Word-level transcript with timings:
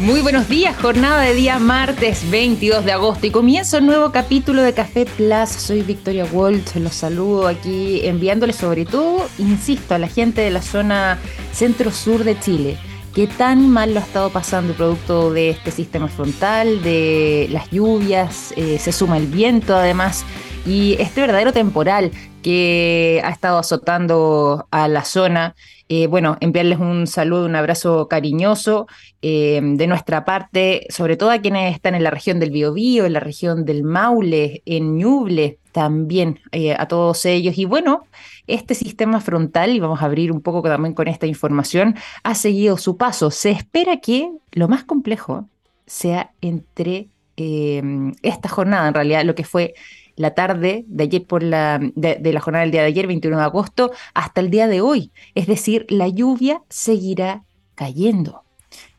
Muy 0.00 0.22
buenos 0.22 0.48
días, 0.48 0.74
jornada 0.80 1.20
de 1.20 1.34
día 1.34 1.58
martes 1.58 2.30
22 2.30 2.86
de 2.86 2.92
agosto 2.92 3.26
y 3.26 3.30
comienzo 3.30 3.76
un 3.76 3.86
nuevo 3.86 4.10
capítulo 4.12 4.62
de 4.62 4.72
Café 4.72 5.04
Plus. 5.04 5.50
Soy 5.50 5.82
Victoria 5.82 6.24
Walt, 6.24 6.74
los 6.76 6.94
saludo 6.94 7.46
aquí 7.46 8.00
enviándoles 8.06 8.56
sobre 8.56 8.86
todo, 8.86 9.28
insisto, 9.36 9.94
a 9.94 9.98
la 9.98 10.08
gente 10.08 10.40
de 10.40 10.50
la 10.50 10.62
zona 10.62 11.18
centro-sur 11.52 12.24
de 12.24 12.40
Chile. 12.40 12.78
Qué 13.14 13.26
tan 13.26 13.68
mal 13.68 13.92
lo 13.92 14.00
ha 14.00 14.02
estado 14.02 14.30
pasando 14.30 14.72
producto 14.72 15.34
de 15.34 15.50
este 15.50 15.70
sistema 15.70 16.08
frontal, 16.08 16.82
de 16.82 17.48
las 17.50 17.70
lluvias, 17.70 18.54
eh, 18.56 18.78
se 18.78 18.92
suma 18.92 19.18
el 19.18 19.26
viento 19.26 19.76
además 19.76 20.24
y 20.64 20.96
este 20.98 21.20
verdadero 21.20 21.52
temporal 21.52 22.10
que 22.42 23.20
ha 23.24 23.30
estado 23.30 23.58
azotando 23.58 24.66
a 24.70 24.88
la 24.88 25.04
zona. 25.04 25.54
Eh, 25.88 26.06
bueno, 26.06 26.36
enviarles 26.40 26.78
un 26.78 27.06
saludo, 27.06 27.46
un 27.46 27.56
abrazo 27.56 28.06
cariñoso 28.08 28.86
eh, 29.22 29.60
de 29.62 29.86
nuestra 29.86 30.24
parte, 30.24 30.86
sobre 30.88 31.16
todo 31.16 31.30
a 31.30 31.38
quienes 31.38 31.74
están 31.74 31.94
en 31.94 32.04
la 32.04 32.10
región 32.10 32.38
del 32.38 32.50
Biobío, 32.50 33.06
en 33.06 33.12
la 33.12 33.20
región 33.20 33.64
del 33.64 33.82
Maule, 33.82 34.62
en 34.66 34.96
Ñuble, 34.96 35.58
también 35.72 36.40
a 36.78 36.86
todos 36.86 37.24
ellos. 37.26 37.58
Y 37.58 37.64
bueno, 37.64 38.06
este 38.46 38.74
sistema 38.74 39.20
frontal, 39.20 39.70
y 39.70 39.80
vamos 39.80 40.02
a 40.02 40.06
abrir 40.06 40.32
un 40.32 40.40
poco 40.40 40.62
también 40.62 40.94
con 40.94 41.08
esta 41.08 41.26
información, 41.26 41.96
ha 42.22 42.34
seguido 42.34 42.76
su 42.76 42.96
paso. 42.96 43.30
Se 43.30 43.50
espera 43.50 43.98
que 43.98 44.30
lo 44.52 44.68
más 44.68 44.84
complejo 44.84 45.48
sea 45.86 46.30
entre 46.40 47.08
eh, 47.36 47.82
esta 48.22 48.48
jornada, 48.48 48.88
en 48.88 48.94
realidad, 48.94 49.24
lo 49.24 49.34
que 49.34 49.44
fue 49.44 49.74
la 50.20 50.34
tarde 50.34 50.84
de 50.86 51.04
ayer 51.04 51.24
por 51.24 51.42
la 51.42 51.80
de, 51.80 52.32
la 52.32 52.40
jornada 52.40 52.62
del 52.62 52.72
día 52.72 52.82
de 52.82 52.88
ayer, 52.88 53.06
21 53.06 53.38
de 53.38 53.42
agosto, 53.42 53.90
hasta 54.12 54.42
el 54.42 54.50
día 54.50 54.68
de 54.68 54.82
hoy. 54.82 55.12
Es 55.34 55.46
decir, 55.46 55.86
la 55.88 56.08
lluvia 56.08 56.62
seguirá 56.68 57.44
cayendo. 57.74 58.44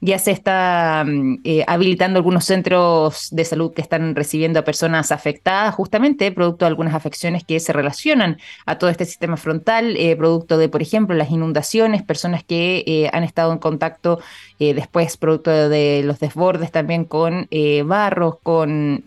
Ya 0.02 0.18
se 0.18 0.32
está 0.32 1.06
mm, 1.06 1.42
eh, 1.44 1.64
habilitando 1.68 2.18
algunos 2.18 2.46
centros 2.46 3.28
de 3.32 3.46
salud 3.46 3.72
que 3.72 3.84
están 3.84 4.16
recibiendo 4.16 4.60
a 4.60 4.64
personas 4.64 5.12
afectadas 5.12 5.76
justamente 5.76 6.32
producto 6.32 6.66
de 6.66 6.70
algunas 6.70 6.96
afecciones 6.96 7.44
que 7.44 7.60
se 7.60 7.72
relacionan 7.72 8.38
a 8.66 8.80
todo 8.80 8.90
este 8.90 9.06
sistema 9.06 9.38
frontal, 9.38 9.96
eh, 9.98 10.16
producto 10.16 10.58
de, 10.58 10.70
por 10.70 10.82
ejemplo, 10.82 11.16
las 11.16 11.30
inundaciones, 11.30 12.02
personas 12.02 12.44
que 12.44 12.84
eh, 12.88 13.12
han 13.14 13.24
estado 13.24 13.54
en 13.54 13.60
contacto 13.60 14.20
después, 14.58 15.18
producto 15.18 15.70
de, 15.70 16.02
los 16.04 16.20
desbordes 16.20 16.72
también 16.72 17.06
con 17.06 17.48
barros, 17.86 18.36
con 18.44 19.04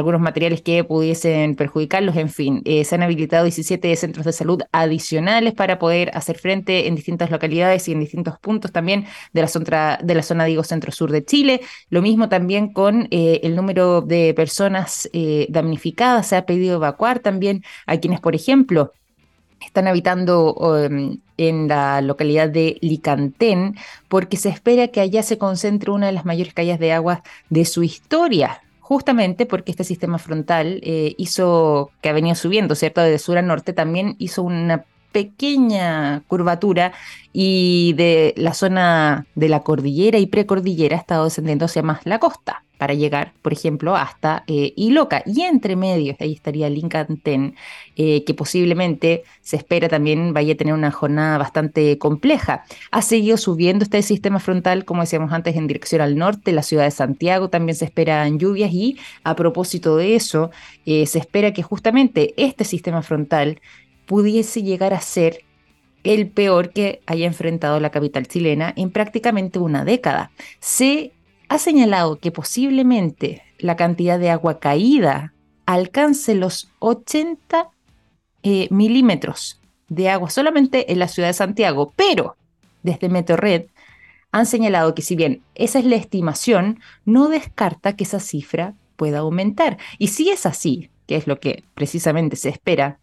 algunos 0.00 0.20
materiales 0.20 0.62
que 0.62 0.82
pudiesen 0.84 1.54
perjudicarlos, 1.54 2.16
en 2.16 2.28
fin. 2.28 2.62
Eh, 2.64 2.84
se 2.84 2.94
han 2.94 3.02
habilitado 3.02 3.44
17 3.44 3.94
centros 3.96 4.26
de 4.26 4.32
salud 4.32 4.62
adicionales 4.72 5.54
para 5.54 5.78
poder 5.78 6.10
hacer 6.14 6.38
frente 6.38 6.88
en 6.88 6.94
distintas 6.96 7.30
localidades 7.30 7.86
y 7.88 7.92
en 7.92 8.00
distintos 8.00 8.38
puntos 8.38 8.72
también 8.72 9.06
de 9.32 9.40
la 9.42 9.48
zona, 9.48 9.98
de 10.02 10.14
la 10.14 10.22
zona 10.22 10.44
digo, 10.44 10.64
centro-sur 10.64 11.10
de 11.12 11.24
Chile. 11.24 11.60
Lo 11.90 12.02
mismo 12.02 12.28
también 12.28 12.72
con 12.72 13.08
eh, 13.10 13.40
el 13.42 13.54
número 13.54 14.00
de 14.00 14.34
personas 14.34 15.08
eh, 15.12 15.46
damnificadas. 15.50 16.28
Se 16.28 16.36
ha 16.36 16.46
pedido 16.46 16.76
evacuar 16.76 17.20
también 17.20 17.62
a 17.86 17.98
quienes, 17.98 18.20
por 18.20 18.34
ejemplo, 18.34 18.92
están 19.60 19.86
habitando 19.86 20.56
em, 20.82 21.18
en 21.36 21.68
la 21.68 22.00
localidad 22.00 22.48
de 22.48 22.78
Licantén, 22.80 23.76
porque 24.08 24.36
se 24.36 24.48
espera 24.48 24.88
que 24.88 25.00
allá 25.00 25.22
se 25.22 25.38
concentre 25.38 25.90
una 25.90 26.06
de 26.06 26.12
las 26.12 26.24
mayores 26.24 26.54
calles 26.54 26.78
de 26.78 26.92
agua 26.92 27.22
de 27.50 27.64
su 27.66 27.82
historia 27.82 28.62
justamente 28.90 29.46
porque 29.46 29.70
este 29.70 29.84
sistema 29.84 30.18
frontal 30.18 30.80
eh, 30.82 31.14
hizo, 31.16 31.92
que 32.00 32.08
ha 32.08 32.12
venido 32.12 32.34
subiendo, 32.34 32.74
¿cierto? 32.74 33.00
De 33.00 33.20
sur 33.20 33.38
a 33.38 33.42
norte, 33.42 33.72
también 33.72 34.16
hizo 34.18 34.42
una 34.42 34.84
pequeña 35.12 36.22
curvatura 36.28 36.92
y 37.32 37.94
de 37.94 38.34
la 38.36 38.54
zona 38.54 39.26
de 39.34 39.48
la 39.48 39.60
cordillera 39.62 40.18
y 40.18 40.26
precordillera 40.26 40.96
ha 40.96 41.00
estado 41.00 41.24
descendiendo 41.24 41.66
hacia 41.66 41.82
más 41.82 42.00
la 42.04 42.18
costa 42.18 42.64
para 42.80 42.94
llegar, 42.94 43.34
por 43.42 43.52
ejemplo, 43.52 43.94
hasta 43.94 44.42
eh, 44.46 44.72
Iloca. 44.74 45.22
Y 45.26 45.42
entre 45.42 45.76
medio, 45.76 46.16
ahí 46.18 46.32
estaría 46.32 46.70
Lincanten, 46.70 47.54
eh, 47.94 48.24
que 48.24 48.32
posiblemente 48.32 49.22
se 49.42 49.56
espera 49.56 49.86
también 49.86 50.32
vaya 50.32 50.54
a 50.54 50.56
tener 50.56 50.72
una 50.72 50.90
jornada 50.90 51.36
bastante 51.36 51.98
compleja. 51.98 52.64
Ha 52.90 53.02
seguido 53.02 53.36
subiendo 53.36 53.84
este 53.84 54.00
sistema 54.00 54.38
frontal, 54.40 54.86
como 54.86 55.02
decíamos 55.02 55.30
antes, 55.30 55.56
en 55.56 55.66
dirección 55.66 56.00
al 56.00 56.16
norte, 56.16 56.52
la 56.52 56.62
ciudad 56.62 56.84
de 56.84 56.90
Santiago 56.90 57.50
también 57.50 57.76
se 57.76 57.84
esperan 57.84 58.38
lluvias 58.38 58.72
y 58.72 58.96
a 59.24 59.36
propósito 59.36 59.98
de 59.98 60.14
eso, 60.16 60.50
eh, 60.86 61.04
se 61.04 61.18
espera 61.18 61.52
que 61.52 61.62
justamente 61.62 62.32
este 62.38 62.64
sistema 62.64 63.02
frontal 63.02 63.60
pudiese 64.10 64.64
llegar 64.64 64.92
a 64.92 65.00
ser 65.00 65.44
el 66.02 66.28
peor 66.28 66.72
que 66.72 67.00
haya 67.06 67.26
enfrentado 67.26 67.78
la 67.78 67.90
capital 67.90 68.26
chilena 68.26 68.74
en 68.76 68.90
prácticamente 68.90 69.60
una 69.60 69.84
década. 69.84 70.32
Se 70.58 71.12
ha 71.48 71.58
señalado 71.58 72.18
que 72.18 72.32
posiblemente 72.32 73.44
la 73.60 73.76
cantidad 73.76 74.18
de 74.18 74.30
agua 74.30 74.58
caída 74.58 75.32
alcance 75.64 76.34
los 76.34 76.72
80 76.80 77.68
eh, 78.42 78.66
milímetros 78.72 79.60
de 79.86 80.10
agua 80.10 80.28
solamente 80.28 80.90
en 80.90 80.98
la 80.98 81.06
ciudad 81.06 81.28
de 81.28 81.34
Santiago, 81.34 81.92
pero 81.94 82.34
desde 82.82 83.08
Meteorred 83.08 83.66
han 84.32 84.46
señalado 84.46 84.92
que 84.96 85.02
si 85.02 85.14
bien 85.14 85.44
esa 85.54 85.78
es 85.78 85.84
la 85.84 85.94
estimación, 85.94 86.80
no 87.04 87.28
descarta 87.28 87.94
que 87.94 88.02
esa 88.02 88.18
cifra 88.18 88.74
pueda 88.96 89.20
aumentar. 89.20 89.78
Y 89.98 90.08
si 90.08 90.30
es 90.30 90.46
así, 90.46 90.90
que 91.06 91.14
es 91.14 91.28
lo 91.28 91.38
que 91.38 91.62
precisamente 91.76 92.34
se 92.34 92.48
espera, 92.48 92.98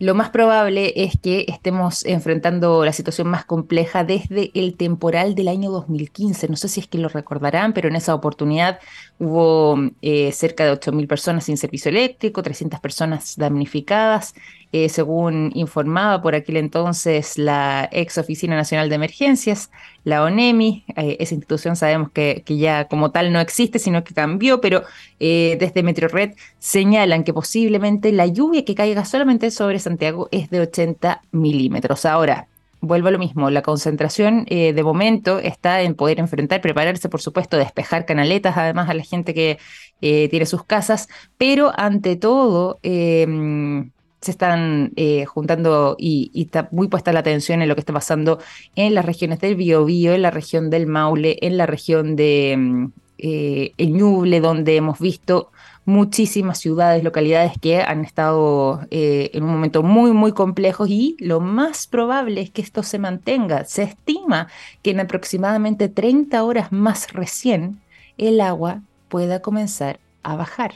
lo 0.00 0.14
más 0.14 0.30
probable 0.30 0.94
es 0.96 1.12
que 1.20 1.44
estemos 1.46 2.06
enfrentando 2.06 2.86
la 2.86 2.92
situación 2.94 3.28
más 3.28 3.44
compleja 3.44 4.02
desde 4.02 4.50
el 4.54 4.74
temporal 4.74 5.34
del 5.34 5.48
año 5.48 5.70
2015. 5.70 6.48
No 6.48 6.56
sé 6.56 6.68
si 6.68 6.80
es 6.80 6.86
que 6.86 6.96
lo 6.96 7.10
recordarán, 7.10 7.74
pero 7.74 7.88
en 7.90 7.96
esa 7.96 8.14
oportunidad 8.14 8.80
hubo 9.18 9.78
eh, 10.00 10.32
cerca 10.32 10.64
de 10.64 10.72
8.000 10.72 11.06
personas 11.06 11.44
sin 11.44 11.58
servicio 11.58 11.90
eléctrico, 11.90 12.42
300 12.42 12.80
personas 12.80 13.36
damnificadas, 13.36 14.34
eh, 14.72 14.88
según 14.88 15.50
informaba 15.54 16.22
por 16.22 16.34
aquel 16.34 16.56
entonces 16.56 17.38
la 17.38 17.88
ex 17.92 18.18
Oficina 18.18 18.56
Nacional 18.56 18.88
de 18.88 18.94
Emergencias, 18.94 19.70
la 20.04 20.22
ONEMI. 20.22 20.84
Eh, 20.96 21.16
esa 21.20 21.34
institución 21.34 21.76
sabemos 21.76 22.10
que, 22.12 22.42
ya 22.46 22.86
como 22.86 23.10
tal 23.10 23.32
no 23.32 23.40
existe, 23.40 23.78
sino 23.78 24.04
que 24.04 24.14
cambió, 24.14 24.60
pero 24.60 24.84
desde 25.18 25.82
Meteorred 25.82 26.32
señalan 26.58 27.24
que 27.24 27.34
posiblemente 27.34 28.10
la 28.12 28.26
lluvia 28.26 28.64
que 28.64 28.74
caiga 28.74 29.04
solamente 29.04 29.50
sobre 29.50 29.78
Santiago 29.78 30.28
es 30.30 30.50
de 30.50 30.60
80 30.60 31.22
milímetros. 31.32 32.06
Ahora, 32.06 32.48
vuelvo 32.80 33.08
a 33.08 33.10
lo 33.10 33.18
mismo, 33.18 33.50
la 33.50 33.62
concentración 33.62 34.46
eh, 34.48 34.72
de 34.72 34.82
momento 34.82 35.38
está 35.38 35.82
en 35.82 35.94
poder 35.94 36.18
enfrentar, 36.18 36.60
prepararse, 36.60 37.08
por 37.08 37.20
supuesto, 37.20 37.56
despejar 37.56 38.06
canaletas, 38.06 38.56
además 38.56 38.88
a 38.88 38.94
la 38.94 39.02
gente 39.02 39.34
que 39.34 39.58
eh, 40.00 40.28
tiene 40.28 40.46
sus 40.46 40.64
casas, 40.64 41.08
pero 41.36 41.72
ante 41.76 42.16
todo 42.16 42.78
em, 42.82 43.90
se 44.20 44.30
están 44.30 44.92
eh, 44.96 45.24
juntando 45.24 45.96
y, 45.98 46.30
está 46.34 46.68
muy 46.72 46.88
puesta 46.88 47.12
la 47.12 47.20
atención 47.20 47.62
en 47.62 47.68
lo 47.68 47.74
que 47.74 47.80
está 47.80 47.92
pasando 47.92 48.38
en 48.76 48.94
las 48.94 49.04
regiones 49.04 49.40
del 49.40 49.56
Biobío, 49.56 50.12
en 50.12 50.22
la 50.22 50.30
región 50.30 50.70
del 50.70 50.86
Maule, 50.86 51.38
en 51.40 51.56
la 51.56 51.66
región 51.66 52.16
de 52.16 52.52
em, 52.52 52.92
El 53.18 53.92
Ñuble, 53.92 54.40
donde 54.40 54.76
hemos 54.76 54.98
visto 54.98 55.50
muchísimas 55.84 56.58
ciudades, 56.58 57.02
localidades 57.04 57.52
que 57.60 57.82
han 57.82 58.04
estado 58.04 58.80
eh, 58.90 59.30
en 59.34 59.42
un 59.42 59.50
momento 59.50 59.82
muy, 59.82 60.12
muy 60.12 60.32
complejo 60.32 60.86
y 60.86 61.16
lo 61.18 61.40
más 61.40 61.86
probable 61.86 62.40
es 62.40 62.50
que 62.50 62.62
esto 62.62 62.82
se 62.82 62.98
mantenga. 62.98 63.64
Se 63.64 63.82
estima 63.82 64.48
que 64.82 64.90
en 64.92 65.00
aproximadamente 65.00 65.88
30 65.88 66.42
horas 66.42 66.72
más 66.72 67.12
recién 67.12 67.80
el 68.18 68.40
agua 68.40 68.82
pueda 69.08 69.40
comenzar 69.40 69.98
a 70.22 70.36
bajar. 70.36 70.74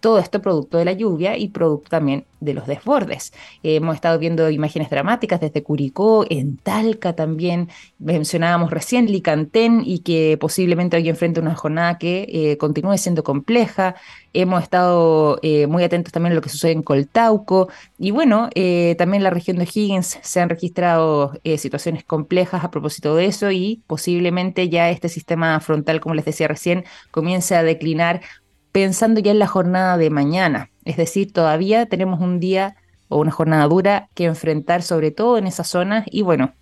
Todo 0.00 0.18
esto 0.18 0.40
producto 0.40 0.78
de 0.78 0.84
la 0.84 0.92
lluvia 0.92 1.36
y 1.36 1.48
producto 1.48 1.90
también 1.90 2.24
de 2.40 2.54
los 2.54 2.66
desbordes. 2.66 3.32
hemos 3.62 3.94
estado 3.94 4.18
viendo 4.18 4.50
imágenes 4.50 4.90
dramáticas 4.90 5.40
desde 5.40 5.62
Curicó, 5.62 6.24
en 6.28 6.56
Talca 6.56 7.14
también. 7.14 7.68
Mencionábamos 7.98 8.70
recién 8.70 9.06
Licantén 9.06 9.82
y 9.84 10.00
que 10.00 10.38
posiblemente 10.40 10.96
hoy 10.96 11.08
enfrente 11.08 11.40
una 11.40 11.54
jornada 11.54 11.98
que 11.98 12.26
eh, 12.28 12.56
continúe 12.56 12.96
siendo 12.96 13.22
compleja. 13.22 13.94
Hemos 14.32 14.62
estado 14.62 15.38
eh, 15.42 15.66
muy 15.66 15.82
atentos 15.82 16.12
también 16.12 16.32
a 16.32 16.36
lo 16.36 16.40
que 16.40 16.48
sucede 16.48 16.72
en 16.72 16.82
Coltauco. 16.82 17.68
Y 17.98 18.10
bueno, 18.10 18.48
eh, 18.54 18.94
también 18.96 19.20
en 19.20 19.24
la 19.24 19.30
región 19.30 19.58
de 19.58 19.64
Higgins 19.64 20.18
se 20.22 20.40
han 20.40 20.48
registrado 20.48 21.32
situaciones 21.58 22.04
complejas 22.04 22.64
a 22.64 22.70
propósito 22.70 23.14
de 23.16 23.26
eso 23.26 23.50
y 23.50 23.82
posiblemente 23.86 24.68
ya 24.68 24.90
este 24.90 25.08
sistema 25.08 25.58
frontal, 25.60 26.00
como 26.00 26.14
les 26.14 26.24
decía 26.24 26.48
recién, 26.48 26.84
comience 27.10 27.54
a 27.54 27.62
declinar 27.62 28.22
pensando 28.72 29.20
ya 29.20 29.30
en 29.30 29.38
la 29.38 29.46
jornada 29.46 29.96
de 29.96 30.10
mañana. 30.10 30.70
Es 30.84 30.96
decir, 30.96 31.32
todavía 31.32 31.86
tenemos 31.86 32.20
un 32.20 32.40
día 32.40 32.76
o 33.08 33.18
una 33.18 33.30
jornada 33.30 33.66
dura 33.66 34.08
que 34.14 34.24
enfrentar, 34.24 34.82
sobre 34.82 35.10
todo 35.10 35.38
en 35.38 35.46
esas 35.46 35.68
zonas. 35.68 36.04
Y 36.10 36.22
bueno, 36.22 36.54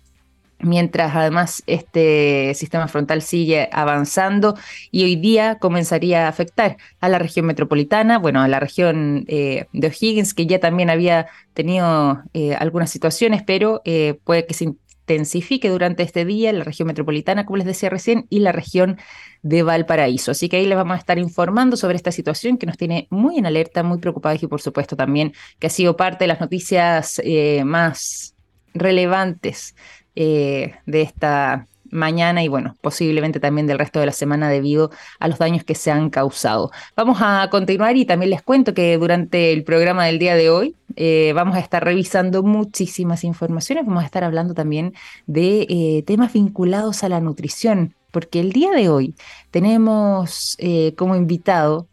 mientras 0.59 1.15
además 1.15 1.63
este 1.67 2.53
sistema 2.55 2.87
frontal 2.87 3.21
sigue 3.21 3.69
avanzando 3.71 4.57
y 4.91 5.03
hoy 5.03 5.15
día 5.15 5.57
comenzaría 5.59 6.25
a 6.25 6.29
afectar 6.29 6.77
a 6.99 7.09
la 7.09 7.19
región 7.19 7.45
metropolitana, 7.45 8.17
bueno, 8.17 8.41
a 8.41 8.47
la 8.47 8.59
región 8.59 9.25
eh, 9.27 9.67
de 9.71 9.87
O'Higgins, 9.87 10.33
que 10.33 10.47
ya 10.47 10.59
también 10.59 10.89
había 10.89 11.27
tenido 11.53 12.23
eh, 12.33 12.55
algunas 12.55 12.89
situaciones, 12.89 13.43
pero 13.43 13.81
eh, 13.85 14.19
puede 14.23 14.45
que 14.45 14.53
se 14.53 14.73
intensifique 15.09 15.69
durante 15.69 16.03
este 16.03 16.23
día 16.23 16.51
en 16.51 16.59
la 16.59 16.63
región 16.63 16.87
metropolitana, 16.87 17.45
como 17.45 17.57
les 17.57 17.65
decía 17.65 17.89
recién, 17.89 18.27
y 18.29 18.39
la 18.39 18.51
región 18.51 18.97
de 19.41 19.63
Valparaíso. 19.63 20.31
Así 20.31 20.49
que 20.49 20.57
ahí 20.57 20.65
les 20.67 20.77
vamos 20.77 20.95
a 20.95 20.99
estar 20.99 21.17
informando 21.17 21.77
sobre 21.77 21.95
esta 21.95 22.11
situación 22.11 22.57
que 22.57 22.67
nos 22.67 22.77
tiene 22.77 23.07
muy 23.09 23.37
en 23.37 23.45
alerta, 23.45 23.81
muy 23.81 23.97
preocupados 23.97 24.43
y 24.43 24.47
por 24.47 24.61
supuesto 24.61 24.95
también 24.95 25.33
que 25.57 25.67
ha 25.67 25.69
sido 25.71 25.97
parte 25.97 26.25
de 26.25 26.27
las 26.27 26.39
noticias 26.39 27.19
eh, 27.23 27.63
más 27.65 28.35
relevantes 28.73 29.75
eh, 30.15 30.75
de 30.85 31.01
esta 31.01 31.67
mañana 31.91 32.43
y 32.43 32.47
bueno, 32.47 32.75
posiblemente 32.81 33.39
también 33.39 33.67
del 33.67 33.79
resto 33.79 33.99
de 33.99 34.05
la 34.05 34.11
semana 34.11 34.49
debido 34.49 34.91
a 35.19 35.27
los 35.27 35.39
daños 35.39 35.63
que 35.63 35.75
se 35.75 35.91
han 35.91 36.09
causado. 36.09 36.71
Vamos 36.95 37.19
a 37.21 37.47
continuar 37.51 37.97
y 37.97 38.05
también 38.05 38.31
les 38.31 38.41
cuento 38.41 38.73
que 38.73 38.97
durante 38.97 39.53
el 39.53 39.63
programa 39.63 40.05
del 40.05 40.19
día 40.19 40.35
de 40.35 40.49
hoy 40.49 40.75
eh, 40.95 41.31
vamos 41.35 41.55
a 41.55 41.59
estar 41.59 41.83
revisando 41.83 42.43
muchísimas 42.43 43.23
informaciones, 43.23 43.85
vamos 43.85 44.03
a 44.03 44.05
estar 44.05 44.23
hablando 44.23 44.53
también 44.53 44.93
de 45.27 45.65
eh, 45.69 46.03
temas 46.05 46.33
vinculados 46.33 47.03
a 47.03 47.09
la 47.09 47.19
nutrición, 47.21 47.95
porque 48.11 48.39
el 48.39 48.51
día 48.51 48.71
de 48.71 48.89
hoy 48.89 49.15
tenemos 49.51 50.55
eh, 50.59 50.93
como 50.95 51.15
invitado 51.15 51.87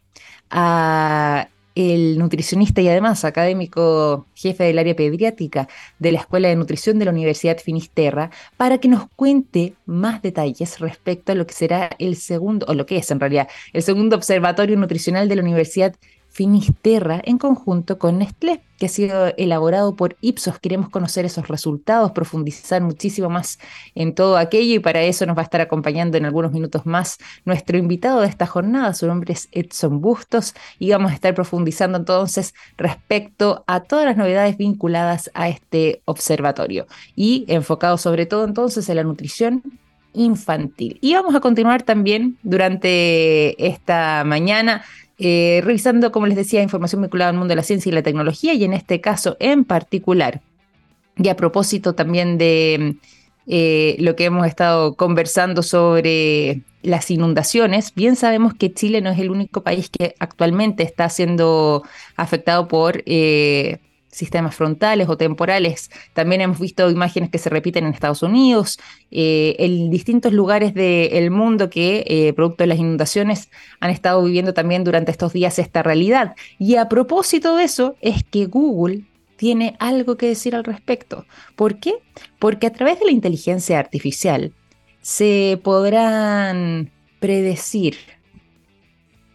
a 0.49 1.49
el 1.77 2.17
nutricionista 2.17 2.81
y 2.81 2.87
además 2.87 3.23
académico 3.23 4.25
jefe 4.33 4.63
del 4.63 4.79
área 4.79 4.95
pediátrica 4.95 5.67
de 5.99 6.11
la 6.11 6.19
Escuela 6.21 6.47
de 6.47 6.55
Nutrición 6.55 6.97
de 6.97 7.05
la 7.05 7.11
Universidad 7.11 7.59
Finisterra, 7.59 8.31
para 8.57 8.79
que 8.79 8.87
nos 8.87 9.07
cuente 9.15 9.75
más 9.85 10.23
detalles 10.23 10.79
respecto 10.79 11.33
a 11.33 11.35
lo 11.35 11.45
que 11.45 11.53
será 11.53 11.91
el 11.99 12.15
segundo, 12.15 12.65
o 12.67 12.73
lo 12.73 12.87
que 12.87 12.97
es 12.97 13.11
en 13.11 13.19
realidad, 13.19 13.47
el 13.73 13.83
segundo 13.83 14.15
observatorio 14.15 14.75
nutricional 14.75 15.29
de 15.29 15.35
la 15.35 15.43
Universidad 15.43 15.95
Finisterra 16.37 17.19
en 17.25 17.39
conjunto 17.39 17.97
con 17.97 18.19
Nestlé, 18.19 18.61
que 18.77 18.85
ha 18.85 18.89
sido 18.89 19.33
elaborado 19.37 19.95
por 19.95 20.17
Ipsos. 20.21 20.59
Queremos 20.59 20.87
conocer 20.87 21.25
esos 21.25 21.47
resultados, 21.47 22.11
profundizar 22.11 22.79
muchísimo 22.79 23.27
más 23.27 23.57
en 23.95 24.13
todo 24.13 24.37
aquello 24.37 24.75
y 24.75 24.79
para 24.79 25.01
eso 25.01 25.25
nos 25.25 25.35
va 25.35 25.41
a 25.41 25.45
estar 25.45 25.61
acompañando 25.61 26.15
en 26.15 26.25
algunos 26.25 26.51
minutos 26.51 26.85
más 26.85 27.17
nuestro 27.43 27.79
invitado 27.79 28.21
de 28.21 28.27
esta 28.27 28.45
jornada. 28.45 28.93
Su 28.93 29.07
nombre 29.07 29.33
es 29.33 29.49
Edson 29.51 29.99
Bustos 29.99 30.53
y 30.77 30.91
vamos 30.91 31.11
a 31.11 31.15
estar 31.15 31.33
profundizando 31.33 31.97
entonces 31.97 32.53
respecto 32.77 33.63
a 33.65 33.79
todas 33.79 34.05
las 34.05 34.15
novedades 34.15 34.57
vinculadas 34.57 35.31
a 35.33 35.49
este 35.49 36.03
observatorio 36.05 36.85
y 37.15 37.45
enfocado 37.47 37.97
sobre 37.97 38.27
todo 38.27 38.45
entonces 38.45 38.87
en 38.89 38.97
la 38.97 39.03
nutrición 39.03 39.63
infantil. 40.13 40.99
Y 41.01 41.15
vamos 41.15 41.33
a 41.33 41.39
continuar 41.39 41.81
también 41.81 42.37
durante 42.43 43.65
esta 43.67 44.23
mañana 44.23 44.83
eh, 45.19 45.61
revisando, 45.63 46.11
como 46.11 46.27
les 46.27 46.35
decía, 46.35 46.61
información 46.61 47.01
vinculada 47.01 47.31
al 47.31 47.37
mundo 47.37 47.51
de 47.51 47.55
la 47.55 47.63
ciencia 47.63 47.89
y 47.89 47.93
la 47.93 48.03
tecnología, 48.03 48.53
y 48.53 48.63
en 48.63 48.73
este 48.73 49.01
caso 49.01 49.37
en 49.39 49.65
particular, 49.65 50.41
y 51.17 51.29
a 51.29 51.35
propósito 51.35 51.93
también 51.93 52.37
de 52.37 52.97
eh, 53.47 53.95
lo 53.99 54.15
que 54.15 54.25
hemos 54.25 54.45
estado 54.45 54.95
conversando 54.95 55.63
sobre 55.63 56.61
las 56.83 57.09
inundaciones, 57.09 57.93
bien 57.95 58.15
sabemos 58.15 58.53
que 58.53 58.73
Chile 58.73 59.01
no 59.01 59.09
es 59.09 59.19
el 59.19 59.31
único 59.31 59.63
país 59.63 59.89
que 59.89 60.15
actualmente 60.19 60.83
está 60.83 61.09
siendo 61.09 61.83
afectado 62.15 62.67
por 62.67 63.03
eh, 63.05 63.79
sistemas 64.09 64.55
frontales 64.55 65.09
o 65.09 65.17
temporales. 65.17 65.89
También 66.13 66.41
hemos 66.41 66.59
visto 66.59 66.89
imágenes 66.89 67.29
que 67.29 67.37
se 67.37 67.49
repiten 67.49 67.85
en 67.85 67.93
Estados 67.93 68.23
Unidos, 68.23 68.79
eh, 69.11 69.55
en 69.59 69.89
distintos 69.89 70.33
lugares 70.33 70.73
del 70.73 71.31
mundo 71.31 71.69
que, 71.69 72.03
eh, 72.07 72.33
producto 72.33 72.63
de 72.63 72.67
las 72.67 72.79
inundaciones, 72.79 73.49
han 73.79 73.91
estado 73.91 74.23
viviendo 74.23 74.53
también 74.53 74.83
durante 74.83 75.11
estos 75.11 75.33
días 75.33 75.59
esta 75.59 75.83
realidad. 75.83 76.35
Y 76.57 76.75
a 76.75 76.89
propósito 76.89 77.55
de 77.55 77.63
eso, 77.63 77.95
es 78.01 78.23
que 78.23 78.45
Google 78.45 79.05
tiene 79.35 79.75
algo 79.79 80.17
que 80.17 80.27
decir 80.27 80.55
al 80.55 80.63
respecto. 80.63 81.25
¿Por 81.55 81.79
qué? 81.79 81.93
Porque 82.39 82.67
a 82.67 82.73
través 82.73 82.99
de 82.99 83.05
la 83.05 83.11
inteligencia 83.11 83.79
artificial 83.79 84.53
se 85.01 85.59
podrán 85.63 86.91
predecir 87.19 87.97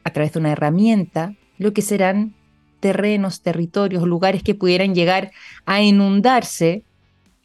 a 0.04 0.10
través 0.10 0.32
de 0.32 0.40
una 0.40 0.52
herramienta 0.52 1.34
lo 1.58 1.72
que 1.72 1.82
serán 1.82 2.34
terrenos, 2.82 3.42
territorios, 3.42 4.02
lugares 4.02 4.42
que 4.42 4.56
pudieran 4.56 4.92
llegar 4.92 5.30
a 5.64 5.80
inundarse 5.82 6.82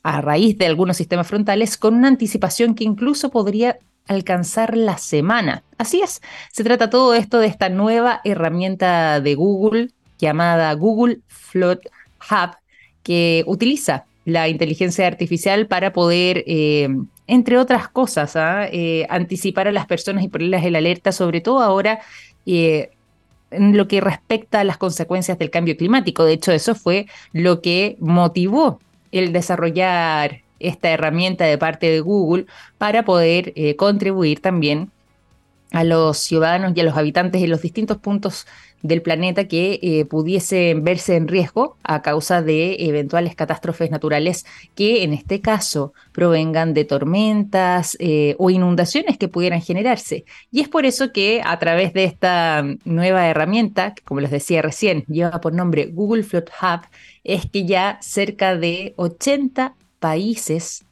a 0.01 0.19
raíz 0.19 0.57
de 0.57 0.65
algunos 0.65 0.97
sistemas 0.97 1.27
frontales 1.27 1.77
con 1.77 1.93
una 1.93 2.07
anticipación 2.07 2.73
que 2.73 2.83
incluso 2.83 3.29
podría 3.29 3.77
alcanzar 4.07 4.75
la 4.75 4.97
semana. 4.97 5.63
Así 5.77 6.01
es, 6.01 6.21
se 6.51 6.63
trata 6.63 6.89
todo 6.89 7.13
esto 7.13 7.39
de 7.39 7.47
esta 7.47 7.69
nueva 7.69 8.19
herramienta 8.23 9.21
de 9.21 9.35
Google 9.35 9.91
llamada 10.17 10.73
Google 10.73 11.19
Flood 11.27 11.79
Hub, 12.31 12.57
que 13.03 13.43
utiliza 13.45 14.05
la 14.25 14.47
inteligencia 14.47 15.05
artificial 15.05 15.67
para 15.67 15.93
poder, 15.93 16.43
eh, 16.47 16.89
entre 17.27 17.59
otras 17.59 17.89
cosas, 17.89 18.35
¿ah? 18.35 18.67
eh, 18.71 19.05
anticipar 19.09 19.67
a 19.67 19.71
las 19.71 19.85
personas 19.85 20.23
y 20.23 20.29
ponerlas 20.29 20.65
en 20.65 20.75
alerta, 20.75 21.11
sobre 21.11 21.41
todo 21.41 21.61
ahora 21.61 21.99
eh, 22.47 22.89
en 23.51 23.77
lo 23.77 23.87
que 23.87 24.01
respecta 24.01 24.59
a 24.59 24.63
las 24.63 24.77
consecuencias 24.77 25.37
del 25.37 25.49
cambio 25.49 25.77
climático. 25.77 26.25
De 26.25 26.33
hecho, 26.33 26.51
eso 26.51 26.75
fue 26.75 27.07
lo 27.33 27.61
que 27.61 27.97
motivó 27.99 28.79
el 29.11 29.33
desarrollar 29.33 30.41
esta 30.59 30.89
herramienta 30.89 31.45
de 31.45 31.57
parte 31.57 31.89
de 31.89 31.99
Google 31.99 32.45
para 32.77 33.03
poder 33.03 33.53
eh, 33.55 33.75
contribuir 33.75 34.41
también 34.41 34.91
a 35.71 35.83
los 35.83 36.17
ciudadanos 36.17 36.73
y 36.75 36.79
a 36.79 36.83
los 36.83 36.97
habitantes 36.97 37.41
en 37.43 37.49
los 37.49 37.61
distintos 37.61 37.97
puntos 37.97 38.47
del 38.81 39.01
planeta 39.01 39.47
que 39.47 39.79
eh, 39.81 40.05
pudiesen 40.05 40.83
verse 40.83 41.15
en 41.15 41.27
riesgo 41.27 41.77
a 41.83 42.01
causa 42.01 42.41
de 42.41 42.75
eventuales 42.79 43.35
catástrofes 43.35 43.91
naturales 43.91 44.45
que 44.75 45.03
en 45.03 45.13
este 45.13 45.41
caso 45.41 45.93
provengan 46.11 46.73
de 46.73 46.85
tormentas 46.85 47.97
eh, 47.99 48.35
o 48.37 48.49
inundaciones 48.49 49.17
que 49.17 49.27
pudieran 49.27 49.61
generarse. 49.61 50.25
Y 50.51 50.61
es 50.61 50.69
por 50.69 50.85
eso 50.85 51.11
que 51.11 51.41
a 51.43 51.57
través 51.59 51.93
de 51.93 52.03
esta 52.03 52.63
nueva 52.85 53.27
herramienta, 53.27 53.93
que 53.93 54.03
como 54.03 54.21
les 54.21 54.31
decía 54.31 54.61
recién, 54.61 55.03
lleva 55.07 55.41
por 55.41 55.53
nombre 55.53 55.87
Google 55.87 56.23
Flood 56.23 56.49
Hub, 56.61 56.81
es 57.23 57.45
que 57.49 57.65
ya 57.65 57.97
cerca 58.01 58.55
de 58.55 58.93
80 58.97 59.73
países 59.99 60.85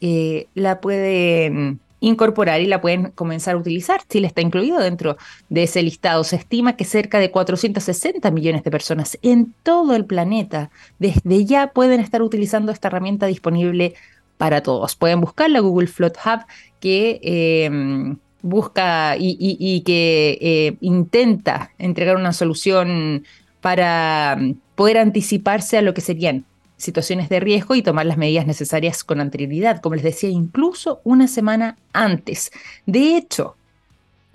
eh, 0.00 0.48
la 0.54 0.80
pueden 0.80 1.80
incorporar 2.00 2.60
y 2.60 2.66
la 2.66 2.80
pueden 2.80 3.10
comenzar 3.12 3.54
a 3.54 3.58
utilizar. 3.58 4.02
Chile 4.08 4.26
está 4.26 4.40
incluido 4.40 4.78
dentro 4.78 5.16
de 5.48 5.64
ese 5.64 5.82
listado. 5.82 6.24
Se 6.24 6.36
estima 6.36 6.76
que 6.76 6.84
cerca 6.84 7.18
de 7.18 7.30
460 7.30 8.30
millones 8.30 8.62
de 8.62 8.70
personas 8.70 9.18
en 9.22 9.54
todo 9.62 9.94
el 9.94 10.04
planeta 10.04 10.70
desde 10.98 11.44
ya 11.44 11.68
pueden 11.68 12.00
estar 12.00 12.22
utilizando 12.22 12.72
esta 12.72 12.88
herramienta 12.88 13.26
disponible 13.26 13.94
para 14.36 14.62
todos. 14.62 14.96
Pueden 14.96 15.20
buscar 15.20 15.50
la 15.50 15.60
Google 15.60 15.86
Flood 15.86 16.12
Hub 16.24 16.46
que 16.80 17.20
eh, 17.22 18.16
busca 18.42 19.16
y, 19.18 19.82
que 19.84 20.38
eh, 20.40 20.76
intenta 20.80 21.72
entregar 21.78 22.16
una 22.16 22.32
solución 22.32 23.24
para 23.60 24.38
poder 24.74 24.98
anticiparse 24.98 25.78
a 25.78 25.82
lo 25.82 25.94
que 25.94 26.00
serían 26.00 26.44
situaciones 26.76 27.28
de 27.28 27.40
riesgo 27.40 27.74
y 27.74 27.82
tomar 27.82 28.06
las 28.06 28.18
medidas 28.18 28.46
necesarias 28.46 29.04
con 29.04 29.20
anterioridad, 29.20 29.80
como 29.80 29.94
les 29.94 30.04
decía, 30.04 30.28
incluso 30.28 31.00
una 31.04 31.28
semana 31.28 31.76
antes. 31.92 32.50
De 32.84 33.16
hecho, 33.16 33.56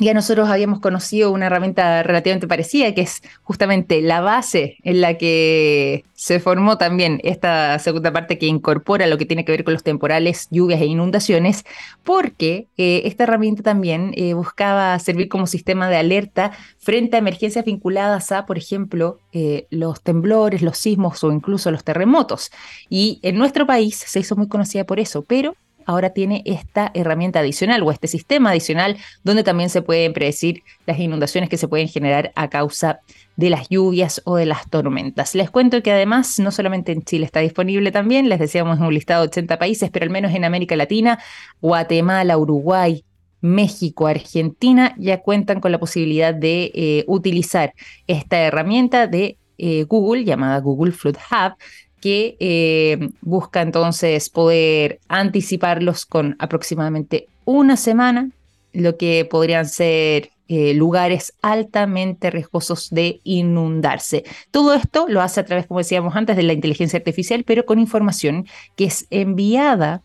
ya 0.01 0.15
nosotros 0.15 0.49
habíamos 0.49 0.79
conocido 0.79 1.31
una 1.31 1.45
herramienta 1.45 2.01
relativamente 2.01 2.47
parecida, 2.47 2.91
que 2.95 3.01
es 3.01 3.21
justamente 3.43 4.01
la 4.01 4.19
base 4.19 4.77
en 4.83 4.99
la 4.99 5.15
que 5.15 6.03
se 6.15 6.39
formó 6.39 6.79
también 6.79 7.21
esta 7.23 7.77
segunda 7.77 8.11
parte 8.11 8.39
que 8.39 8.47
incorpora 8.47 9.05
lo 9.05 9.19
que 9.19 9.27
tiene 9.27 9.45
que 9.45 9.51
ver 9.51 9.63
con 9.63 9.75
los 9.75 9.83
temporales, 9.83 10.47
lluvias 10.49 10.81
e 10.81 10.85
inundaciones, 10.85 11.65
porque 12.03 12.67
eh, 12.77 13.03
esta 13.05 13.25
herramienta 13.25 13.61
también 13.61 14.11
eh, 14.15 14.33
buscaba 14.33 14.97
servir 14.97 15.29
como 15.29 15.45
sistema 15.45 15.87
de 15.87 15.97
alerta 15.97 16.51
frente 16.79 17.17
a 17.17 17.19
emergencias 17.19 17.63
vinculadas 17.63 18.31
a, 18.31 18.47
por 18.47 18.57
ejemplo, 18.57 19.19
eh, 19.33 19.67
los 19.69 20.01
temblores, 20.01 20.63
los 20.63 20.79
sismos 20.79 21.23
o 21.23 21.31
incluso 21.31 21.69
los 21.69 21.83
terremotos. 21.83 22.49
Y 22.89 23.19
en 23.21 23.37
nuestro 23.37 23.67
país 23.67 24.03
se 24.03 24.19
hizo 24.19 24.35
muy 24.35 24.47
conocida 24.47 24.83
por 24.83 24.99
eso, 24.99 25.21
pero 25.21 25.55
ahora 25.91 26.11
tiene 26.11 26.41
esta 26.45 26.91
herramienta 26.93 27.39
adicional 27.39 27.83
o 27.83 27.91
este 27.91 28.07
sistema 28.07 28.51
adicional 28.51 28.97
donde 29.23 29.43
también 29.43 29.69
se 29.69 29.81
pueden 29.81 30.13
predecir 30.13 30.63
las 30.85 30.99
inundaciones 30.99 31.49
que 31.49 31.57
se 31.57 31.67
pueden 31.67 31.87
generar 31.87 32.31
a 32.35 32.49
causa 32.49 33.01
de 33.35 33.49
las 33.49 33.69
lluvias 33.69 34.21
o 34.25 34.35
de 34.35 34.45
las 34.45 34.69
tormentas. 34.69 35.35
Les 35.35 35.49
cuento 35.49 35.81
que 35.83 35.91
además 35.91 36.39
no 36.39 36.51
solamente 36.51 36.91
en 36.91 37.03
Chile 37.03 37.25
está 37.25 37.39
disponible 37.41 37.91
también, 37.91 38.29
les 38.29 38.39
decíamos 38.39 38.77
en 38.77 38.85
un 38.85 38.93
listado 38.93 39.23
de 39.23 39.27
80 39.27 39.59
países, 39.59 39.89
pero 39.91 40.03
al 40.03 40.09
menos 40.09 40.33
en 40.33 40.45
América 40.45 40.75
Latina, 40.75 41.19
Guatemala, 41.61 42.37
Uruguay, 42.37 43.03
México, 43.41 44.07
Argentina 44.07 44.95
ya 44.97 45.21
cuentan 45.21 45.59
con 45.59 45.71
la 45.71 45.79
posibilidad 45.79 46.33
de 46.33 46.71
eh, 46.73 47.03
utilizar 47.07 47.73
esta 48.07 48.37
herramienta 48.39 49.07
de 49.07 49.37
eh, 49.57 49.83
Google 49.83 50.23
llamada 50.23 50.59
Google 50.59 50.91
Flood 50.91 51.17
Hub 51.31 51.57
que 52.01 52.35
eh, 52.39 53.09
busca 53.21 53.61
entonces 53.61 54.29
poder 54.29 54.99
anticiparlos 55.07 56.05
con 56.05 56.35
aproximadamente 56.39 57.27
una 57.45 57.77
semana, 57.77 58.29
lo 58.73 58.97
que 58.97 59.25
podrían 59.25 59.65
ser 59.65 60.31
eh, 60.47 60.73
lugares 60.73 61.33
altamente 61.41 62.29
riesgosos 62.29 62.89
de 62.89 63.21
inundarse. 63.23 64.25
Todo 64.51 64.73
esto 64.73 65.05
lo 65.07 65.21
hace 65.21 65.39
a 65.39 65.45
través, 65.45 65.67
como 65.67 65.79
decíamos 65.79 66.15
antes, 66.15 66.35
de 66.35 66.43
la 66.43 66.53
inteligencia 66.53 66.97
artificial, 66.97 67.45
pero 67.45 67.65
con 67.65 67.79
información 67.79 68.47
que 68.75 68.85
es 68.85 69.05
enviada 69.11 70.01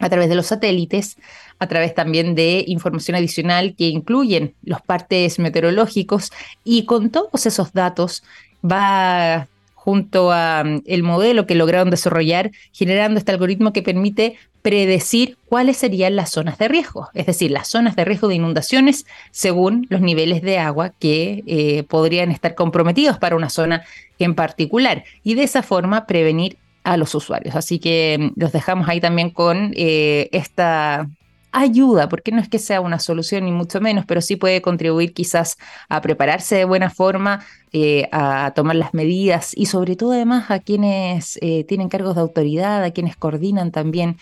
a 0.00 0.08
través 0.08 0.28
de 0.28 0.34
los 0.34 0.46
satélites, 0.46 1.18
a 1.58 1.68
través 1.68 1.94
también 1.94 2.34
de 2.34 2.64
información 2.66 3.14
adicional 3.16 3.76
que 3.76 3.88
incluyen 3.88 4.54
los 4.62 4.80
partes 4.80 5.38
meteorológicos 5.38 6.32
y 6.64 6.84
con 6.84 7.10
todos 7.10 7.46
esos 7.46 7.72
datos 7.72 8.24
va 8.64 9.46
junto 9.82 10.30
a 10.30 10.62
mm, 10.62 10.82
el 10.84 11.02
modelo 11.02 11.46
que 11.46 11.54
lograron 11.54 11.88
desarrollar, 11.88 12.50
generando 12.70 13.18
este 13.18 13.32
algoritmo 13.32 13.72
que 13.72 13.82
permite 13.82 14.36
predecir 14.60 15.38
cuáles 15.46 15.78
serían 15.78 16.16
las 16.16 16.30
zonas 16.30 16.58
de 16.58 16.68
riesgo, 16.68 17.08
es 17.14 17.24
decir, 17.24 17.50
las 17.50 17.68
zonas 17.68 17.96
de 17.96 18.04
riesgo 18.04 18.28
de 18.28 18.34
inundaciones 18.34 19.06
según 19.30 19.86
los 19.88 20.02
niveles 20.02 20.42
de 20.42 20.58
agua 20.58 20.92
que 20.98 21.42
eh, 21.46 21.84
podrían 21.84 22.30
estar 22.30 22.54
comprometidos 22.54 23.16
para 23.16 23.36
una 23.36 23.48
zona 23.48 23.82
en 24.18 24.34
particular 24.34 25.04
y 25.24 25.34
de 25.34 25.44
esa 25.44 25.62
forma 25.62 26.06
prevenir 26.06 26.58
a 26.84 26.98
los 26.98 27.14
usuarios. 27.14 27.56
Así 27.56 27.78
que 27.78 28.18
mm, 28.20 28.38
los 28.38 28.52
dejamos 28.52 28.86
ahí 28.86 29.00
también 29.00 29.30
con 29.30 29.72
eh, 29.76 30.28
esta 30.32 31.08
ayuda, 31.52 32.08
porque 32.08 32.32
no 32.32 32.40
es 32.40 32.48
que 32.48 32.58
sea 32.58 32.80
una 32.80 32.98
solución 32.98 33.44
ni 33.44 33.52
mucho 33.52 33.80
menos, 33.80 34.04
pero 34.06 34.20
sí 34.20 34.36
puede 34.36 34.62
contribuir 34.62 35.12
quizás 35.12 35.58
a 35.88 36.00
prepararse 36.00 36.56
de 36.56 36.64
buena 36.64 36.90
forma, 36.90 37.44
eh, 37.72 38.08
a 38.12 38.52
tomar 38.54 38.76
las 38.76 38.94
medidas 38.94 39.52
y 39.56 39.66
sobre 39.66 39.96
todo 39.96 40.12
además 40.12 40.50
a 40.50 40.58
quienes 40.60 41.38
eh, 41.42 41.64
tienen 41.64 41.88
cargos 41.88 42.14
de 42.14 42.20
autoridad, 42.22 42.84
a 42.84 42.90
quienes 42.90 43.16
coordinan 43.16 43.70
también 43.70 44.16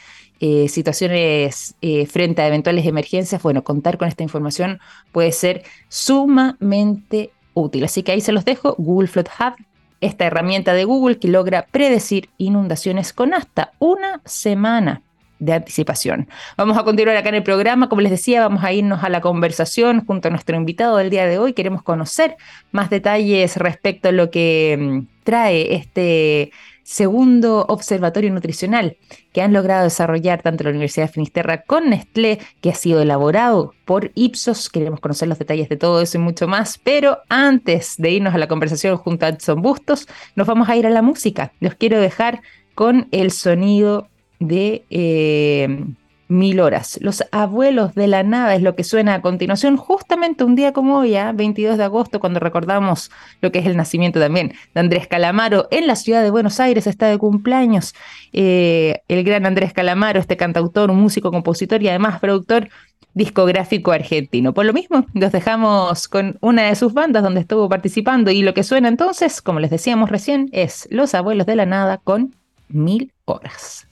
situaciones 0.68 1.75
frente 2.06 2.42
a 2.42 2.47
eventuales 2.47 2.87
emergencias. 2.87 3.42
Bueno, 3.42 3.64
contar 3.64 3.99
con 3.99 4.06
esta 4.06 4.23
información 4.23 4.78
puede 5.11 5.32
ser 5.32 5.64
sumamente 5.88 7.32
útil. 7.54 7.82
Así 7.82 8.04
que 8.04 8.12
ahí 8.12 8.20
se 8.20 8.30
los 8.30 8.44
dejo, 8.44 8.76
Google 8.78 9.08
Flood 9.08 9.26
Hub 9.40 9.56
esta 10.00 10.26
herramienta 10.26 10.75
de 10.75 10.85
Google 10.85 11.18
que 11.18 11.28
logra 11.28 11.66
predecir 11.66 12.30
inundaciones 12.38 13.12
con 13.12 13.35
hasta 13.35 13.73
una 13.78 14.20
semana 14.25 15.02
de 15.38 15.52
anticipación. 15.52 16.28
Vamos 16.57 16.76
a 16.78 16.85
continuar 16.85 17.16
acá 17.16 17.28
en 17.28 17.37
el 17.37 17.42
programa. 17.42 17.88
Como 17.88 18.00
les 18.00 18.11
decía, 18.11 18.40
vamos 18.40 18.64
a 18.64 18.73
irnos 18.73 19.02
a 19.04 19.09
la 19.09 19.21
conversación 19.21 20.04
junto 20.04 20.28
a 20.28 20.30
nuestro 20.30 20.57
invitado 20.57 20.97
del 20.97 21.11
día 21.11 21.26
de 21.26 21.38
hoy. 21.38 21.52
Queremos 21.52 21.83
conocer 21.83 22.37
más 22.73 22.90
detalles 22.90 23.57
respecto 23.57 24.09
a 24.09 24.12
lo 24.12 24.30
que 24.30 24.76
mm, 24.78 25.25
trae 25.25 25.75
este 25.75 26.52
segundo 26.88 27.66
observatorio 27.68 28.33
nutricional 28.33 28.97
que 29.35 29.42
han 29.42 29.52
logrado 29.52 29.85
desarrollar 29.85 30.40
tanto 30.40 30.64
la 30.64 30.71
Universidad 30.71 31.07
de 31.07 31.12
Finisterra 31.12 31.61
con 31.61 31.90
Nestlé, 31.90 32.38
que 32.62 32.71
ha 32.71 32.75
sido 32.75 33.02
elaborado 33.02 33.75
por 33.85 34.11
Ipsos. 34.14 34.71
Queremos 34.71 34.99
conocer 34.99 35.28
los 35.28 35.38
detalles 35.38 35.68
de 35.68 35.76
todo 35.76 36.00
eso 36.00 36.16
y 36.16 36.23
mucho 36.23 36.49
más, 36.49 36.78
pero 36.78 37.18
antes 37.28 37.97
de 37.99 38.12
irnos 38.12 38.35
a 38.35 38.38
la 38.38 38.49
conversación 38.49 38.97
junto 38.97 39.26
a 39.26 39.28
Edson 39.28 39.61
Bustos, 39.61 40.09
nos 40.35 40.47
vamos 40.47 40.71
a 40.71 40.76
ir 40.76 40.87
a 40.87 40.90
la 40.90 41.02
música. 41.02 41.52
Los 41.61 41.75
quiero 41.75 42.00
dejar 42.00 42.40
con 42.75 43.07
el 43.11 43.33
sonido 43.33 44.09
de 44.38 44.85
eh, 44.90 45.85
mil 46.28 46.61
horas. 46.61 46.99
Los 47.00 47.25
abuelos 47.33 47.95
de 47.95 48.07
la 48.07 48.23
nada 48.23 48.54
es 48.54 48.62
lo 48.62 48.76
que 48.76 48.85
suena 48.85 49.14
a 49.14 49.23
continuación, 49.23 49.76
justamente 49.76 50.45
un 50.45 50.54
día 50.54 50.73
como 50.73 50.99
hoy, 50.99 51.14
22 51.35 51.75
¿ah? 51.75 51.76
de 51.76 51.85
agosto, 51.85 52.21
cuando 52.21 52.38
recordamos 52.38 53.11
lo 53.40 53.50
que 53.50 53.59
es 53.59 53.66
el 53.66 53.76
nacimiento 53.76 54.21
también 54.21 54.52
de 54.75 54.80
Andrés 54.80 55.09
Calamaro 55.09 55.68
en 55.71 55.87
la 55.87 55.97
ciudad 55.97 56.23
de 56.23 56.30
Buenos 56.30 56.61
Aires, 56.61 56.87
está 56.87 57.07
de 57.09 57.18
cumpleaños. 57.18 57.95
Eh, 58.33 59.00
el 59.09 59.25
gran 59.25 59.47
Andrés 59.47 59.73
Calamaro, 59.73 60.21
este 60.21 60.37
cantautor, 60.37 60.92
músico, 60.92 61.30
compositor 61.30 61.83
y 61.83 61.88
además 61.88 62.21
productor 62.21 62.68
discográfico 63.14 63.90
argentino. 63.90 64.52
Por 64.52 64.66
lo 64.66 64.73
mismo, 64.73 65.07
los 65.14 65.33
dejamos 65.33 66.09
con 66.09 66.38
una 66.40 66.64
de 66.64 66.76
sus 66.76 66.92
bandas 66.92 67.23
donde 67.23 67.40
estuvo 67.40 67.68
participando 67.68 68.30
y 68.30 68.42
lo 68.42 68.54
que 68.54 68.62
suena 68.62 68.88
entonces, 68.88 69.42
como 69.42 69.61
les 69.61 69.71
decíamos 69.71 70.11
recién, 70.11 70.49
es 70.52 70.87
Los 70.90 71.14
Abuelos 71.14 71.47
de 71.47 71.57
la 71.57 71.66
Nada 71.66 71.99
con 71.99 72.37
Mil 72.68 73.12
Horas. 73.25 73.88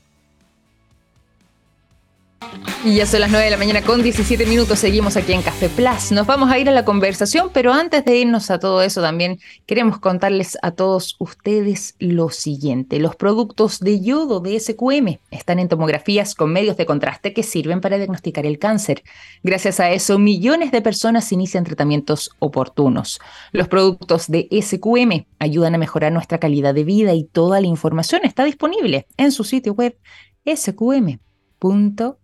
Y 2.86 2.94
ya 2.94 3.04
son 3.04 3.20
las 3.20 3.32
9 3.32 3.46
de 3.46 3.50
la 3.50 3.56
mañana 3.56 3.82
con 3.82 4.00
17 4.00 4.46
minutos, 4.46 4.78
seguimos 4.78 5.16
aquí 5.16 5.32
en 5.32 5.42
Café 5.42 5.68
Plus. 5.68 6.12
Nos 6.12 6.24
vamos 6.24 6.52
a 6.52 6.58
ir 6.60 6.68
a 6.68 6.72
la 6.72 6.84
conversación, 6.84 7.50
pero 7.52 7.72
antes 7.72 8.04
de 8.04 8.18
irnos 8.18 8.48
a 8.48 8.60
todo 8.60 8.80
eso 8.80 9.02
también 9.02 9.40
queremos 9.66 9.98
contarles 9.98 10.56
a 10.62 10.70
todos 10.70 11.16
ustedes 11.18 11.96
lo 11.98 12.28
siguiente. 12.28 13.00
Los 13.00 13.16
productos 13.16 13.80
de 13.80 14.00
yodo 14.00 14.38
de 14.38 14.60
SQM 14.60 15.18
están 15.32 15.58
en 15.58 15.66
tomografías 15.66 16.36
con 16.36 16.52
medios 16.52 16.76
de 16.76 16.86
contraste 16.86 17.32
que 17.32 17.42
sirven 17.42 17.80
para 17.80 17.96
diagnosticar 17.96 18.46
el 18.46 18.60
cáncer. 18.60 19.02
Gracias 19.42 19.80
a 19.80 19.90
eso, 19.90 20.20
millones 20.20 20.70
de 20.70 20.80
personas 20.80 21.32
inician 21.32 21.64
tratamientos 21.64 22.30
oportunos. 22.38 23.18
Los 23.50 23.66
productos 23.66 24.28
de 24.28 24.48
SQM 24.62 25.26
ayudan 25.40 25.74
a 25.74 25.78
mejorar 25.78 26.12
nuestra 26.12 26.38
calidad 26.38 26.72
de 26.72 26.84
vida 26.84 27.14
y 27.14 27.24
toda 27.24 27.60
la 27.60 27.66
información 27.66 28.20
está 28.22 28.44
disponible 28.44 29.08
en 29.16 29.32
su 29.32 29.42
sitio 29.42 29.72
web 29.72 29.98
sqm.com. 30.46 32.16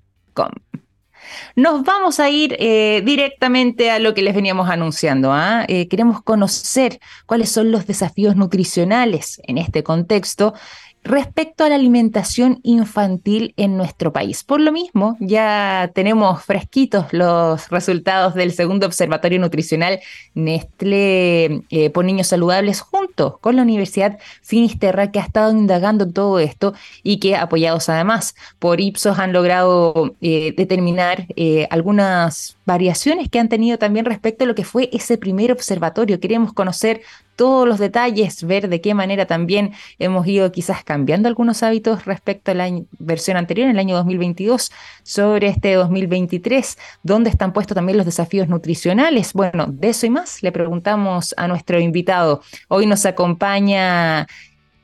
Nos 1.56 1.82
vamos 1.82 2.20
a 2.20 2.28
ir 2.30 2.56
eh, 2.58 3.02
directamente 3.04 3.90
a 3.90 3.98
lo 3.98 4.14
que 4.14 4.22
les 4.22 4.34
veníamos 4.34 4.68
anunciando. 4.68 5.32
¿ah? 5.32 5.64
Eh, 5.68 5.88
queremos 5.88 6.22
conocer 6.22 6.98
cuáles 7.26 7.50
son 7.50 7.70
los 7.70 7.86
desafíos 7.86 8.36
nutricionales 8.36 9.40
en 9.44 9.58
este 9.58 9.82
contexto 9.82 10.54
respecto 11.04 11.64
a 11.64 11.68
la 11.68 11.74
alimentación 11.74 12.60
infantil 12.62 13.54
en 13.56 13.76
nuestro 13.76 14.12
país. 14.12 14.44
Por 14.44 14.60
lo 14.60 14.72
mismo, 14.72 15.16
ya 15.20 15.90
tenemos 15.94 16.44
fresquitos 16.44 17.06
los 17.12 17.68
resultados 17.70 18.34
del 18.34 18.52
segundo 18.52 18.86
observatorio 18.86 19.40
nutricional 19.40 20.00
Nestlé 20.34 21.62
eh, 21.70 21.90
por 21.90 22.04
Niños 22.04 22.28
Saludables 22.28 22.80
junto 22.80 23.38
con 23.40 23.56
la 23.56 23.62
Universidad 23.62 24.18
Finisterra 24.42 25.10
que 25.10 25.18
ha 25.18 25.24
estado 25.24 25.50
indagando 25.52 26.08
todo 26.08 26.38
esto 26.38 26.74
y 27.02 27.18
que 27.18 27.36
apoyados 27.36 27.88
además 27.88 28.34
por 28.58 28.80
Ipsos 28.80 29.18
han 29.18 29.32
logrado 29.32 30.14
eh, 30.20 30.54
determinar 30.56 31.26
eh, 31.36 31.66
algunas 31.70 32.56
variaciones 32.64 33.28
que 33.28 33.40
han 33.40 33.48
tenido 33.48 33.78
también 33.78 34.04
respecto 34.04 34.44
a 34.44 34.46
lo 34.46 34.54
que 34.54 34.64
fue 34.64 34.88
ese 34.92 35.18
primer 35.18 35.50
observatorio. 35.50 36.20
Queremos 36.20 36.52
conocer 36.52 37.02
todos 37.42 37.66
los 37.66 37.80
detalles, 37.80 38.44
ver 38.44 38.68
de 38.68 38.80
qué 38.80 38.94
manera 38.94 39.26
también 39.26 39.72
hemos 39.98 40.28
ido 40.28 40.52
quizás 40.52 40.84
cambiando 40.84 41.26
algunos 41.26 41.64
hábitos 41.64 42.04
respecto 42.04 42.52
a 42.52 42.54
la 42.54 42.70
versión 43.00 43.36
anterior, 43.36 43.64
en 43.64 43.72
el 43.72 43.80
año 43.80 43.96
2022, 43.96 44.70
sobre 45.02 45.48
este 45.48 45.74
2023, 45.74 46.78
dónde 47.02 47.30
están 47.30 47.52
puestos 47.52 47.74
también 47.74 47.96
los 47.96 48.06
desafíos 48.06 48.46
nutricionales. 48.46 49.32
Bueno, 49.32 49.66
de 49.66 49.88
eso 49.88 50.06
y 50.06 50.10
más 50.10 50.40
le 50.44 50.52
preguntamos 50.52 51.34
a 51.36 51.48
nuestro 51.48 51.80
invitado. 51.80 52.42
Hoy 52.68 52.86
nos 52.86 53.04
acompaña 53.06 54.28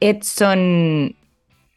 Edson 0.00 1.14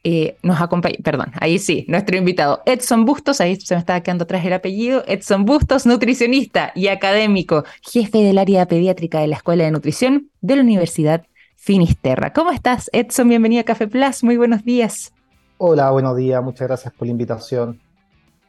eh, 0.03 0.37
nos 0.41 0.59
acompaña, 0.59 0.95
perdón, 1.03 1.31
ahí 1.39 1.59
sí, 1.59 1.85
nuestro 1.87 2.17
invitado 2.17 2.63
Edson 2.65 3.05
Bustos, 3.05 3.39
ahí 3.39 3.55
se 3.59 3.75
me 3.75 3.79
estaba 3.79 4.01
quedando 4.01 4.23
atrás 4.23 4.43
el 4.43 4.53
apellido, 4.53 5.03
Edson 5.07 5.45
Bustos, 5.45 5.85
nutricionista 5.85 6.71
y 6.73 6.87
académico, 6.87 7.63
jefe 7.81 8.19
del 8.19 8.39
área 8.39 8.67
pediátrica 8.67 9.19
de 9.19 9.27
la 9.27 9.35
Escuela 9.35 9.63
de 9.63 9.71
Nutrición 9.71 10.29
de 10.41 10.55
la 10.55 10.63
Universidad 10.63 11.25
Finisterra. 11.55 12.33
¿Cómo 12.33 12.51
estás, 12.51 12.89
Edson? 12.93 13.29
Bienvenido 13.29 13.61
a 13.61 13.65
Café 13.65 13.87
Plus, 13.87 14.23
muy 14.23 14.37
buenos 14.37 14.63
días. 14.63 15.13
Hola, 15.57 15.91
buenos 15.91 16.17
días, 16.17 16.43
muchas 16.43 16.67
gracias 16.67 16.91
por 16.93 17.05
la 17.07 17.11
invitación. 17.11 17.79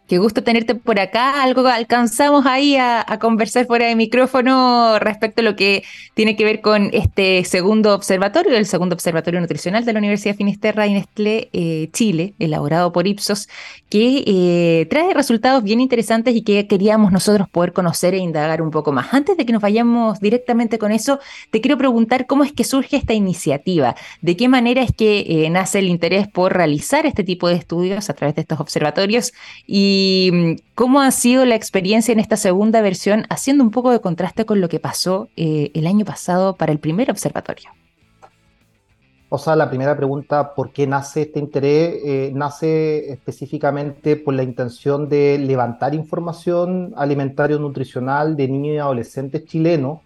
Qué 0.09 0.19
gusto 0.19 0.43
tenerte 0.43 0.75
por 0.75 0.99
acá. 1.01 1.43
Algo 1.43 1.67
alcanzamos 1.67 2.45
ahí 2.45 2.77
a, 2.77 3.07
conversar 3.21 3.67
fuera 3.67 3.87
de 3.87 3.97
micrófono 3.97 4.99
respecto 4.99 5.41
a 5.41 5.45
lo 5.45 5.57
que 5.57 5.85
tiene 6.15 6.37
que 6.37 6.45
ver 6.45 6.61
con 6.61 6.91
este 6.93 7.45
segundo 7.45 7.95
observatorio, 7.95 8.57
el 8.57 8.67
segundo 8.67 8.95
observatorio 8.95 9.41
nutricional 9.41 9.85
de 9.85 9.93
la 9.93 10.01
Universidad 10.01 10.35
Finisterra 10.35 10.87
y 10.87 10.95
Nestlé 10.95 11.49
eh, 11.53 11.89
Chile, 11.93 12.35
elaborado 12.39 12.93
por 12.93 13.07
Ipsos, 13.07 13.49
que 13.89 14.25
eh, 14.27 14.87
trae 14.91 15.15
resultados 15.15 15.63
bien 15.63 15.81
interesantes 15.81 16.35
y 16.35 16.43
que 16.43 16.67
queríamos 16.67 17.13
nosotros 17.13 17.49
poder 17.49 17.73
conocer 17.73 18.15
e 18.15 18.19
indagar 18.19 18.61
un 18.61 18.71
poco 18.71 18.93
más. 18.93 19.15
Antes 19.15 19.37
de 19.37 19.47
que 19.47 19.53
nos 19.53 19.63
vayamos 19.63 20.21
directamente 20.21 20.79
con 20.79 20.93
eso, 20.93 21.21
te 21.51 21.61
quiero 21.61 21.79
preguntar 21.79 22.27
cómo 22.27 22.45
es 22.45 22.53
que 22.53 22.65
surge 22.65 22.97
esta 22.97 23.15
iniciativa, 23.15 23.95
de 24.21 24.37
qué 24.37 24.49
manera 24.49 24.83
es 24.83 24.93
que 24.93 25.21
eh, 25.29 25.51
nace 25.51 25.79
el 25.79 25.89
interés 25.89 26.29
por 26.29 26.53
realizar 26.53 27.07
este 27.07 27.25
tipo 27.25 27.49
de 27.49 27.55
estudios 27.55 28.11
a 28.11 28.15
través 28.15 28.35
de 28.35 28.43
estos 28.43 28.61
observatorios 28.61 29.33
y 29.67 29.92
¿Y 29.95 30.31
mm, 30.33 30.57
cómo 30.75 31.03
ha 31.03 31.11
sido 31.11 31.45
la 31.45 31.55
experiencia 31.55 32.13
en 32.13 32.21
esta 32.21 32.39
segunda 32.39 32.81
versión, 32.81 33.25
haciendo 33.29 33.63
un 33.63 33.71
poco 33.71 33.91
de 33.91 34.01
contraste 34.01 34.47
con 34.47 34.63
lo 34.63 34.71
que 34.71 34.81
pasó 34.81 35.29
eh, 35.37 35.71
el 35.75 35.87
año 35.87 36.07
pasado 36.07 36.57
para 36.57 36.73
el 36.73 36.79
primer 36.79 37.11
observatorio? 37.11 37.69
O 39.29 39.37
sea, 39.37 39.55
la 39.55 39.69
primera 39.69 39.95
pregunta, 39.95 40.55
¿por 40.55 40.73
qué 40.73 40.87
nace 40.87 41.23
este 41.23 41.41
interés? 41.41 42.01
Eh, 42.05 42.33
nace 42.35 43.13
específicamente 43.13 44.17
por 44.17 44.33
la 44.33 44.43
intención 44.43 45.11
de 45.11 45.39
levantar 45.39 45.95
información 45.95 46.95
alimentario-nutricional 46.97 48.35
de 48.35 48.49
niños 48.49 48.75
y 48.75 48.79
adolescentes 48.79 49.45
chilenos. 49.45 50.01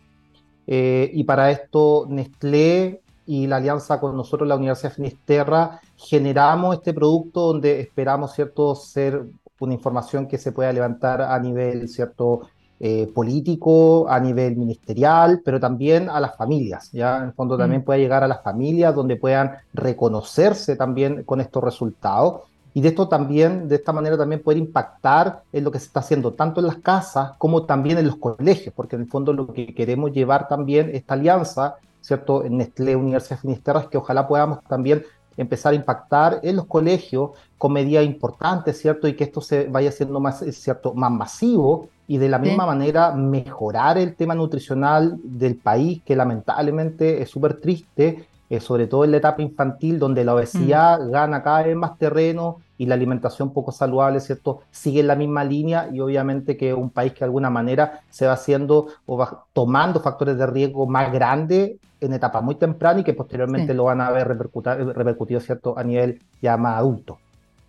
Eh, 0.66 1.10
y 1.12 1.22
para 1.22 1.52
esto 1.52 2.06
Nestlé 2.08 3.02
y 3.24 3.46
la 3.46 3.56
alianza 3.56 4.00
con 4.00 4.16
nosotros, 4.16 4.48
la 4.48 4.56
Universidad 4.56 4.92
Finisterra, 4.92 5.80
generamos 5.96 6.74
este 6.74 6.92
producto 6.92 7.40
donde 7.52 7.80
esperamos, 7.80 8.32
¿cierto?, 8.32 8.74
ser 8.74 9.26
una 9.60 9.75
información 9.75 10.26
que 10.26 10.38
se 10.38 10.52
pueda 10.52 10.72
levantar 10.72 11.22
a 11.22 11.38
nivel 11.38 11.88
cierto 11.88 12.42
eh, 12.78 13.10
político, 13.14 14.06
a 14.06 14.20
nivel 14.20 14.54
ministerial, 14.54 15.40
pero 15.42 15.58
también 15.58 16.10
a 16.10 16.20
las 16.20 16.36
familias, 16.36 16.90
¿ya? 16.92 17.16
En 17.16 17.25
el 17.25 17.32
fondo 17.32 17.56
también 17.56 17.80
mm. 17.80 17.84
puede 17.84 18.00
llegar 18.00 18.22
a 18.22 18.28
las 18.28 18.42
familias 18.42 18.94
donde 18.94 19.16
puedan 19.16 19.52
reconocerse 19.72 20.76
también 20.76 21.25
con 21.25 21.40
estos 21.40 21.64
resultados. 21.64 22.42
y 22.75 22.82
de 22.82 22.88
esto 22.88 23.08
también, 23.08 23.68
de 23.68 23.76
esta 23.76 23.94
manera 23.94 24.18
también 24.18 24.42
poder 24.42 24.58
impactar 24.58 25.42
en 25.50 25.64
lo 25.64 25.70
que 25.70 25.78
se 25.78 25.86
está 25.86 26.00
haciendo 26.00 26.34
tanto 26.34 26.60
en 26.60 26.66
las 26.66 26.76
casas 26.76 27.32
como 27.38 27.64
también 27.64 27.96
en 27.96 28.06
los 28.06 28.16
colegios, 28.16 28.75
porque 28.75 28.96
en 28.96 29.02
el 29.02 29.08
fondo 29.08 29.32
lo 29.32 29.50
que 29.54 29.75
queremos 29.75 30.12
llevar 30.12 30.46
también 30.46 30.90
esta 30.92 31.14
alianza, 31.14 31.76
¿cierto? 32.02 32.44
En 32.44 32.58
Nestlé 32.58 32.94
Universidad 32.94 33.38
Finisterra 33.38 33.80
es 33.80 33.86
que 33.86 33.96
ojalá 33.96 34.28
podamos 34.28 34.62
también 34.64 35.02
empezar 35.36 35.72
a 35.72 35.76
impactar 35.76 36.40
en 36.42 36.56
los 36.56 36.66
colegios 36.66 37.30
con 37.58 37.72
medidas 37.72 38.04
importantes, 38.04 38.80
¿cierto? 38.80 39.08
Y 39.08 39.14
que 39.14 39.24
esto 39.24 39.40
se 39.40 39.64
vaya 39.64 39.90
haciendo 39.90 40.20
más, 40.20 40.44
¿cierto? 40.52 40.94
más 40.94 41.10
masivo 41.10 41.88
y 42.08 42.18
de 42.18 42.28
la 42.28 42.38
misma 42.38 42.66
manera 42.66 43.12
mejorar 43.12 43.98
el 43.98 44.14
tema 44.14 44.34
nutricional 44.34 45.18
del 45.22 45.56
país, 45.56 46.02
que 46.04 46.14
lamentablemente 46.14 47.20
es 47.20 47.30
súper 47.30 47.60
triste, 47.60 48.26
eh, 48.48 48.60
sobre 48.60 48.86
todo 48.86 49.04
en 49.04 49.10
la 49.10 49.16
etapa 49.16 49.42
infantil, 49.42 49.98
donde 49.98 50.24
la 50.24 50.34
obesidad 50.34 51.00
mm. 51.00 51.10
gana 51.10 51.42
cada 51.42 51.64
vez 51.64 51.74
más 51.74 51.98
terreno 51.98 52.58
y 52.78 52.86
la 52.86 52.94
alimentación 52.94 53.52
poco 53.52 53.72
saludable, 53.72 54.20
¿cierto? 54.20 54.60
Sigue 54.70 55.00
en 55.00 55.08
la 55.08 55.16
misma 55.16 55.42
línea 55.42 55.88
y 55.92 56.00
obviamente 56.00 56.56
que 56.56 56.72
un 56.72 56.90
país 56.90 57.12
que 57.12 57.20
de 57.20 57.24
alguna 57.24 57.50
manera 57.50 58.02
se 58.10 58.26
va 58.26 58.34
haciendo 58.34 58.86
o 59.06 59.16
va 59.16 59.44
tomando 59.52 60.00
factores 60.00 60.38
de 60.38 60.46
riesgo 60.46 60.86
más 60.86 61.12
grandes 61.12 61.72
en 62.00 62.12
etapa 62.12 62.40
muy 62.40 62.56
temprana 62.56 63.00
y 63.00 63.04
que 63.04 63.14
posteriormente 63.14 63.74
lo 63.74 63.84
van 63.84 64.00
a 64.00 64.10
ver 64.10 64.28
repercutido, 64.28 65.40
¿cierto? 65.40 65.78
A 65.78 65.84
nivel 65.84 66.20
ya 66.42 66.56
más 66.56 66.78
adulto. 66.78 67.18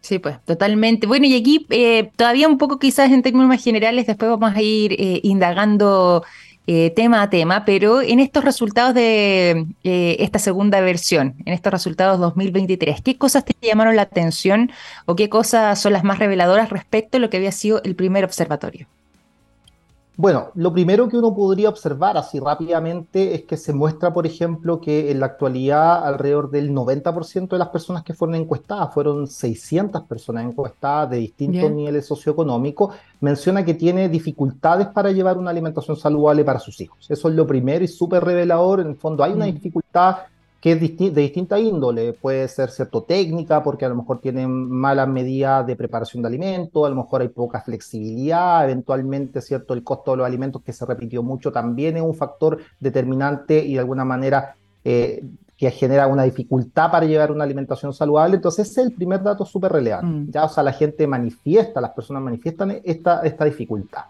Sí, 0.02 0.20
pues 0.20 0.40
totalmente. 0.46 1.08
Bueno, 1.08 1.26
y 1.26 1.36
aquí 1.36 1.66
eh, 1.70 2.12
todavía 2.16 2.48
un 2.48 2.58
poco 2.58 2.80
quizás 2.80 3.12
en 3.12 3.22
términos 3.22 3.50
más 3.50 3.64
generales, 3.64 4.08
después 4.08 4.30
vamos 4.32 4.56
a 4.56 4.62
ir 4.62 4.94
eh, 4.94 5.20
indagando 5.24 6.24
eh, 6.66 6.92
tema 6.92 7.22
a 7.22 7.30
tema, 7.30 7.66
pero 7.66 8.02
en 8.02 8.20
estos 8.20 8.44
resultados 8.44 8.94
de 8.94 9.66
esta 9.84 10.40
segunda 10.40 10.82
versión, 10.82 11.36
en 11.46 11.54
estos 11.54 11.72
resultados 11.72 12.20
2023, 12.20 13.02
¿qué 13.02 13.18
cosas 13.18 13.46
te 13.46 13.56
llamaron 13.62 13.96
la 13.96 14.04
atención 14.04 14.72
o 15.06 15.16
qué 15.16 15.30
cosas 15.30 15.80
son 15.80 15.94
las 15.94 16.04
más 16.04 16.20
reveladoras 16.20 16.70
respecto 16.70 17.18
a 17.18 17.20
lo 17.20 17.30
que 17.30 17.38
había 17.38 17.52
sido 17.52 17.82
el 17.84 17.96
primer 17.96 18.24
observatorio? 18.24 18.88
Bueno, 20.20 20.50
lo 20.56 20.74
primero 20.74 21.08
que 21.08 21.16
uno 21.16 21.36
podría 21.36 21.70
observar 21.70 22.18
así 22.18 22.40
rápidamente 22.40 23.36
es 23.36 23.44
que 23.44 23.56
se 23.56 23.72
muestra, 23.72 24.12
por 24.12 24.26
ejemplo, 24.26 24.82
que 24.82 25.12
en 25.12 25.20
la 25.20 25.28
actualidad 25.28 26.04
alrededor 26.04 26.50
del 26.50 26.72
90% 26.72 27.50
de 27.50 27.58
las 27.60 27.68
personas 27.68 28.02
que 28.02 28.16
fueron 28.16 28.34
encuestadas, 28.34 28.92
fueron 28.92 29.28
600 29.28 30.06
personas 30.06 30.46
encuestadas 30.46 31.12
de 31.12 31.18
distintos 31.18 31.70
niveles 31.70 32.08
socioeconómicos, 32.08 32.96
menciona 33.22 33.64
que 33.64 33.76
tiene 33.76 34.10
dificultades 34.10 34.88
para 34.88 35.12
llevar 35.12 35.38
una 35.38 35.52
alimentación 35.52 35.96
saludable 35.96 36.44
para 36.44 36.58
sus 36.58 36.82
hijos. 36.82 37.06
Eso 37.08 37.30
es 37.30 37.36
lo 37.36 37.46
primero 37.46 37.86
y 37.86 37.88
súper 37.88 38.24
revelador. 38.24 38.80
En 38.80 38.88
el 38.88 38.96
fondo 38.96 39.24
hay 39.24 39.34
una 39.34 39.46
mm. 39.46 39.54
dificultad 39.54 40.16
que 40.60 40.72
es 40.72 40.80
de 40.80 41.22
distinta 41.22 41.60
índole, 41.60 42.14
puede 42.14 42.48
ser 42.48 42.72
cierto 42.72 43.04
técnica, 43.04 43.64
porque 43.64 43.86
a 43.86 43.90
lo 43.90 43.96
mejor 43.96 44.20
tienen 44.20 44.50
malas 44.70 45.08
medidas 45.08 45.66
de 45.68 45.76
preparación 45.76 46.24
de 46.24 46.30
alimentos, 46.30 46.86
a 46.86 46.90
lo 46.90 46.96
mejor 46.96 47.22
hay 47.22 47.28
poca 47.28 47.62
flexibilidad, 47.62 48.64
eventualmente 48.66 49.42
cierto 49.42 49.74
el 49.74 49.84
costo 49.84 50.12
de 50.12 50.18
los 50.18 50.26
alimentos 50.26 50.64
que 50.64 50.74
se 50.74 50.86
repitió 50.86 51.22
mucho 51.22 51.52
también 51.52 51.98
es 51.98 52.04
un 52.04 52.16
factor 52.16 52.58
determinante 52.80 53.64
y 53.64 53.74
de 53.74 53.80
alguna 53.80 54.04
manera 54.04 54.56
eh, 54.84 55.24
que 55.58 55.72
genera 55.72 56.08
una 56.08 56.24
dificultad 56.24 56.92
para 56.92 57.06
llevar 57.06 57.32
una 57.32 57.44
alimentación 57.44 57.94
saludable. 57.94 58.36
Entonces 58.36 58.70
ese 58.70 58.82
es 58.82 58.88
el 58.88 58.94
primer 58.94 59.24
dato 59.24 59.46
súper 59.46 59.72
relevante. 59.72 60.08
Mm. 60.08 60.32
Ya, 60.32 60.46
o 60.46 60.50
sea, 60.50 60.64
la 60.64 60.74
gente 60.74 61.08
manifiesta, 61.08 61.82
las 61.82 61.92
personas 61.92 62.22
manifiestan 62.22 62.80
esta, 62.84 63.22
esta 63.22 63.46
dificultad. 63.46 64.04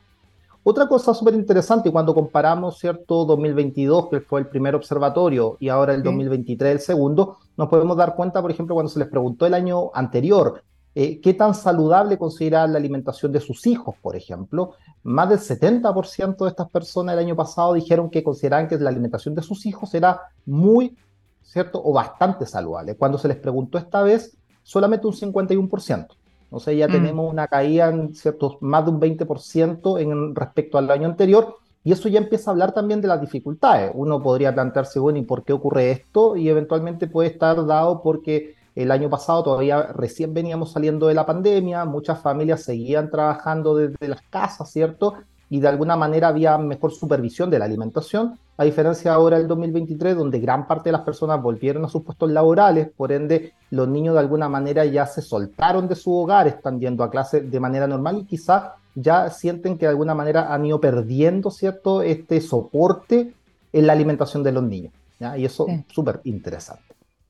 Otra 0.70 0.86
cosa 0.86 1.14
súper 1.14 1.34
interesante, 1.34 1.94
cuando 1.94 2.14
comparamos, 2.14 2.78
¿cierto? 2.78 3.24
2022, 3.24 4.10
que 4.10 4.20
fue 4.20 4.42
el 4.42 4.48
primer 4.48 4.76
observatorio, 4.76 5.56
y 5.62 5.70
ahora 5.70 5.94
el 5.94 6.04
2023, 6.04 6.74
el 6.74 6.80
segundo, 6.82 7.38
nos 7.56 7.70
podemos 7.70 7.96
dar 7.96 8.18
cuenta, 8.18 8.42
por 8.42 8.52
ejemplo, 8.52 8.76
cuando 8.76 8.90
se 8.90 9.00
les 9.00 9.08
preguntó 9.08 9.46
el 9.46 9.54
año 9.54 9.92
anterior, 9.94 10.62
eh, 10.94 11.22
¿qué 11.22 11.34
tan 11.34 11.56
saludable 11.56 12.18
considera 12.18 12.68
la 12.68 12.80
alimentación 12.80 13.32
de 13.32 13.40
sus 13.40 13.66
hijos, 13.66 13.96
por 14.02 14.18
ejemplo? 14.18 14.74
Más 15.04 15.30
del 15.30 15.40
70% 15.40 16.44
de 16.44 16.50
estas 16.50 16.70
personas 16.70 17.14
el 17.14 17.20
año 17.20 17.38
pasado 17.38 17.74
dijeron 17.74 18.10
que 18.10 18.22
consideraban 18.22 18.68
que 18.68 18.78
la 18.78 18.90
alimentación 18.90 19.36
de 19.36 19.44
sus 19.44 19.66
hijos 19.66 19.94
era 19.94 20.20
muy, 20.46 20.98
¿cierto? 21.44 21.82
O 21.82 21.94
bastante 21.94 22.46
saludable. 22.46 22.98
Cuando 22.98 23.18
se 23.18 23.30
les 23.30 23.38
preguntó 23.38 23.78
esta 23.78 24.04
vez, 24.04 24.38
solamente 24.64 25.08
un 25.08 25.14
51%. 25.14 26.08
O 26.50 26.60
sea, 26.60 26.74
ya 26.74 26.88
mm. 26.88 26.92
tenemos 26.92 27.32
una 27.32 27.48
caída 27.48 27.90
en 27.90 28.16
ciertos 28.16 28.58
más 28.62 28.86
de 28.86 28.92
un 28.92 29.00
20% 29.00 30.00
en 30.00 30.36
respecto 30.36 30.78
al 30.78 30.90
año 30.90 31.08
anterior. 31.08 31.58
Y 31.84 31.92
eso 31.92 32.10
ya 32.10 32.20
empieza 32.20 32.50
a 32.50 32.54
hablar 32.54 32.74
también 32.74 33.02
de 33.02 33.08
las 33.08 33.22
dificultades. 33.22 33.92
Uno 33.94 34.22
podría 34.22 34.54
plantearse, 34.54 35.00
bueno, 35.00 35.20
¿y 35.20 35.24
por 35.24 35.44
qué 35.44 35.54
ocurre 35.54 35.92
esto? 35.92 36.36
Y 36.36 36.50
eventualmente 36.50 37.08
puede 37.08 37.30
estar 37.30 37.66
dado 37.66 38.02
porque 38.02 38.56
el 38.76 38.92
año 38.92 39.10
pasado 39.10 39.44
todavía 39.44 39.84
recién 39.94 40.34
veníamos 40.34 40.72
saliendo 40.72 41.08
de 41.08 41.16
la 41.16 41.26
pandemia, 41.26 41.86
muchas 41.86 42.22
familias 42.22 42.64
seguían 42.64 43.10
trabajando 43.10 43.76
desde 43.76 44.08
las 44.08 44.22
casas, 44.24 44.72
¿cierto? 44.72 45.16
Y 45.50 45.60
de 45.60 45.68
alguna 45.68 45.96
manera 45.96 46.28
había 46.28 46.58
mejor 46.58 46.92
supervisión 46.92 47.50
de 47.50 47.60
la 47.60 47.66
alimentación, 47.66 48.38
a 48.58 48.64
diferencia 48.64 49.14
ahora 49.14 49.38
del 49.38 49.48
2023, 49.48 50.16
donde 50.16 50.40
gran 50.40 50.68
parte 50.68 50.90
de 50.90 50.94
las 50.94 51.02
personas 51.02 51.42
volvieron 51.42 51.86
a 51.86 51.90
sus 51.90 52.04
puestos 52.04 52.30
laborales, 52.32 52.90
por 52.96 53.12
ende 53.12 53.54
los 53.72 53.88
niños 53.88 54.16
de 54.16 54.20
alguna 54.20 54.50
manera 54.50 54.84
ya 54.86 55.06
se 55.06 55.22
soltaron 55.22 55.88
de 55.88 55.96
su 55.96 56.14
hogar, 56.14 56.48
están 56.48 56.80
yendo 56.80 57.04
a 57.04 57.10
clase 57.10 57.42
de 57.42 57.60
manera 57.60 57.88
normal 57.88 58.18
y 58.20 58.26
quizás 58.26 58.72
ya 58.96 59.30
sienten 59.30 59.78
que 59.78 59.86
de 59.86 59.92
alguna 59.92 60.16
manera 60.16 60.54
han 60.54 60.66
ido 60.66 60.82
perdiendo 60.82 61.52
cierto 61.52 62.02
este 62.02 62.42
soporte 62.42 63.34
en 63.72 63.88
la 63.88 63.94
alimentación 63.94 64.44
de 64.44 64.52
los 64.52 64.64
niños. 64.64 64.92
Y 65.38 65.46
eso 65.46 65.68
es 65.68 65.84
súper 65.94 66.22
interesante. 66.24 66.87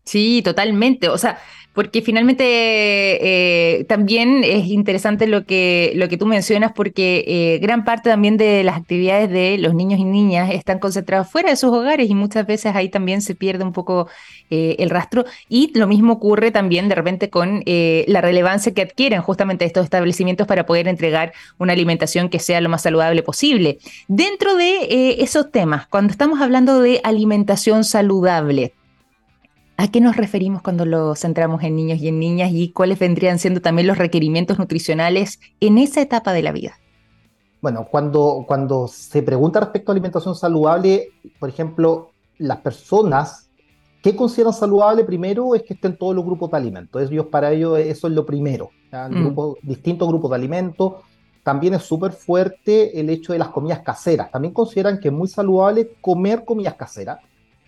Sí, 0.07 0.41
totalmente. 0.41 1.09
O 1.09 1.17
sea, 1.17 1.37
porque 1.73 2.01
finalmente 2.01 2.43
eh, 2.43 3.83
también 3.83 4.43
es 4.43 4.65
interesante 4.65 5.27
lo 5.27 5.45
que, 5.45 5.91
lo 5.95 6.07
que 6.09 6.17
tú 6.17 6.25
mencionas, 6.25 6.71
porque 6.73 7.23
eh, 7.27 7.59
gran 7.59 7.83
parte 7.83 8.09
también 8.09 8.37
de 8.37 8.63
las 8.63 8.77
actividades 8.77 9.29
de 9.29 9.57
los 9.59 9.75
niños 9.75 9.99
y 9.99 10.05
niñas 10.05 10.49
están 10.51 10.79
concentrados 10.79 11.29
fuera 11.29 11.51
de 11.51 11.57
sus 11.57 11.71
hogares 11.71 12.09
y 12.09 12.15
muchas 12.15 12.47
veces 12.47 12.73
ahí 12.73 12.89
también 12.89 13.21
se 13.21 13.35
pierde 13.35 13.63
un 13.63 13.73
poco 13.73 14.07
eh, 14.49 14.77
el 14.79 14.89
rastro. 14.89 15.25
Y 15.49 15.71
lo 15.77 15.87
mismo 15.87 16.13
ocurre 16.13 16.51
también 16.51 16.87
de 16.89 16.95
repente 16.95 17.29
con 17.29 17.61
la 17.65 18.21
relevancia 18.21 18.73
que 18.73 18.81
adquieren 18.81 19.21
justamente 19.21 19.65
estos 19.65 19.83
establecimientos 19.83 20.47
para 20.47 20.65
poder 20.65 20.87
entregar 20.87 21.33
una 21.59 21.73
alimentación 21.73 22.29
que 22.29 22.39
sea 22.39 22.61
lo 22.61 22.69
más 22.69 22.81
saludable 22.81 23.21
posible. 23.23 23.77
Dentro 24.07 24.55
de 24.55 25.17
esos 25.19 25.51
temas, 25.51 25.85
cuando 25.87 26.11
estamos 26.11 26.41
hablando 26.41 26.79
de 26.79 27.01
alimentación 27.03 27.83
saludable, 27.83 28.73
¿A 29.79 29.89
qué 29.89 30.01
nos 30.01 30.17
referimos 30.17 30.63
cuando 30.63 30.85
lo 30.87 31.15
centramos 31.15 31.61
en 31.61 31.75
niños 31.75 31.99
y 31.99 32.07
en 32.07 32.19
niñas 32.19 32.49
y 32.51 32.71
cuáles 32.71 32.97
vendrían 32.97 33.37
siendo 33.37 33.61
también 33.61 33.87
los 33.87 33.99
requerimientos 33.99 34.57
nutricionales 34.57 35.39
en 35.59 35.77
esa 35.77 36.01
etapa 36.01 36.33
de 36.33 36.41
la 36.41 36.51
vida? 36.51 36.79
Bueno, 37.61 37.87
cuando, 37.89 38.43
cuando 38.47 38.87
se 38.87 39.21
pregunta 39.21 39.59
respecto 39.59 39.91
a 39.91 39.93
alimentación 39.93 40.33
saludable, 40.33 41.09
por 41.39 41.49
ejemplo, 41.49 42.09
las 42.39 42.57
personas, 42.57 43.51
¿qué 44.01 44.15
consideran 44.15 44.53
saludable 44.53 45.03
primero? 45.03 45.53
Es 45.53 45.61
que 45.61 45.75
estén 45.75 45.95
todos 45.95 46.15
los 46.15 46.25
grupos 46.25 46.49
de 46.49 46.57
alimentos. 46.57 47.11
Ellos, 47.11 47.27
para 47.27 47.51
ellos, 47.51 47.77
eso 47.77 48.07
es 48.07 48.13
lo 48.13 48.25
primero. 48.25 48.71
Mm. 48.91 49.53
distintos 49.61 50.07
grupos 50.07 50.31
de 50.31 50.35
alimentos. 50.37 50.93
También 51.43 51.75
es 51.75 51.83
súper 51.83 52.13
fuerte 52.13 52.99
el 52.99 53.11
hecho 53.11 53.31
de 53.31 53.39
las 53.39 53.49
comidas 53.49 53.81
caseras. 53.81 54.31
También 54.31 54.55
consideran 54.55 54.99
que 54.99 55.09
es 55.09 55.13
muy 55.13 55.27
saludable 55.27 55.91
comer 56.01 56.45
comidas 56.45 56.73
caseras 56.73 57.19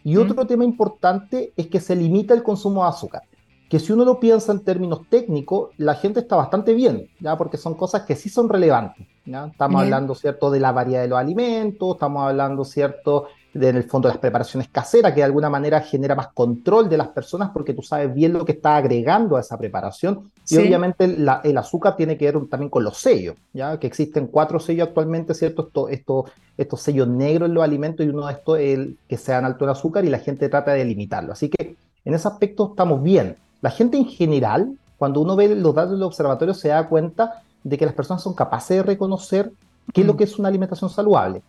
y 0.03 0.17
otro 0.17 0.45
tema 0.47 0.63
importante 0.63 1.53
es 1.55 1.67
que 1.67 1.79
se 1.79 1.95
limita 1.95 2.33
el 2.33 2.43
consumo 2.43 2.83
de 2.83 2.89
azúcar, 2.89 3.23
que 3.69 3.79
si 3.79 3.91
uno 3.91 4.05
lo 4.05 4.19
piensa 4.19 4.51
en 4.51 4.63
términos 4.63 5.01
técnicos, 5.09 5.69
la 5.77 5.95
gente 5.95 6.21
está 6.21 6.35
bastante 6.35 6.73
bien, 6.73 7.09
¿ya? 7.19 7.37
porque 7.37 7.57
son 7.57 7.75
cosas 7.75 8.03
que 8.03 8.15
sí 8.15 8.29
son 8.29 8.49
relevantes. 8.49 9.05
¿ya? 9.25 9.47
Estamos 9.47 9.83
hablando, 9.83 10.15
¿cierto?, 10.15 10.49
de 10.49 10.59
la 10.59 10.71
variedad 10.71 11.01
de 11.01 11.09
los 11.09 11.19
alimentos, 11.19 11.95
estamos 11.95 12.27
hablando, 12.27 12.65
¿cierto?, 12.65 13.27
en 13.53 13.75
el 13.75 13.83
fondo 13.83 14.07
las 14.07 14.17
preparaciones 14.17 14.69
caseras, 14.69 15.11
que 15.13 15.21
de 15.21 15.23
alguna 15.23 15.49
manera 15.49 15.81
genera 15.81 16.15
más 16.15 16.27
control 16.29 16.87
de 16.87 16.97
las 16.97 17.07
personas 17.07 17.49
porque 17.51 17.73
tú 17.73 17.81
sabes 17.81 18.13
bien 18.13 18.33
lo 18.33 18.45
que 18.45 18.51
está 18.53 18.77
agregando 18.77 19.37
a 19.37 19.39
esa 19.39 19.57
preparación. 19.57 20.31
Y 20.47 20.57
obviamente 20.57 21.05
el 21.05 21.57
azúcar 21.57 21.95
tiene 21.95 22.17
que 22.17 22.31
ver 22.31 22.47
también 22.47 22.69
con 22.69 22.83
los 22.83 22.97
sellos, 22.97 23.35
ya 23.53 23.79
que 23.79 23.87
existen 23.87 24.27
cuatro 24.27 24.59
sellos 24.59 24.87
actualmente, 24.87 25.33
¿cierto? 25.33 25.67
Esto, 25.67 25.89
esto, 25.89 26.25
estos 26.57 26.81
sellos 26.81 27.07
negros 27.07 27.49
en 27.49 27.55
los 27.55 27.63
alimentos 27.63 28.05
y 28.05 28.09
uno 28.09 28.27
de 28.27 28.33
estos 28.33 28.59
es 28.59 28.77
el 28.77 28.97
que 29.07 29.17
sean 29.17 29.45
alto 29.45 29.65
en 29.65 29.71
azúcar 29.71 30.05
y 30.05 30.09
la 30.09 30.19
gente 30.19 30.49
trata 30.49 30.73
de 30.73 30.85
limitarlo. 30.85 31.33
Así 31.33 31.49
que 31.49 31.75
en 32.05 32.13
ese 32.13 32.27
aspecto 32.27 32.69
estamos 32.71 33.03
bien. 33.03 33.35
La 33.61 33.71
gente 33.71 33.97
en 33.97 34.05
general, 34.05 34.77
cuando 34.97 35.21
uno 35.21 35.35
ve 35.35 35.53
los 35.55 35.75
datos 35.75 35.91
del 35.91 36.03
observatorio, 36.03 36.53
se 36.53 36.69
da 36.69 36.87
cuenta 36.87 37.41
de 37.63 37.77
que 37.77 37.85
las 37.85 37.93
personas 37.93 38.23
son 38.23 38.33
capaces 38.33 38.77
de 38.77 38.83
reconocer 38.83 39.51
qué 39.93 40.01
es 40.01 40.07
lo 40.07 40.13
mm. 40.13 40.17
que 40.17 40.23
es 40.23 40.39
una 40.39 40.49
alimentación 40.49 40.89
saludable. 40.89 41.41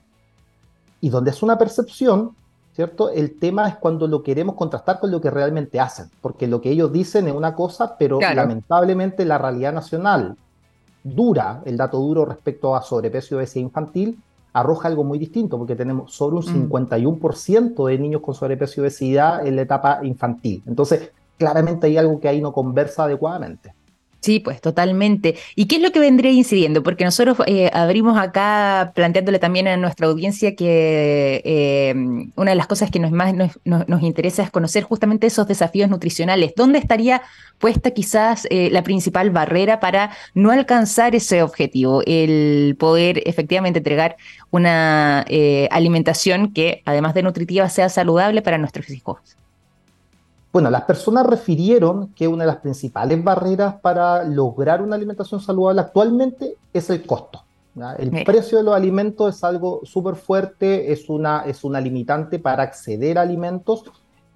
Y 1.01 1.09
donde 1.09 1.31
es 1.31 1.43
una 1.43 1.59
percepción, 1.59 2.33
¿cierto? 2.75 3.11
El 3.11 3.39
tema 3.39 3.69
es 3.69 3.77
cuando 3.77 4.07
lo 4.07 4.23
queremos 4.23 4.55
contrastar 4.55 5.01
con 5.01 5.11
lo 5.11 5.21
que 5.21 5.31
realmente 5.31 5.81
hacen, 5.81 6.11
porque 6.21 6.47
lo 6.47 6.61
que 6.61 6.71
ellos 6.71 6.93
dicen 6.93 7.29
es 7.29 7.35
una 7.35 7.55
cosa, 7.55 7.97
pero 7.99 8.21
lamentablemente 8.21 9.25
la 9.25 9.39
realidad 9.39 9.73
nacional 9.73 10.37
dura, 11.03 11.63
el 11.65 11.77
dato 11.77 11.99
duro 11.99 12.25
respecto 12.25 12.77
a 12.77 12.83
sobrepeso 12.83 13.35
y 13.35 13.39
obesidad 13.39 13.65
infantil, 13.65 14.19
arroja 14.53 14.89
algo 14.89 15.05
muy 15.05 15.19
distinto, 15.19 15.57
porque 15.59 15.77
tenemos 15.77 16.13
sobre 16.13 16.37
un 16.37 16.71
51% 16.71 17.73
mm. 17.79 17.87
de 17.87 17.99
niños 17.99 18.23
con 18.23 18.35
sobrepeso 18.35 18.81
y 18.81 18.83
obesidad 18.83 19.47
en 19.47 19.57
la 19.57 19.63
etapa 19.63 20.01
infantil. 20.03 20.63
Entonces, 20.67 21.13
claramente 21.39 21.87
hay 21.87 21.97
algo 21.97 22.21
que 22.21 22.29
ahí 22.29 22.41
no 22.41 22.53
conversa 22.53 23.05
adecuadamente. 23.05 23.73
Sí, 24.21 24.39
pues 24.39 24.61
totalmente. 24.61 25.37
¿Y 25.57 25.67
qué 25.67 25.77
es 25.77 25.83
lo 25.83 25.93
que 25.93 25.99
vendría 25.99 26.31
incidiendo? 26.31 26.83
Porque 26.83 27.05
nosotros 27.07 27.39
eh, 27.47 27.71
abrimos 27.73 28.19
acá 28.19 28.93
planteándole 28.95 29.39
también 29.39 29.67
a 29.67 29.79
nuestra 29.79 30.09
audiencia 30.09 30.55
que 30.55 31.41
eh, 31.43 31.95
una 32.37 32.51
de 32.51 32.55
las 32.55 32.67
cosas 32.67 32.91
que 32.91 32.99
nos 32.99 33.13
más 33.13 33.33
nos, 33.35 33.59
nos, 33.65 34.03
interesa 34.03 34.43
es 34.43 34.51
conocer 34.51 34.83
justamente 34.83 35.27
esos 35.27 35.49
desafíos 35.49 35.89
nutricionales. 35.89 36.53
¿Dónde 36.55 36.79
estaría 36.79 37.23
puesta 37.59 37.93
quizás 37.93 38.47
eh, 38.51 38.69
la 38.71 38.83
principal 38.83 39.31
barrera 39.31 39.81
para 39.81 40.11
no 40.35 40.51
alcanzar 40.51 41.15
ese 41.15 41.43
objetivo? 41.43 42.03
El 42.07 42.77
poder 42.79 43.23
efectivamente 43.27 43.79
entregar 43.79 44.17
una 44.51 45.25
alimentación 45.71 46.53
que, 46.53 46.83
además 46.85 47.15
de 47.15 47.23
nutritiva, 47.23 47.69
sea 47.71 47.89
saludable 47.89 48.43
para 48.43 48.59
nuestros 48.59 48.91
hijos. 48.91 49.19
Bueno, 50.53 50.69
las 50.69 50.83
personas 50.83 51.27
refirieron 51.27 52.09
que 52.15 52.27
una 52.27 52.45
de 52.45 52.49
las 52.51 52.61
principales 52.61 53.23
barreras 53.23 53.77
para 53.81 54.25
lograr 54.25 54.83
una 54.83 54.97
alimentación 54.97 55.41
saludable 55.41 55.81
actualmente 55.81 56.57
es 56.73 56.91
el 56.91 57.07
costo. 57.07 57.45
El 57.99 58.25
precio 58.25 58.59
de 58.59 58.65
los 58.65 58.75
alimentos 58.75 59.37
es 59.37 59.45
algo 59.45 59.81
súper 59.85 60.17
fuerte, 60.17 60.93
es 60.93 61.09
una, 61.09 61.45
es 61.47 61.63
una 61.63 61.81
limitante 61.81 62.41
para 62.41 62.65
acceder 62.65 63.17
a 63.17 63.23
alimentos 63.23 63.85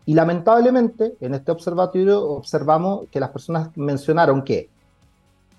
y 0.06 0.14
lamentablemente 0.14 1.16
en 1.20 1.34
este 1.34 1.50
observatorio 1.50 2.22
observamos 2.22 3.06
que 3.10 3.18
las 3.18 3.30
personas 3.30 3.70
mencionaron 3.74 4.42
que 4.42 4.70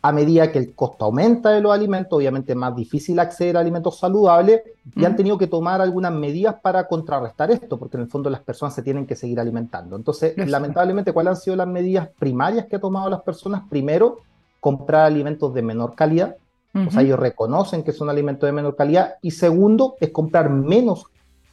a 0.07 0.11
medida 0.11 0.51
que 0.51 0.59
el 0.59 0.75
costo 0.75 1.05
aumenta 1.05 1.49
de 1.49 1.61
los 1.61 1.73
alimentos, 1.73 2.15
obviamente 2.15 2.51
es 2.51 2.55
más 2.55 2.75
difícil 2.75 3.17
acceder 3.17 3.57
a 3.57 3.61
alimentos 3.61 3.97
saludables 3.97 4.61
y 4.95 5.03
han 5.03 5.15
tenido 5.15 5.35
que 5.35 5.47
tomar 5.47 5.81
algunas 5.81 6.11
medidas 6.11 6.57
para 6.61 6.87
contrarrestar 6.87 7.49
esto, 7.49 7.79
porque 7.79 7.97
en 7.97 8.03
el 8.03 8.09
fondo 8.09 8.29
las 8.29 8.41
personas 8.41 8.75
se 8.75 8.83
tienen 8.83 9.07
que 9.07 9.15
seguir 9.15 9.39
alimentando. 9.39 9.95
Entonces, 9.95 10.37
lamentablemente, 10.37 11.11
¿cuáles 11.11 11.31
han 11.31 11.37
sido 11.37 11.55
las 11.55 11.65
medidas 11.65 12.07
primarias 12.19 12.67
que 12.67 12.75
han 12.75 12.81
tomado 12.83 13.09
las 13.09 13.23
personas? 13.23 13.63
Primero, 13.67 14.19
comprar 14.59 15.07
alimentos 15.07 15.51
de 15.55 15.63
menor 15.63 15.95
calidad, 15.95 16.35
o 16.75 16.91
sea, 16.91 17.01
ellos 17.01 17.17
reconocen 17.17 17.81
que 17.81 17.91
son 17.91 18.07
alimentos 18.07 18.47
de 18.47 18.51
menor 18.51 18.75
calidad, 18.75 19.15
y 19.23 19.31
segundo, 19.31 19.95
es 19.99 20.11
comprar 20.11 20.51
menos 20.51 21.05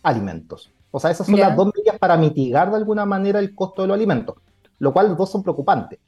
alimentos. 0.02 0.70
O 0.90 1.00
sea, 1.00 1.10
esas 1.10 1.26
son 1.26 1.40
las 1.40 1.56
dos 1.56 1.72
medidas 1.74 1.98
para 1.98 2.18
mitigar 2.18 2.70
de 2.70 2.76
alguna 2.76 3.06
manera 3.06 3.38
el 3.38 3.54
costo 3.54 3.80
de 3.80 3.88
los 3.88 3.94
alimentos, 3.94 4.36
lo 4.78 4.92
cual 4.92 5.08
los 5.08 5.16
dos 5.16 5.30
son 5.30 5.42
preocupantes. 5.42 5.98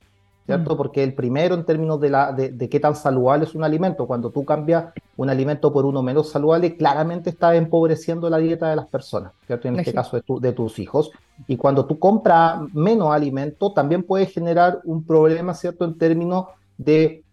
¿Cierto? 0.46 0.74
Mm. 0.74 0.76
Porque 0.76 1.02
el 1.02 1.14
primero 1.14 1.54
en 1.54 1.64
términos 1.64 2.00
de, 2.00 2.10
la, 2.10 2.32
de, 2.32 2.68
qué 2.68 2.80
tan 2.80 2.94
saludable 2.94 3.44
es 3.44 3.54
un 3.54 3.64
alimento, 3.64 4.06
cuando 4.06 4.30
tú 4.30 4.44
cambias 4.44 4.92
un 5.16 5.30
alimento 5.30 5.72
por 5.72 5.84
uno 5.84 6.02
menos 6.02 6.30
saludable, 6.30 6.76
claramente 6.76 7.30
estás 7.30 7.54
empobreciendo 7.54 8.28
la 8.30 8.38
dieta 8.38 8.68
de 8.68 8.76
las 8.76 8.86
personas, 8.86 9.32
¿cierto? 9.46 9.68
En 9.68 9.78
este 9.78 9.92
caso 9.92 10.16
de, 10.16 10.22
de 10.40 10.52
tus 10.52 10.78
hijos. 10.78 11.10
Y 11.48 11.56
cuando 11.56 11.86
tú 11.86 11.98
compras 11.98 12.60
menos 12.72 13.12
alimento, 13.12 13.72
también 13.72 14.02
puedes 14.02 14.32
generar 14.32 14.80
un 14.84 15.04
problema, 15.04 15.54
¿cierto? 15.54 15.84
En 15.84 15.98
términos 15.98 16.46
de 16.76 17.23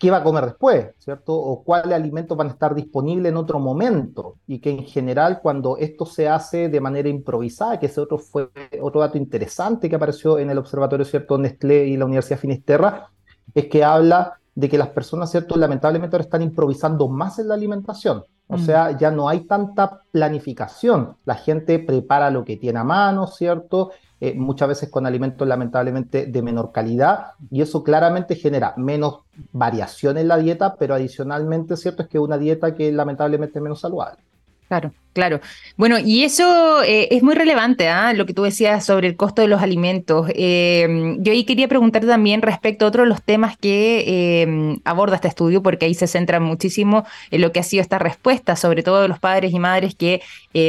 qué 0.00 0.10
va 0.10 0.16
a 0.16 0.24
comer 0.24 0.46
después, 0.46 0.88
¿cierto? 0.98 1.34
O 1.34 1.62
cuáles 1.62 1.92
alimentos 1.92 2.36
van 2.36 2.48
a 2.48 2.52
estar 2.52 2.74
disponibles 2.74 3.30
en 3.30 3.36
otro 3.36 3.60
momento. 3.60 4.38
Y 4.46 4.58
que 4.58 4.70
en 4.70 4.84
general 4.84 5.40
cuando 5.42 5.76
esto 5.76 6.06
se 6.06 6.26
hace 6.26 6.70
de 6.70 6.80
manera 6.80 7.10
improvisada, 7.10 7.78
que 7.78 7.86
ese 7.86 8.00
otro 8.00 8.18
fue 8.18 8.48
otro 8.80 9.02
dato 9.02 9.18
interesante 9.18 9.90
que 9.90 9.96
apareció 9.96 10.38
en 10.38 10.50
el 10.50 10.58
observatorio, 10.58 11.04
¿cierto? 11.04 11.36
Nestlé 11.36 11.86
y 11.86 11.98
la 11.98 12.06
Universidad 12.06 12.40
Finisterra, 12.40 13.10
es 13.54 13.66
que 13.66 13.84
habla 13.84 14.40
de 14.54 14.68
que 14.70 14.78
las 14.78 14.88
personas, 14.88 15.30
¿cierto? 15.30 15.56
Lamentablemente 15.56 16.16
ahora 16.16 16.24
están 16.24 16.42
improvisando 16.42 17.06
más 17.08 17.38
en 17.38 17.48
la 17.48 17.54
alimentación. 17.54 18.24
O 18.50 18.56
mm. 18.56 18.60
sea, 18.60 18.98
ya 18.98 19.10
no 19.10 19.28
hay 19.28 19.40
tanta 19.40 20.02
planificación. 20.10 21.16
La 21.24 21.36
gente 21.36 21.78
prepara 21.78 22.30
lo 22.30 22.44
que 22.44 22.56
tiene 22.56 22.80
a 22.80 22.84
mano, 22.84 23.26
¿cierto? 23.26 23.92
Eh, 24.20 24.34
muchas 24.34 24.68
veces 24.68 24.90
con 24.90 25.06
alimentos 25.06 25.48
lamentablemente 25.48 26.26
de 26.26 26.42
menor 26.42 26.72
calidad 26.72 27.32
y 27.50 27.62
eso 27.62 27.82
claramente 27.82 28.34
genera 28.34 28.74
menos 28.76 29.20
variación 29.52 30.18
en 30.18 30.28
la 30.28 30.36
dieta, 30.36 30.76
pero 30.76 30.94
adicionalmente 30.94 31.76
cierto 31.76 32.02
es 32.02 32.08
que 32.08 32.18
una 32.18 32.36
dieta 32.36 32.74
que 32.74 32.92
lamentablemente 32.92 33.58
es 33.58 33.62
menos 33.62 33.80
saludable. 33.80 34.22
Claro, 34.70 34.94
claro. 35.14 35.40
Bueno, 35.76 35.98
y 35.98 36.22
eso 36.22 36.84
eh, 36.84 37.08
es 37.10 37.24
muy 37.24 37.34
relevante, 37.34 37.88
¿ah? 37.88 38.12
lo 38.12 38.24
que 38.24 38.34
tú 38.34 38.44
decías 38.44 38.86
sobre 38.86 39.08
el 39.08 39.16
costo 39.16 39.42
de 39.42 39.48
los 39.48 39.62
alimentos. 39.62 40.28
Eh, 40.36 41.16
yo 41.18 41.32
ahí 41.32 41.44
quería 41.44 41.66
preguntarte 41.66 42.06
también 42.06 42.40
respecto 42.40 42.84
a 42.84 42.88
otro 42.88 43.02
de 43.02 43.08
los 43.08 43.20
temas 43.20 43.58
que 43.58 44.04
eh, 44.06 44.78
aborda 44.84 45.16
este 45.16 45.26
estudio, 45.26 45.60
porque 45.60 45.86
ahí 45.86 45.94
se 45.94 46.06
centra 46.06 46.38
muchísimo 46.38 47.04
en 47.32 47.40
lo 47.40 47.50
que 47.50 47.58
ha 47.58 47.64
sido 47.64 47.82
esta 47.82 47.98
respuesta, 47.98 48.54
sobre 48.54 48.84
todo 48.84 49.02
de 49.02 49.08
los 49.08 49.18
padres 49.18 49.52
y 49.52 49.58
madres 49.58 49.96
que, 49.96 50.22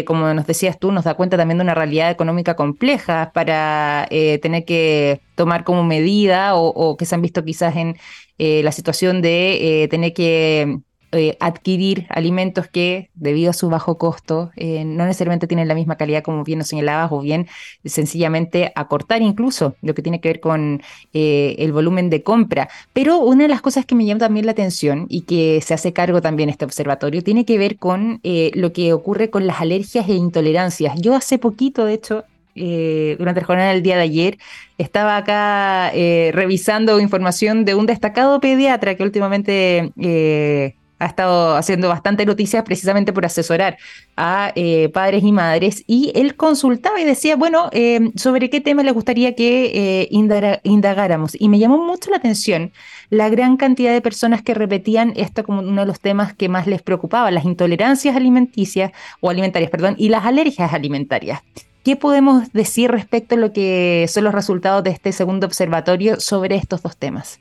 como 0.08 0.34
nos 0.34 0.48
decías 0.48 0.80
tú, 0.80 0.92
nos 0.92 1.04
da 1.04 1.14
cuenta 1.14 1.38
también 1.38 1.60
de 1.60 1.64
una 1.64 1.76
realidad 1.76 2.10
económica 2.10 2.56
compleja 2.56 3.30
para 3.36 4.08
tener 4.10 4.66
que 4.66 5.22
tomar 5.36 5.64
como 5.64 5.84
medida 5.84 6.56
o, 6.56 6.70
o, 6.70 6.98
que 6.98 7.06
se 7.06 7.14
han 7.14 7.22
visto 7.22 7.46
quizás 7.46 7.76
en 7.76 7.98
la 8.40 8.72
situación 8.72 9.22
de 9.22 9.88
tener 9.92 10.14
que 10.14 10.80
eh, 11.13 11.36
adquirir 11.41 12.06
alimentos 12.08 12.69
que, 12.69 13.10
debido 13.15 13.50
a 13.50 13.54
su 13.54 13.67
bajo 13.67 13.97
costo, 13.97 14.52
eh, 14.56 14.86
no 14.86 15.06
necesariamente 15.06 15.45
tienen 15.45 15.67
la 15.67 15.76
misma 15.76 15.97
calidad 15.97 16.24
como 16.24 16.45
bien 16.45 16.60
nos 16.60 16.69
señalabas, 16.69 17.12
o 17.12 17.19
bien 17.19 17.47
sencillamente 17.84 18.71
acortar 18.76 19.21
incluso 19.21 19.76
lo 19.82 19.93
que 19.93 20.04
tiene 20.04 20.21
que 20.21 20.30
ver 20.30 20.39
con 20.39 20.82
eh, 21.12 21.58
el 21.60 21.74
volumen 21.74 22.10
de 22.10 22.24
compra. 22.24 22.69
Pero 22.93 23.19
una 23.19 23.43
de 23.43 23.50
las 23.50 23.62
cosas 23.62 23.86
que 23.86 23.93
me 23.93 24.06
llama 24.06 24.19
también 24.19 24.45
la 24.45 24.54
atención 24.54 25.06
y 25.10 25.24
que 25.24 25.60
se 25.60 25.74
hace 25.74 25.91
cargo 25.91 26.21
también 26.21 26.47
este 26.47 26.63
observatorio 26.63 27.21
tiene 27.21 27.43
que 27.43 27.58
ver 27.58 27.76
con 27.76 28.21
lo 28.24 28.71
que 28.71 28.93
ocurre 28.93 29.30
con 29.30 29.45
las 29.47 29.60
alergias 29.60 30.08
e 30.08 30.13
intolerancias. 30.13 30.93
Yo 31.02 31.13
hace 31.13 31.38
poquito, 31.38 31.84
de 31.84 31.93
hecho, 31.93 32.24
durante 32.56 33.41
la 33.41 33.47
jornada 33.47 33.71
del 33.71 33.84
día 33.84 33.97
de 33.97 34.04
ayer, 34.04 34.38
estaba 34.78 35.17
acá 35.17 35.91
revisando 35.91 37.02
información 37.02 37.65
de 37.65 37.76
un 37.76 37.86
destacado 37.86 38.39
pediatra 38.39 38.95
que 38.95 39.04
últimamente 39.04 39.91
ha 41.02 41.08
estado 41.08 41.56
haciendo 41.56 41.90
bastante 41.90 42.26
noticias 42.28 42.64
precisamente 42.64 43.12
por 43.12 43.26
asesorar 43.26 43.78
a 44.16 44.52
eh, 44.56 44.90
padres 44.90 45.24
y 45.24 45.32
madres 45.32 45.84
y 45.88 46.12
él 46.14 46.36
consultaba 46.36 47.02
y 47.02 47.06
decía, 47.06 47.36
bueno, 47.36 47.70
eh, 47.72 48.12
sobre 48.16 48.52
qué 48.52 48.62
tema 48.62 48.84
le 48.84 48.92
gustaría 48.92 49.34
que 49.36 49.72
eh, 49.74 50.60
indagáramos. 50.64 51.36
Y 51.40 51.50
me 51.50 51.58
llamó 51.58 51.84
mucho 51.84 52.12
la 52.12 52.18
atención 52.18 52.72
la 53.10 53.30
gran 53.30 53.58
cantidad 53.58 53.92
de 53.94 54.02
personas 54.02 54.44
que 54.44 54.54
repetían 54.54 55.14
esto 55.16 55.44
como 55.44 55.62
uno 55.62 55.82
de 55.82 55.88
los 55.88 56.00
temas 56.00 56.36
que 56.36 56.50
más 56.50 56.68
les 56.68 56.84
preocupaba, 56.84 57.32
las 57.32 57.46
intolerancias 57.46 58.16
alimenticias 58.16 58.92
o 59.22 59.32
alimentarias, 59.32 59.72
perdón, 59.72 59.96
y 59.98 60.10
las 60.10 60.26
alergias 60.26 60.72
alimentarias. 60.72 61.42
¿Qué 61.84 61.96
podemos 61.96 62.54
decir 62.54 62.92
respecto 62.92 63.34
a 63.34 63.40
lo 63.40 63.54
que 63.54 64.06
son 64.08 64.24
los 64.24 64.36
resultados 64.36 64.84
de 64.84 64.92
este 64.92 65.12
segundo 65.14 65.48
observatorio 65.48 66.20
sobre 66.20 66.56
estos 66.56 66.84
dos 66.84 66.96
temas? 66.96 67.40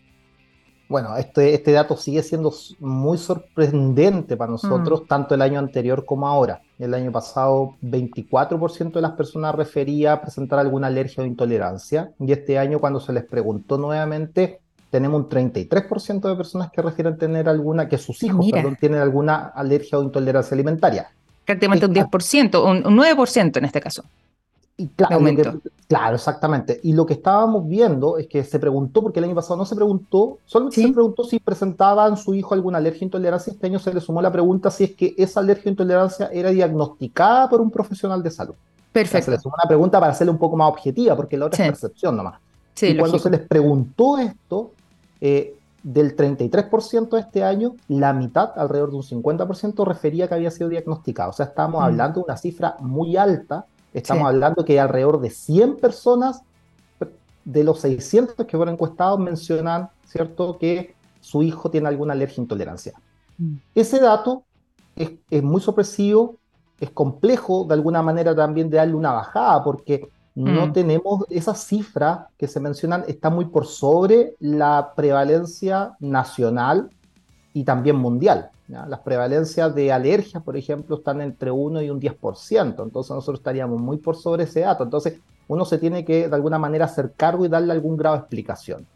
Bueno, 0.91 1.17
este, 1.17 1.55
este 1.55 1.71
dato 1.71 1.97
sigue 1.97 2.21
siendo 2.25 2.53
muy 2.81 3.17
sorprendente 3.17 4.37
para 4.37 4.51
nosotros, 4.51 5.03
mm. 5.03 5.07
tanto 5.07 5.37
el 5.37 5.41
año 5.41 5.61
anterior 5.61 6.05
como 6.05 6.27
ahora. 6.27 6.63
El 6.81 6.95
año 6.95 7.13
pasado, 7.13 7.77
24% 7.81 8.95
de 8.95 9.01
las 9.01 9.13
personas 9.13 9.55
refería 9.55 10.21
presentar 10.21 10.59
alguna 10.59 10.89
alergia 10.89 11.23
o 11.23 11.27
intolerancia, 11.27 12.11
y 12.19 12.33
este 12.33 12.59
año, 12.59 12.81
cuando 12.81 12.99
se 12.99 13.13
les 13.13 13.23
preguntó 13.25 13.79
nuevamente, 13.79 14.59
tenemos 14.91 15.21
un 15.21 15.29
33% 15.29 16.29
de 16.29 16.35
personas 16.35 16.73
que 16.73 16.83
refieren 16.83 17.17
tener 17.17 17.49
alguna, 17.49 17.89
que 17.89 17.97
sus 17.97 18.21
hijos, 18.25 18.51
perdón, 18.51 18.77
tienen 18.81 18.99
alguna 18.99 19.53
alergia 19.55 19.97
o 19.97 20.03
intolerancia 20.03 20.57
alimentaria. 20.57 21.09
Prácticamente 21.47 21.87
un 21.87 21.95
10%, 21.95 22.65
un, 22.65 22.85
un 22.85 22.99
9% 22.99 23.59
en 23.59 23.65
este 23.65 23.81
caso. 23.81 24.03
Y 24.81 24.87
claro, 24.89 25.21
claro, 25.87 26.15
exactamente. 26.15 26.81
Y 26.83 26.95
lo 26.95 27.05
que 27.05 27.13
estábamos 27.13 27.69
viendo 27.69 28.17
es 28.17 28.27
que 28.27 28.43
se 28.43 28.59
preguntó, 28.59 29.03
porque 29.03 29.19
el 29.19 29.27
año 29.27 29.35
pasado 29.35 29.59
no 29.59 29.67
se 29.67 29.77
preguntó, 29.77 30.39
solo 30.47 30.71
se 30.71 30.89
preguntó 30.89 31.23
si 31.23 31.39
presentaban 31.39 32.17
su 32.17 32.35
hijo 32.35 32.55
alguna 32.55 32.79
alergia 32.79 33.05
intolerancia. 33.05 33.53
Este 33.53 33.67
año 33.67 33.79
se 33.79 33.93
le 33.93 34.01
sumó 34.01 34.23
la 34.23 34.33
pregunta 34.33 34.71
si 34.71 34.85
es 34.85 34.95
que 34.95 35.15
esa 35.19 35.41
alergia 35.41 35.69
intolerancia 35.69 36.31
era 36.33 36.49
diagnosticada 36.49 37.51
por 37.51 37.61
un 37.61 37.71
profesional 37.71 38.23
de 38.23 38.31
salud. 38.31 38.55
Perfecto. 38.91 39.27
se 39.27 39.31
le 39.33 39.39
sumó 39.39 39.55
una 39.63 39.69
pregunta 39.69 40.01
para 40.01 40.13
hacerle 40.13 40.31
un 40.31 40.39
poco 40.39 40.57
más 40.57 40.71
objetiva, 40.71 41.15
porque 41.15 41.37
la 41.37 41.45
otra 41.45 41.63
es 41.63 41.73
percepción 41.73 42.17
nomás. 42.17 42.41
y 42.81 42.97
cuando 42.97 43.19
se 43.19 43.29
les 43.29 43.41
preguntó 43.41 44.17
esto, 44.17 44.71
eh, 45.21 45.57
del 45.83 46.17
33% 46.17 47.11
de 47.11 47.21
este 47.21 47.45
año, 47.45 47.75
la 47.89 48.15
mitad, 48.15 48.53
alrededor 48.57 48.93
de 48.93 48.97
un 48.97 49.03
50%, 49.03 49.87
refería 49.87 50.27
que 50.27 50.35
había 50.35 50.51
sido 50.51 50.71
diagnosticado. 50.71 51.31
O 51.31 51.33
sea, 51.35 51.47
estábamos 51.47 51.83
mm. 51.83 51.85
hablando 51.85 52.21
de 52.21 52.25
una 52.25 52.37
cifra 52.39 52.77
muy 52.81 53.19
alta 53.19 53.67
Estamos 53.93 54.27
hablando 54.27 54.65
que 54.65 54.79
alrededor 54.79 55.21
de 55.21 55.31
100 55.31 55.77
personas 55.77 56.43
de 57.45 57.65
los 57.65 57.81
600 57.81 58.47
que 58.47 58.57
fueron 58.57 58.75
encuestados 58.75 59.19
mencionan, 59.19 59.89
¿cierto?, 60.07 60.59
que 60.59 60.95
su 61.21 61.43
hijo 61.43 61.71
tiene 61.71 61.89
alguna 61.89 62.13
alergia 62.13 62.41
intolerancia. 62.41 62.93
Mm. 63.39 63.55
Ese 63.75 64.01
dato 64.01 64.45
es, 64.97 65.43
muy 65.43 65.61
sorpresivo, 65.61 66.37
es 66.79 66.91
complejo 66.91 67.65
de 67.65 67.75
alguna 67.75 68.03
manera 68.03 68.35
también 68.35 68.71
de 68.71 68.77
darle 68.77 68.95
una 68.95 69.13
bajada, 69.13 69.63
porque 69.65 70.09
no 70.35 70.67
mm. 70.67 70.73
tenemos 70.73 71.25
esa 71.29 71.55
cifra 71.55 72.29
que 72.39 72.47
se 72.47 72.61
mencionan, 72.61 73.05
está 73.09 73.31
muy 73.31 73.47
por 73.47 73.67
sobre 73.67 74.35
la 74.39 74.93
prevalencia 74.95 75.97
nacional 76.01 76.91
y 77.53 77.65
también 77.65 77.97
mundial. 77.97 78.51
Las 78.71 79.01
prevalencias 79.01 79.75
de 79.75 79.91
alergias, 79.91 80.43
por 80.43 80.57
ejemplo, 80.57 80.97
están 80.97 81.21
entre 81.21 81.51
1 81.51 81.83
y 81.83 81.91
un 81.91 82.01
10%, 82.01 82.83
entonces 82.85 83.11
nosotros 83.11 83.41
estaríamos 83.41 83.81
muy 83.81 83.97
por 83.99 84.17
sobre 84.17 84.45
ese 84.45 84.61
dato. 84.61 84.85
Entonces 84.85 85.19
uno 85.49 85.65
se 85.65 85.79
tiene 85.79 86.05
que 86.05 86.29
de 86.29 86.35
alguna 86.35 86.59
manera 86.59 86.85
hacer 86.85 87.13
cargo 87.17 87.45
y 87.45 87.49
darle 87.49 87.73
algún 87.73 87.97
grado 87.97 88.17
de 88.17 88.21
explicación. 88.21 88.87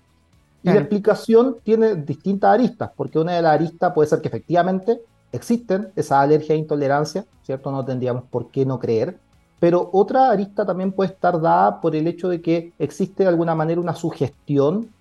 Y 0.63 0.69
la 0.69 0.79
explicación 0.79 1.57
tiene 1.63 1.97
distintas 1.97 2.55
aristas, 2.55 2.91
porque 2.97 3.19
una 3.19 3.33
de 3.33 3.43
las 3.43 3.55
aristas 3.55 3.93
puede 3.93 4.09
ser 4.09 4.23
que 4.23 4.29
efectivamente 4.29 5.01
existen 5.33 5.91
esas 5.97 6.21
alergias 6.21 6.51
e 6.51 6.57
intolerancias, 6.57 7.27
¿cierto? 7.43 7.71
No 7.71 7.85
tendríamos 7.85 8.25
por 8.31 8.51
qué 8.51 8.65
no 8.65 8.79
creer. 8.79 9.19
Pero 9.59 9.91
otra 9.93 10.31
arista 10.31 10.65
también 10.65 10.93
puede 10.93 11.11
estar 11.11 11.41
dada 11.41 11.81
por 11.81 11.97
el 11.97 12.07
hecho 12.07 12.29
de 12.29 12.41
que 12.41 12.73
existe 12.79 13.25
de 13.25 13.29
alguna 13.29 13.55
manera 13.55 13.81
una 13.81 13.95
sugestión 13.95 14.94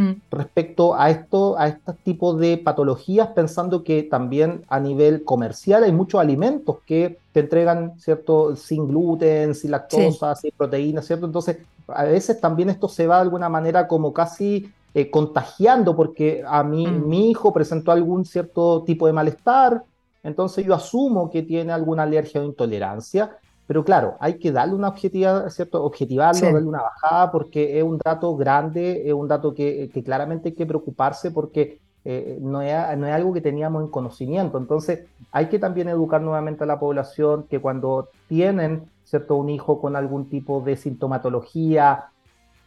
mm. 0.00 0.12
respecto 0.30 0.94
a 0.94 1.10
esto, 1.10 1.58
a 1.58 1.68
estos 1.68 1.96
tipos 1.98 2.38
de 2.38 2.58
patologías, 2.58 3.28
pensando 3.28 3.84
que 3.84 4.02
también 4.02 4.62
a 4.68 4.80
nivel 4.80 5.24
comercial 5.24 5.84
hay 5.84 5.92
muchos 5.92 6.20
alimentos 6.20 6.78
que 6.86 7.18
te 7.32 7.40
entregan, 7.40 7.98
¿cierto? 7.98 8.56
Sin 8.56 8.88
gluten, 8.88 9.54
sin 9.54 9.70
lactosa, 9.70 10.34
sin 10.34 10.52
proteínas, 10.56 11.06
¿cierto? 11.06 11.26
Entonces, 11.26 11.58
a 11.88 12.04
veces 12.04 12.40
también 12.40 12.70
esto 12.70 12.88
se 12.88 13.06
va 13.06 13.16
de 13.16 13.22
alguna 13.22 13.48
manera 13.48 13.86
como 13.86 14.12
casi 14.12 14.72
eh, 14.94 15.10
contagiando, 15.10 15.94
porque 15.94 16.42
a 16.46 16.62
mí, 16.62 16.86
mm. 16.86 17.08
mi 17.08 17.30
hijo 17.30 17.52
presentó 17.52 17.92
algún 17.92 18.24
cierto 18.24 18.82
tipo 18.84 19.06
de 19.06 19.12
malestar, 19.12 19.84
entonces 20.22 20.64
yo 20.66 20.74
asumo 20.74 21.30
que 21.30 21.42
tiene 21.42 21.72
alguna 21.72 22.02
alergia 22.02 22.40
o 22.40 22.44
intolerancia, 22.44 23.38
pero 23.70 23.84
claro, 23.84 24.16
hay 24.18 24.36
que 24.36 24.50
darle 24.50 24.74
una 24.74 24.88
objetividad, 24.88 25.48
¿cierto? 25.48 25.84
Objetivarlo, 25.84 26.40
darle 26.40 26.66
una 26.66 26.82
bajada, 26.82 27.30
porque 27.30 27.78
es 27.78 27.84
un 27.84 27.98
dato 28.04 28.36
grande, 28.36 29.08
es 29.08 29.14
un 29.14 29.28
dato 29.28 29.54
que, 29.54 29.88
claramente 30.04 30.48
hay 30.48 30.54
que 30.56 30.66
preocuparse 30.66 31.30
porque 31.30 31.78
eh, 32.04 32.36
no, 32.40 32.62
es, 32.62 32.98
no, 32.98 33.06
es, 33.06 33.14
algo 33.14 33.32
que 33.32 33.40
teníamos 33.40 33.84
en 33.84 33.88
conocimiento. 33.88 34.58
Entonces, 34.58 35.06
hay 35.30 35.46
que 35.46 35.60
también 35.60 35.88
educar 35.88 36.20
nuevamente 36.20 36.64
a 36.64 36.66
la 36.66 36.80
población 36.80 37.46
que 37.48 37.60
cuando 37.60 38.08
tienen, 38.26 38.90
¿cierto? 39.04 39.36
Un 39.36 39.50
hijo 39.50 39.80
con 39.80 39.94
algún 39.94 40.28
tipo 40.28 40.60
de 40.62 40.76
sintomatología 40.76 42.06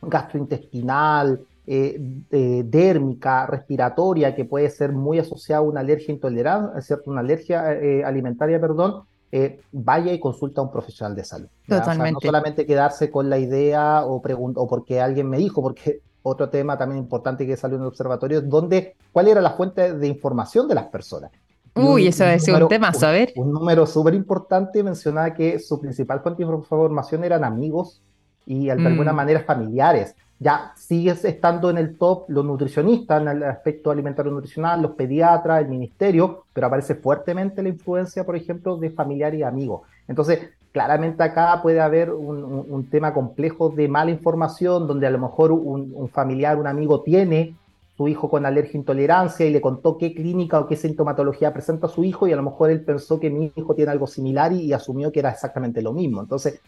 gastrointestinal, 0.02 1.42
eh, 1.68 2.64
dérmica, 2.66 3.46
respiratoria, 3.46 4.34
que 4.34 4.46
puede 4.46 4.70
ser 4.70 4.94
muy 4.94 5.20
asociada 5.20 5.60
a 5.60 5.66
una 5.66 5.82
alergia 5.82 6.14
intolerancia, 6.14 6.80
¿cierto? 6.80 7.12
Una 7.12 7.20
alergia 7.20 7.74
eh, 7.74 8.06
alimentaria, 8.06 8.58
perdón, 8.62 9.04
eh, 9.36 9.60
vaya 9.72 10.14
y 10.14 10.20
consulta 10.20 10.62
a 10.62 10.64
un 10.64 10.70
profesional 10.70 11.16
de 11.16 11.26
salud. 11.26 11.48
Totalmente. 11.68 12.12
no 12.12 12.20
solamente 12.20 12.68
quedarse 12.68 13.10
con 13.10 13.32
la 13.32 13.40
idea 13.40 14.06
o, 14.06 14.22
o 14.22 14.68
porque 14.68 15.02
alguien 15.02 15.28
me 15.28 15.40
dijo, 15.40 15.60
porque 15.64 16.02
otro 16.22 16.50
tema 16.50 16.78
también 16.78 17.02
importante 17.02 17.48
que 17.48 17.58
salió 17.58 17.78
en 17.78 17.82
el 17.82 17.88
observatorio 17.88 18.38
es 18.38 18.48
dónde, 18.48 18.96
cuál 19.12 19.28
era 19.28 19.42
la 19.42 19.54
fuente 19.54 19.94
de 19.94 20.08
información 20.08 20.68
de 20.68 20.76
las 20.76 20.86
personas. 20.86 21.32
Uy, 21.74 22.06
eso 22.06 22.26
es 22.26 22.48
un, 22.48 22.68
tema, 22.68 22.90
a 22.90 23.26
Un, 23.36 23.52
número 23.52 23.88
súper 23.88 24.14
importante 24.14 24.84
mencionaba 24.84 25.34
que 25.34 25.58
su 25.58 25.82
principal 25.82 26.22
fuente 26.22 26.46
de 26.46 26.52
información 26.52 27.24
eran 27.24 27.44
amigos 27.44 28.04
y 28.46 28.66
de 28.66 28.72
alguna 28.72 29.14
mm. 29.14 29.16
manera 29.16 29.44
familiares 29.44 30.16
ya 30.40 30.74
sigues 30.76 31.24
estando 31.26 31.70
en 31.70 31.78
el 31.78 31.98
top 31.98 32.26
los 32.30 32.44
nutricionistas 32.44 33.22
en 33.22 33.28
el 33.30 33.44
aspecto 33.44 33.92
alimentario 33.92 34.32
nutricional, 34.32 34.82
los 34.82 34.92
pediatras, 34.92 35.62
el 35.62 35.70
ministerio, 35.70 36.44
pero 36.54 36.68
aparece 36.68 36.96
fuertemente 36.96 37.64
la 37.64 37.70
influencia, 37.70 38.26
por 38.26 38.36
ejemplo, 38.36 38.78
de 38.78 38.90
familiares 38.90 39.40
y 39.40 39.44
amigos. 39.44 39.82
Entonces, 40.08 40.50
claramente 40.74 41.24
acá 41.24 41.62
puede 41.62 41.80
haber 41.80 42.12
un, 42.12 42.88
tema 42.90 43.14
complejo 43.14 43.70
de 43.70 43.88
mala 43.88 44.12
información, 44.12 44.88
donde 44.88 45.08
a 45.08 45.12
lo 45.12 45.20
mejor 45.20 45.52
un, 45.52 46.10
familiar, 46.10 46.58
un 46.58 46.68
amigo 46.68 47.02
tiene 47.02 47.56
su 47.96 48.08
hijo 48.08 48.28
con 48.28 48.46
alergia 48.46 48.74
e 48.74 48.78
intolerancia 48.78 49.46
y 49.46 49.52
le 49.52 49.62
contó 49.62 50.00
qué 50.00 50.16
clínica 50.16 50.60
o 50.60 50.68
qué 50.68 50.76
sintomatología 50.76 51.54
presenta 51.54 51.88
su 51.88 52.04
hijo 52.04 52.28
y 52.28 52.34
a 52.34 52.36
lo 52.36 52.42
mejor 52.42 52.72
él 52.72 52.82
pensó 52.82 53.20
que 53.20 53.30
mi 53.30 53.52
hijo 53.56 53.76
tiene 53.76 53.92
algo 53.92 54.08
similar 54.08 54.52
y, 54.52 54.62
y 54.62 54.74
asumió 54.74 55.12
que 55.12 55.20
era 55.20 55.30
exactamente 55.30 55.82
lo 55.82 55.94
mismo. 55.94 56.20
Entonces, 56.20 56.60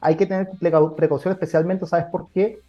hay 0.00 0.16
que 0.16 0.26
tener 0.26 0.50
precaución 0.94 1.32
especialmente, 1.32 1.86
¿sabes 1.86 2.06
por 2.06 2.28
qué? 2.28 2.60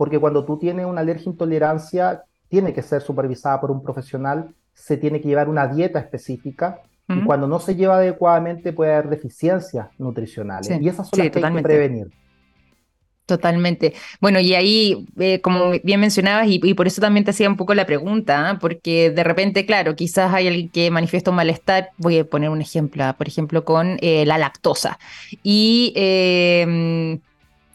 Porque 0.00 0.18
cuando 0.18 0.46
tú 0.46 0.56
tienes 0.56 0.86
una 0.86 1.02
alergia 1.02 1.28
intolerancia, 1.28 2.24
tiene 2.48 2.72
que 2.72 2.80
ser 2.80 3.02
supervisada 3.02 3.60
por 3.60 3.70
un 3.70 3.82
profesional, 3.82 4.54
se 4.72 4.96
tiene 4.96 5.20
que 5.20 5.28
llevar 5.28 5.46
una 5.46 5.66
dieta 5.66 5.98
específica, 5.98 6.80
y 7.06 7.22
cuando 7.22 7.46
no 7.46 7.60
se 7.60 7.76
lleva 7.76 7.96
adecuadamente 7.96 8.72
puede 8.72 8.94
haber 8.94 9.10
deficiencias 9.10 9.88
nutricionales, 9.98 10.70
y 10.80 10.88
esas 10.88 11.06
son 11.10 11.18
las 11.18 11.30
que 11.30 11.44
hay 11.44 11.54
que 11.54 11.62
prevenir. 11.62 12.06
Totalmente. 13.26 13.92
Bueno, 14.22 14.40
y 14.40 14.54
ahí, 14.54 15.06
eh, 15.18 15.42
como 15.42 15.72
bien 15.84 16.00
mencionabas, 16.00 16.46
y, 16.48 16.72
por 16.72 16.86
eso 16.86 17.02
también 17.02 17.26
te 17.26 17.32
hacía 17.32 17.50
un 17.50 17.58
poco 17.58 17.74
la 17.74 17.84
pregunta, 17.84 18.48
¿ah? 18.48 18.58
porque 18.58 19.10
de 19.10 19.22
repente, 19.22 19.66
claro, 19.66 19.96
quizás 19.96 20.32
hay 20.32 20.48
alguien 20.48 20.70
que 20.70 20.90
manifiesta 20.90 21.28
un 21.28 21.36
malestar, 21.36 21.90
voy 21.98 22.20
a 22.20 22.24
poner 22.24 22.48
un 22.48 22.62
ejemplo, 22.62 23.04
por 23.18 23.28
ejemplo, 23.28 23.66
con 23.66 23.98
eh, 24.00 24.24
la 24.24 24.38
lactosa. 24.38 24.98
Y 25.42 25.92
eh, 25.94 27.20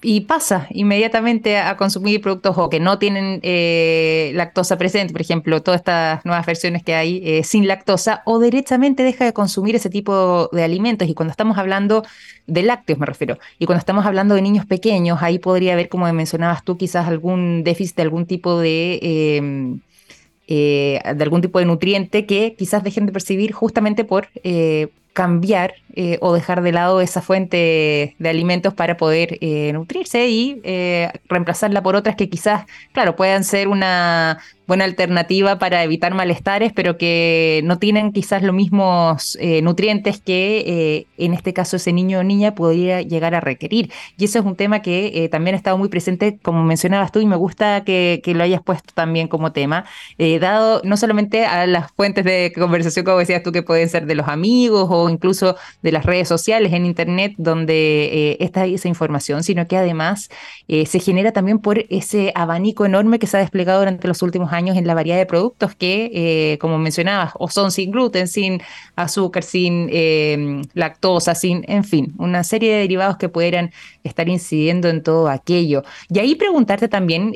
y 0.06 0.22
pasa 0.22 0.68
inmediatamente 0.70 1.58
a 1.58 1.76
consumir 1.78 2.22
productos 2.22 2.56
o 2.60 2.70
que 2.70 2.80
no 2.80 3.00
tienen 3.00 3.40
eh, 3.42 4.32
lactosa 4.36 4.78
presente, 4.78 5.12
por 5.12 5.22
ejemplo, 5.22 5.64
todas 5.64 5.82
estas 5.82 6.24
nuevas 6.24 6.46
versiones 6.46 6.84
que 6.84 6.94
hay 6.94 7.22
eh, 7.26 7.44
sin 7.44 7.68
lactosa, 7.68 8.22
o 8.26 8.40
directamente 8.40 9.02
deja 9.02 9.26
de 9.26 9.34
consumir 9.34 9.76
ese 9.76 9.90
tipo 9.90 10.48
de 10.54 10.64
alimentos. 10.64 11.10
Y 11.10 11.16
cuando 11.16 11.32
estamos 11.32 11.58
hablando 11.58 12.06
de 12.46 12.62
lácteos, 12.62 13.00
me 13.00 13.08
refiero, 13.08 13.40
y 13.58 13.66
cuando 13.66 13.80
estamos 13.80 14.06
hablando 14.06 14.36
de 14.36 14.44
niños 14.44 14.68
pequeños, 14.68 15.24
ahí 15.24 15.40
podría 15.40 15.74
haber, 15.74 15.90
como 15.90 16.12
mencionabas 16.14 16.64
tú, 16.64 16.78
quizás 16.78 17.08
algún 17.08 17.64
déficit 17.64 17.96
de 17.96 18.04
algún 18.04 18.28
tipo 18.28 18.60
de... 18.60 19.00
Em, 19.02 19.80
eh, 20.48 21.02
de 21.16 21.24
algún 21.24 21.42
tipo 21.42 21.58
de 21.58 21.66
nutriente 21.66 22.28
que 22.28 22.54
quizás 22.56 22.84
dejen 22.84 23.08
de 23.08 23.12
percibir 23.12 23.52
justamente 23.52 24.06
por 24.06 24.28
cambiar 25.16 25.76
eh, 25.96 26.18
o 26.20 26.34
dejar 26.34 26.62
de 26.62 26.74
lado 26.74 27.00
esa 27.00 27.22
fuente 27.22 28.16
de 28.20 28.30
alimentos 28.30 28.74
para 28.74 28.98
poder 28.98 29.38
eh, 29.40 29.72
nutrirse 29.72 30.28
y 30.28 30.60
eh, 30.66 31.10
reemplazarla 31.30 31.82
por 31.82 31.96
otras 31.96 32.18
que 32.18 32.30
quizás, 32.30 32.66
claro, 32.92 33.16
puedan 33.16 33.46
ser 33.46 33.70
una 33.70 34.40
buena 34.68 34.84
alternativa 34.86 35.60
para 35.60 35.84
evitar 35.84 36.14
malestares, 36.14 36.74
pero 36.74 36.98
que 36.98 37.62
no 37.64 37.80
tienen 37.80 38.12
quizás 38.12 38.42
los 38.42 38.56
mismos 38.56 39.38
nutrientes 39.62 40.20
que 40.22 41.06
en 41.18 41.34
este 41.34 41.54
caso 41.54 41.78
ese 41.78 41.94
niño 41.94 42.20
o 42.20 42.24
niña 42.24 42.56
podría 42.56 43.02
llegar 43.02 43.36
a 43.36 43.40
requerir. 43.40 43.92
Y 44.18 44.26
eso 44.26 44.40
es 44.40 44.46
un 44.46 44.56
tema 44.56 44.82
que 44.82 45.30
también 45.32 45.56
ha 45.56 45.58
estado 45.58 45.78
muy 45.78 45.90
presente, 45.90 46.40
como 46.42 46.64
mencionabas 46.64 47.12
tú, 47.12 47.20
y 47.20 47.26
me 47.26 47.36
gusta 47.36 47.84
que, 47.84 48.22
que 48.24 48.34
lo 48.34 48.44
hayas 48.44 48.62
puesto 48.62 48.94
también 48.94 49.28
como 49.28 49.52
tema, 49.52 49.86
dado 50.40 50.82
no 50.84 50.98
solamente 50.98 51.46
a 51.46 51.68
las 51.68 51.92
fuentes 51.92 52.26
de 52.26 52.52
conversación, 52.56 53.06
como 53.06 53.18
decías 53.20 53.44
tú, 53.44 53.52
que 53.52 53.64
pueden 53.64 53.90
ser 53.90 54.06
de 54.06 54.16
los 54.16 54.28
amigos 54.28 54.88
o 54.90 55.10
incluso 55.10 55.56
de 55.82 55.92
las 55.92 56.06
redes 56.06 56.28
sociales 56.28 56.74
en 56.74 56.86
Internet 56.86 57.34
donde 57.38 58.06
eh, 58.32 58.38
está 58.40 58.66
esa 58.66 58.88
información, 58.88 59.44
sino 59.44 59.68
que 59.68 59.78
además 59.78 60.30
eh, 60.68 60.86
se 60.86 61.00
genera 61.00 61.32
también 61.32 61.60
por 61.60 61.86
ese 61.90 62.32
abanico 62.36 62.86
enorme 62.86 63.20
que 63.20 63.28
se 63.28 63.38
ha 63.38 63.40
desplegado 63.40 63.80
durante 63.80 64.08
los 64.08 64.22
últimos 64.22 64.52
años 64.52 64.55
en 64.58 64.88
la 64.88 64.94
variedad 64.94 65.18
de 65.18 65.26
productos 65.26 65.76
que, 65.76 66.12
eh, 66.14 66.58
como 66.60 66.78
mencionabas, 66.78 67.34
o 67.36 67.50
son 67.50 67.72
sin 67.72 67.92
gluten, 67.92 68.28
sin 68.28 68.62
azúcar, 68.96 69.44
sin 69.44 69.90
lactosa, 70.74 71.36
sin, 71.36 71.64
en 71.68 71.84
fin, 71.84 72.14
una 72.18 72.44
serie 72.44 72.74
de 72.74 72.80
derivados 72.80 73.18
que 73.18 73.30
pudieran 73.30 73.72
estar 74.04 74.28
incidiendo 74.30 74.90
en 74.90 75.04
todo 75.04 75.30
aquello. 75.30 75.84
Y 76.10 76.20
ahí 76.20 76.36
preguntarte 76.36 76.88
también 76.88 77.34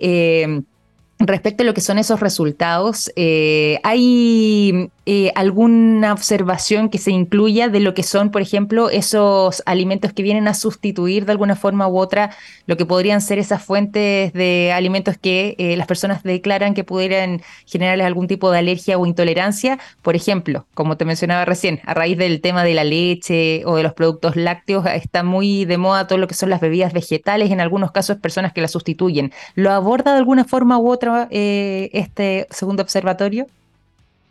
Respecto 1.22 1.64
a 1.64 1.66
lo 1.66 1.74
que 1.74 1.82
son 1.82 2.00
esos 2.00 2.22
resultados, 2.22 3.12
eh, 3.18 3.78
¿hay 3.84 4.90
eh, 5.12 5.32
alguna 5.34 6.14
observación 6.14 6.88
que 6.88 7.00
se 7.00 7.10
incluya 7.10 7.68
de 7.68 7.80
lo 7.80 7.96
que 7.96 8.04
son, 8.04 8.30
por 8.30 8.44
ejemplo, 8.44 8.92
esos 8.92 9.64
alimentos 9.66 10.14
que 10.14 10.22
vienen 10.22 10.48
a 10.48 10.54
sustituir 10.54 11.26
de 11.26 11.32
alguna 11.32 11.56
forma 11.56 11.88
u 11.88 11.98
otra 11.98 12.30
lo 12.68 12.78
que 12.78 12.86
podrían 12.86 13.20
ser 13.20 13.40
esas 13.40 13.64
fuentes 13.64 14.32
de 14.34 14.72
alimentos 14.72 15.18
que 15.18 15.56
eh, 15.58 15.76
las 15.78 15.88
personas 15.88 16.22
declaran 16.22 16.76
que 16.76 16.84
pudieran 16.84 17.42
generarles 17.66 18.06
algún 18.06 18.28
tipo 18.28 18.52
de 18.52 18.60
alergia 18.60 19.00
o 19.00 19.08
intolerancia? 19.08 19.80
Por 20.04 20.16
ejemplo, 20.16 20.68
como 20.76 20.96
te 20.96 21.06
mencionaba 21.06 21.44
recién, 21.44 21.82
a 21.86 21.96
raíz 21.96 22.16
del 22.16 22.40
tema 22.40 22.64
de 22.64 22.76
la 22.76 22.84
leche 22.84 23.64
o 23.66 23.78
de 23.78 23.82
los 23.82 23.94
productos 23.94 24.36
lácteos, 24.36 24.86
está 24.86 25.24
muy 25.24 25.66
de 25.66 25.80
moda 25.80 26.06
todo 26.06 26.20
lo 26.20 26.28
que 26.28 26.36
son 26.36 26.52
las 26.52 26.62
bebidas 26.62 26.94
vegetales, 26.94 27.50
en 27.50 27.62
algunos 27.62 27.92
casos 27.92 28.18
personas 28.18 28.54
que 28.54 28.62
las 28.62 28.70
sustituyen. 28.70 29.34
¿Lo 29.56 29.72
aborda 29.72 30.12
de 30.12 30.20
alguna 30.20 30.46
forma 30.46 30.78
u 30.78 30.88
otra? 30.88 31.28
Eh, 31.32 31.90
este 31.94 32.46
segundo 32.52 32.84
observatorio? 32.84 33.48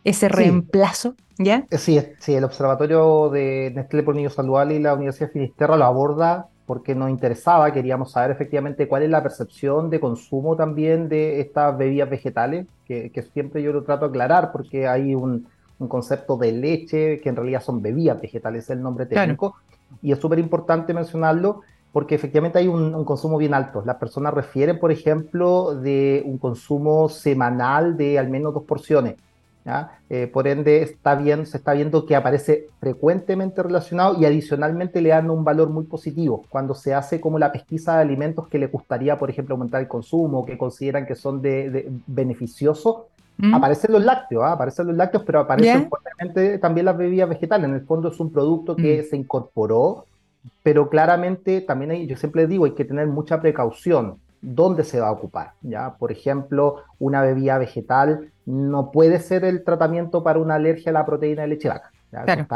¿Ese 0.09 0.27
reemplazo? 0.27 1.15
¿Ya? 1.37 1.65
Eh, 1.69 1.77
sí, 1.77 2.01
sí, 2.19 2.33
el 2.33 2.43
observatorio 2.43 3.29
de 3.29 3.71
Nestlé 3.75 4.03
por 4.03 4.15
Niños 4.15 4.33
Saludables 4.33 4.79
y 4.79 4.81
la 4.81 4.95
Universidad 4.95 5.27
de 5.27 5.33
Finisterra 5.33 5.77
lo 5.77 5.85
aborda 5.85 6.47
porque 6.65 6.93
nos 6.93 7.09
interesaba, 7.09 7.71
queríamos 7.71 8.11
saber 8.11 8.31
efectivamente 8.31 8.87
cuál 8.87 9.03
es 9.03 9.09
la 9.09 9.23
percepción 9.23 9.89
de 9.89 9.99
consumo 9.99 10.55
también 10.55 11.09
de 11.09 11.41
estas 11.41 11.77
bebidas 11.77 12.09
vegetales, 12.09 12.67
que, 12.85 13.11
siempre 13.33 13.63
yo 13.63 13.71
lo 13.71 13.83
trato 13.83 14.05
de 14.05 14.09
aclarar 14.09 14.51
porque 14.51 14.87
hay 14.87 15.15
un, 15.15 15.47
concepto 15.87 16.37
de 16.37 16.51
leche 16.51 17.21
que 17.21 17.29
en 17.29 17.35
realidad 17.35 17.61
son 17.61 17.81
bebidas 17.81 18.19
vegetales, 18.21 18.65
es 18.65 18.69
el 18.71 18.81
nombre 18.81 19.05
técnico, 19.05 19.55
y 20.01 20.11
es 20.11 20.19
súper 20.19 20.39
importante 20.39 20.93
mencionarlo 20.93 21.61
porque 21.91 22.15
efectivamente 22.15 22.59
hay 22.59 22.67
un, 22.67 23.03
consumo 23.05 23.37
bien 23.37 23.53
alto. 23.53 23.81
Las 23.85 23.95
personas 23.95 24.33
refieren, 24.33 24.79
por 24.79 24.91
ejemplo, 24.91 25.73
de 25.75 26.21
un 26.25 26.37
consumo 26.37 27.09
semanal 27.09 27.97
de 27.97 28.19
al 28.19 28.29
menos 28.29 28.53
dos 28.53 28.63
porciones. 28.63 29.15
Eh, 30.09 30.27
por 30.27 30.47
ende, 30.47 30.81
está 30.81 31.15
bien, 31.15 31.45
se 31.45 31.57
está 31.57 31.73
viendo 31.73 32.05
que 32.05 32.15
aparece 32.15 32.67
frecuentemente 32.79 33.61
relacionado 33.61 34.19
y 34.19 34.25
adicionalmente 34.25 35.01
le 35.01 35.09
dan 35.09 35.29
un 35.29 35.43
valor 35.43 35.69
muy 35.69 35.85
positivo 35.85 36.45
cuando 36.49 36.73
se 36.73 36.93
hace 36.93 37.21
como 37.21 37.37
la 37.37 37.51
pesquisa 37.51 37.95
de 37.95 38.01
alimentos 38.01 38.47
que 38.47 38.57
le 38.57 38.67
gustaría, 38.67 39.17
por 39.17 39.29
ejemplo, 39.29 39.53
aumentar 39.53 39.81
el 39.81 39.87
consumo, 39.87 40.45
que 40.45 40.57
consideran 40.57 41.05
que 41.05 41.15
son 41.15 41.41
de, 41.41 41.91
beneficiosos. 42.07 43.03
Mm. 43.37 43.53
Aparecen 43.53 43.93
los 43.93 44.03
lácteos, 44.03 44.43
¿ah? 44.43 44.53
aparecen 44.53 44.87
los 44.87 44.95
lácteos, 44.95 45.23
pero 45.25 45.39
aparecen 45.39 45.89
también 46.59 46.85
las 46.85 46.97
bebidas 46.97 47.29
vegetales. 47.29 47.69
En 47.69 47.75
el 47.75 47.85
fondo 47.85 48.09
es 48.09 48.19
un 48.19 48.31
producto 48.31 48.75
que 48.75 49.01
mm. 49.01 49.09
se 49.09 49.17
incorporó, 49.17 50.05
pero 50.63 50.89
claramente 50.89 51.61
también 51.61 51.91
hay, 51.91 52.07
yo 52.07 52.17
siempre 52.17 52.47
digo, 52.47 52.65
hay 52.65 52.73
que 52.73 52.85
tener 52.85 53.07
mucha 53.07 53.39
precaución 53.39 54.17
dónde 54.41 54.83
se 54.83 54.99
va 54.99 55.07
a 55.07 55.11
ocupar. 55.11 55.53
¿ya? 55.61 55.95
Por 55.95 56.11
ejemplo, 56.11 56.83
una 56.99 57.21
bebida 57.21 57.57
vegetal 57.57 58.31
no 58.45 58.91
puede 58.91 59.19
ser 59.19 59.45
el 59.45 59.63
tratamiento 59.63 60.23
para 60.23 60.39
una 60.39 60.55
alergia 60.55 60.89
a 60.89 60.93
la 60.93 61.05
proteína 61.05 61.43
de 61.43 61.49
leche 61.49 61.69
vaca. 61.69 61.91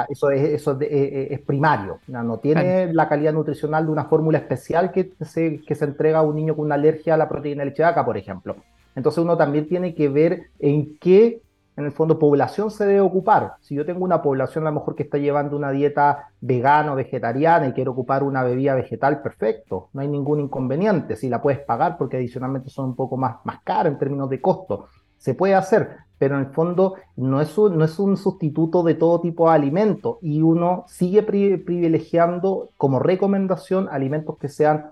Eso, 0.10 0.32
es, 0.32 0.50
eso 0.50 0.82
eh, 0.82 0.88
eh, 0.90 1.28
es, 1.30 1.40
primario, 1.42 2.00
no 2.08 2.40
tiene 2.40 2.92
la 2.92 3.08
calidad 3.08 3.34
nutricional 3.34 3.86
de 3.86 3.92
una 3.92 4.06
fórmula 4.06 4.40
especial 4.40 4.92
que 4.92 5.14
se, 5.22 5.62
que 5.62 5.76
se 5.76 5.86
entrega 5.86 6.20
a 6.20 6.22
un 6.24 6.36
niño 6.36 6.56
con 6.56 6.66
una 6.66 6.74
alergia 6.74 7.14
a 7.14 7.18
la 7.18 7.30
proteína 7.30 7.64
de 7.64 7.70
leche 7.70 7.84
vaca, 7.84 8.04
por 8.04 8.18
ejemplo. 8.18 8.56
Entonces 8.96 9.24
uno 9.24 9.38
también 9.38 9.68
tiene 9.68 9.94
que 9.94 10.10
ver 10.10 10.48
en 10.60 10.98
qué 10.98 11.42
en 11.76 11.86
el 11.86 11.92
fondo 11.92 12.20
población 12.20 12.72
se 12.72 12.86
debe 12.86 13.02
ocupar. 13.02 13.54
Si 13.62 13.76
yo 13.76 13.86
tengo 13.86 14.04
una 14.04 14.22
población 14.22 14.66
a 14.66 14.70
lo 14.70 14.80
mejor 14.80 14.96
que 14.96 15.04
está 15.04 15.18
llevando 15.18 15.58
una 15.58 15.72
dieta 15.72 16.30
vegana 16.42 16.94
o 16.94 16.96
vegetariana 16.96 17.68
y 17.68 17.74
quiero 17.74 17.92
ocupar 17.92 18.24
una 18.24 18.44
bebida 18.44 18.76
vegetal, 18.76 19.22
perfecto, 19.22 19.90
no 19.94 20.02
hay 20.02 20.08
ningún 20.08 20.40
inconveniente. 20.40 21.16
Si 21.16 21.30
la 21.30 21.42
puedes 21.42 21.60
pagar 21.60 21.98
porque 21.98 22.18
adicionalmente 22.18 22.70
son 22.70 22.90
un 22.90 22.96
poco 22.96 23.18
más, 23.18 23.38
más 23.44 23.62
caras 23.64 23.94
en 23.94 24.00
términos 24.00 24.30
de 24.30 24.42
costo, 24.42 24.88
se 25.18 25.34
puede 25.34 25.56
hacer, 25.56 25.98
pero 26.18 26.36
en 26.36 26.42
el 26.42 26.52
fondo 26.52 26.96
no 27.16 27.42
es 27.42 27.58
un, 27.58 27.78
no 27.78 27.86
es 27.86 27.98
un 27.98 28.18
sustituto 28.18 28.84
de 28.84 28.96
todo 28.96 29.22
tipo 29.22 29.50
de 29.50 29.56
alimentos 29.56 30.18
y 30.22 30.42
uno 30.42 30.84
sigue 30.88 31.24
privilegiando 31.24 32.70
como 32.78 33.00
recomendación 33.00 33.88
alimentos 33.90 34.38
que 34.38 34.50
sean 34.50 34.92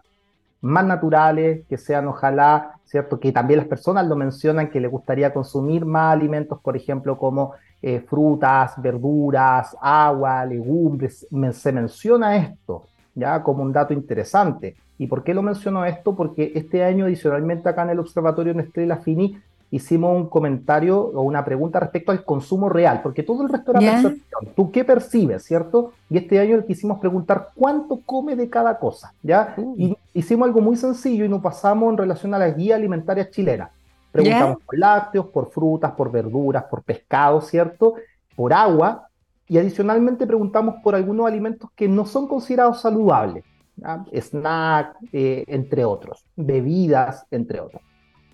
más 0.61 0.85
naturales, 0.85 1.65
que 1.67 1.77
sean 1.77 2.07
ojalá, 2.07 2.75
¿cierto? 2.85 3.19
Que 3.19 3.31
también 3.31 3.59
las 3.59 3.67
personas 3.67 4.07
lo 4.07 4.15
mencionan, 4.15 4.69
que 4.69 4.79
les 4.79 4.91
gustaría 4.91 5.33
consumir 5.33 5.85
más 5.85 6.13
alimentos, 6.13 6.59
por 6.61 6.77
ejemplo, 6.77 7.17
como 7.17 7.53
eh, 7.81 7.99
frutas, 8.07 8.79
verduras, 8.79 9.75
agua, 9.81 10.45
legumbres. 10.45 11.27
se 11.53 11.71
menciona 11.71 12.35
esto, 12.35 12.85
ya 13.15 13.41
como 13.41 13.63
un 13.63 13.73
dato 13.73 13.93
interesante. 13.93 14.75
¿Y 14.99 15.07
por 15.07 15.23
qué 15.23 15.33
lo 15.33 15.41
menciono 15.41 15.83
esto? 15.83 16.15
Porque 16.15 16.51
este 16.53 16.83
año, 16.83 17.05
adicionalmente, 17.05 17.67
acá 17.67 17.81
en 17.81 17.89
el 17.89 17.99
Observatorio 17.99 18.53
Nestlé 18.53 18.95
Fini, 18.97 19.41
hicimos 19.71 20.15
un 20.15 20.27
comentario 20.27 20.99
o 20.99 21.21
una 21.21 21.43
pregunta 21.43 21.79
respecto 21.79 22.11
al 22.11 22.25
consumo 22.25 22.67
real, 22.67 22.99
porque 23.01 23.23
todo 23.23 23.41
el 23.43 23.49
resto 23.49 23.71
era 23.71 23.79
percepción. 23.79 24.53
¿Tú 24.53 24.69
qué 24.69 24.83
percibes, 24.83 25.43
cierto? 25.43 25.93
Y 26.09 26.17
este 26.17 26.39
año 26.39 26.63
quisimos 26.65 26.99
preguntar 26.99 27.49
cuánto 27.55 28.01
come 28.05 28.35
de 28.35 28.49
cada 28.49 28.77
cosa, 28.77 29.13
¿ya? 29.23 29.55
Y 29.77 29.97
hicimos 30.13 30.47
algo 30.47 30.59
muy 30.59 30.75
sencillo 30.75 31.23
y 31.23 31.29
nos 31.29 31.41
pasamos 31.41 31.89
en 31.89 31.97
relación 31.97 32.33
a 32.33 32.37
la 32.37 32.49
guía 32.49 32.75
alimentaria 32.75 33.29
chilena. 33.29 33.71
Preguntamos 34.11 34.57
por 34.65 34.77
lácteos, 34.77 35.27
por 35.27 35.49
frutas, 35.49 35.93
por 35.93 36.11
verduras, 36.11 36.65
por 36.65 36.83
pescado, 36.83 37.39
¿cierto? 37.39 37.95
Por 38.35 38.51
agua. 38.51 39.07
Y 39.47 39.57
adicionalmente 39.57 40.27
preguntamos 40.27 40.75
por 40.83 40.95
algunos 40.95 41.25
alimentos 41.25 41.69
que 41.75 41.87
no 41.87 42.05
son 42.05 42.27
considerados 42.27 42.81
saludables. 42.81 43.45
¿ya? 43.77 44.03
Snack, 44.13 44.97
eh, 45.13 45.45
entre 45.47 45.85
otros. 45.85 46.25
Bebidas, 46.35 47.25
entre 47.31 47.61
otros. 47.61 47.81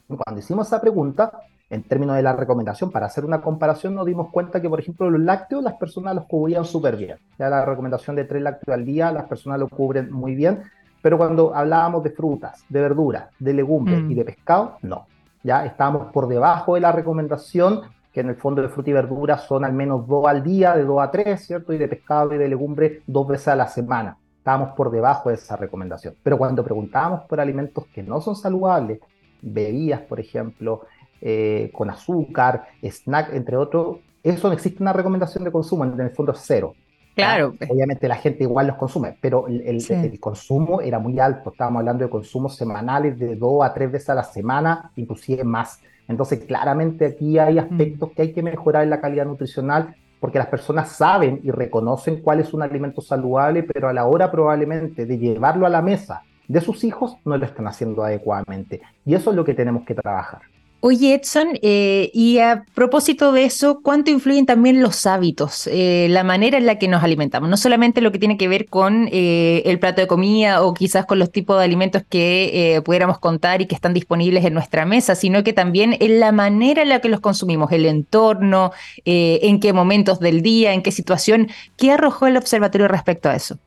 Cuando 0.07 0.39
hicimos 0.39 0.67
esa 0.67 0.79
pregunta, 0.79 1.31
en 1.69 1.83
términos 1.83 2.15
de 2.15 2.23
la 2.23 2.33
recomendación, 2.33 2.91
para 2.91 3.07
hacer 3.07 3.25
una 3.25 3.41
comparación, 3.41 3.93
nos 3.93 4.05
dimos 4.05 4.29
cuenta 4.29 4.61
que, 4.61 4.69
por 4.69 4.79
ejemplo, 4.79 5.09
los 5.09 5.19
lácteos 5.19 5.63
las 5.63 5.73
personas 5.73 6.15
los 6.15 6.25
cubrían 6.25 6.63
súper 6.63 6.95
bien. 6.95 7.17
Ya 7.37 7.49
la 7.49 7.65
recomendación 7.65 8.15
de 8.15 8.23
tres 8.23 8.41
lácteos 8.41 8.73
al 8.73 8.85
día, 8.85 9.11
las 9.11 9.25
personas 9.25 9.59
lo 9.59 9.67
cubren 9.67 10.11
muy 10.11 10.33
bien, 10.33 10.63
pero 11.01 11.17
cuando 11.17 11.53
hablábamos 11.53 12.03
de 12.03 12.11
frutas, 12.11 12.63
de 12.69 12.81
verduras, 12.81 13.29
de 13.39 13.53
legumbres 13.53 14.01
mm. 14.01 14.11
y 14.11 14.15
de 14.15 14.25
pescado, 14.25 14.77
no. 14.81 15.07
Ya 15.43 15.65
estábamos 15.65 16.11
por 16.11 16.27
debajo 16.27 16.75
de 16.75 16.81
la 16.81 16.91
recomendación, 16.91 17.81
que 18.13 18.21
en 18.21 18.29
el 18.29 18.35
fondo 18.35 18.61
de 18.61 18.69
fruta 18.69 18.89
y 18.89 18.93
verduras 18.93 19.43
son 19.43 19.63
al 19.63 19.73
menos 19.73 20.07
dos 20.07 20.25
al 20.25 20.41
día, 20.43 20.75
de 20.75 20.85
dos 20.85 21.01
a 21.01 21.11
tres, 21.11 21.45
¿cierto? 21.45 21.73
Y 21.73 21.77
de 21.77 21.87
pescado 21.87 22.33
y 22.33 22.37
de 22.37 22.47
legumbre 22.47 23.03
dos 23.05 23.27
veces 23.27 23.49
a 23.49 23.55
la 23.55 23.67
semana. 23.67 24.17
Estábamos 24.37 24.73
por 24.75 24.89
debajo 24.89 25.29
de 25.29 25.35
esa 25.35 25.57
recomendación. 25.57 26.15
Pero 26.23 26.37
cuando 26.37 26.63
preguntábamos 26.63 27.25
por 27.25 27.39
alimentos 27.39 27.85
que 27.93 28.01
no 28.01 28.21
son 28.21 28.35
saludables, 28.35 28.99
bebidas, 29.41 30.01
por 30.01 30.19
ejemplo, 30.19 30.81
eh, 31.21 31.71
con 31.73 31.89
azúcar, 31.89 32.67
snack, 32.81 33.33
entre 33.33 33.57
otros, 33.57 33.97
eso 34.23 34.47
no 34.47 34.53
existe 34.53 34.83
una 34.83 34.93
recomendación 34.93 35.43
de 35.43 35.51
consumo, 35.51 35.85
en 35.85 35.99
el 35.99 36.11
fondo 36.11 36.31
es 36.31 36.39
cero. 36.43 36.75
Claro. 37.15 37.55
Obviamente 37.67 38.07
la 38.07 38.15
gente 38.17 38.43
igual 38.43 38.67
los 38.67 38.75
consume, 38.75 39.17
pero 39.19 39.47
el, 39.47 40.19
consumo 40.19 40.81
era 40.81 40.99
muy 40.99 41.19
alto. 41.19 41.49
Estábamos 41.49 41.79
hablando 41.79 42.03
de 42.03 42.11
consumos 42.11 42.55
semanales 42.55 43.17
de 43.17 43.35
dos 43.35 43.65
a 43.65 43.73
tres 43.73 43.91
veces 43.91 44.09
a 44.11 44.15
la 44.15 44.23
semana, 44.23 44.91
inclusive 44.95 45.43
más. 45.43 45.81
Entonces, 46.07 46.43
claramente 46.45 47.07
aquí 47.07 47.39
hay 47.39 47.55
mm. 47.55 47.59
aspectos 47.59 48.11
que 48.11 48.21
hay 48.21 48.33
que 48.33 48.43
mejorar 48.43 48.83
en 48.83 48.91
la 48.91 49.01
calidad 49.01 49.25
nutricional 49.25 49.95
porque 50.19 50.37
las 50.37 50.47
personas 50.47 50.91
saben 50.91 51.39
y 51.43 51.49
reconocen 51.49 52.21
cuál 52.21 52.39
es 52.39 52.53
un 52.53 52.61
alimento 52.61 53.01
saludable, 53.01 53.63
pero 53.63 53.89
a 53.89 53.93
la 53.93 54.05
hora 54.05 54.29
probablemente 54.29 55.07
de 55.07 55.17
llevarlo 55.17 55.65
a 55.65 55.69
la 55.69 55.81
mesa 55.81 56.23
de 56.47 56.61
sus 56.61 56.83
hijos 56.83 57.17
no 57.25 57.37
lo 57.37 57.45
están 57.45 57.67
haciendo 57.67 58.03
adecuadamente. 58.03 58.81
Y 59.05 59.15
eso 59.15 59.31
es 59.31 59.35
lo 59.35 59.45
que 59.45 59.53
tenemos 59.53 59.85
que 59.85 59.95
trabajar. 59.95 60.41
Oye, 60.79 61.15
Edson, 61.15 61.57
eh, 61.63 62.11
y 62.13 62.37
a 62.37 62.63
propósito 62.75 63.31
de 63.31 63.45
eso, 63.45 63.81
¿cuánto 63.81 64.11
influyen 64.11 64.45
también 64.45 64.79
los 64.79 65.07
hábitos, 65.07 65.65
eh, 65.65 66.05
la 66.07 66.23
manera 66.23 66.59
en 66.59 66.67
la 66.67 66.77
que 66.77 66.87
nos 66.87 67.03
alimentamos? 67.03 67.49
No 67.49 67.57
solamente 67.57 67.99
lo 67.99 68.11
que 68.11 68.19
tiene 68.19 68.37
que 68.37 68.47
ver 68.47 68.67
con 68.67 69.09
eh, 69.11 69.63
el 69.65 69.79
plato 69.79 70.01
de 70.01 70.07
comida 70.07 70.61
o 70.61 70.75
quizás 70.75 71.07
con 71.07 71.17
los 71.17 71.31
tipos 71.31 71.57
de 71.57 71.65
alimentos 71.65 72.03
que 72.07 72.79
pudiéramos 72.85 73.17
contar 73.17 73.61
y 73.61 73.65
que 73.65 73.73
están 73.73 73.95
disponibles 73.95 74.45
en 74.45 74.53
nuestra 74.53 74.85
mesa, 74.85 75.15
sino 75.15 75.43
que 75.43 75.51
también 75.51 75.97
en 75.99 76.19
la 76.19 76.31
manera 76.31 76.83
en 76.83 76.89
la 76.89 77.01
que 77.01 77.09
los 77.09 77.21
consumimos, 77.21 77.71
el 77.71 77.87
entorno, 77.87 78.71
en 79.03 79.59
qué 79.59 79.73
momentos 79.73 80.19
del 80.19 80.43
día, 80.43 80.73
en 80.73 80.83
qué 80.83 80.91
situación. 80.91 81.47
¿Qué 81.75 81.91
arrojó 81.91 82.27
el 82.27 82.37
observatorio 82.37 82.87
respecto 82.87 83.29
a 83.29 83.35
eso? 83.35 83.57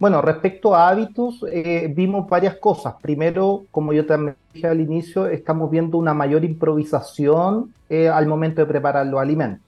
Bueno, 0.00 0.22
respecto 0.22 0.74
a 0.74 0.88
hábitos, 0.88 1.44
eh, 1.52 1.92
vimos 1.94 2.26
varias 2.26 2.56
cosas. 2.56 2.94
Primero, 3.02 3.66
como 3.70 3.92
yo 3.92 4.06
también 4.06 4.34
dije 4.54 4.66
al 4.66 4.80
inicio, 4.80 5.26
estamos 5.26 5.70
viendo 5.70 5.98
una 5.98 6.14
mayor 6.14 6.42
improvisación 6.42 7.74
eh, 7.90 8.08
al 8.08 8.26
momento 8.26 8.62
de 8.62 8.66
preparar 8.66 9.06
los 9.06 9.20
alimentos. 9.20 9.60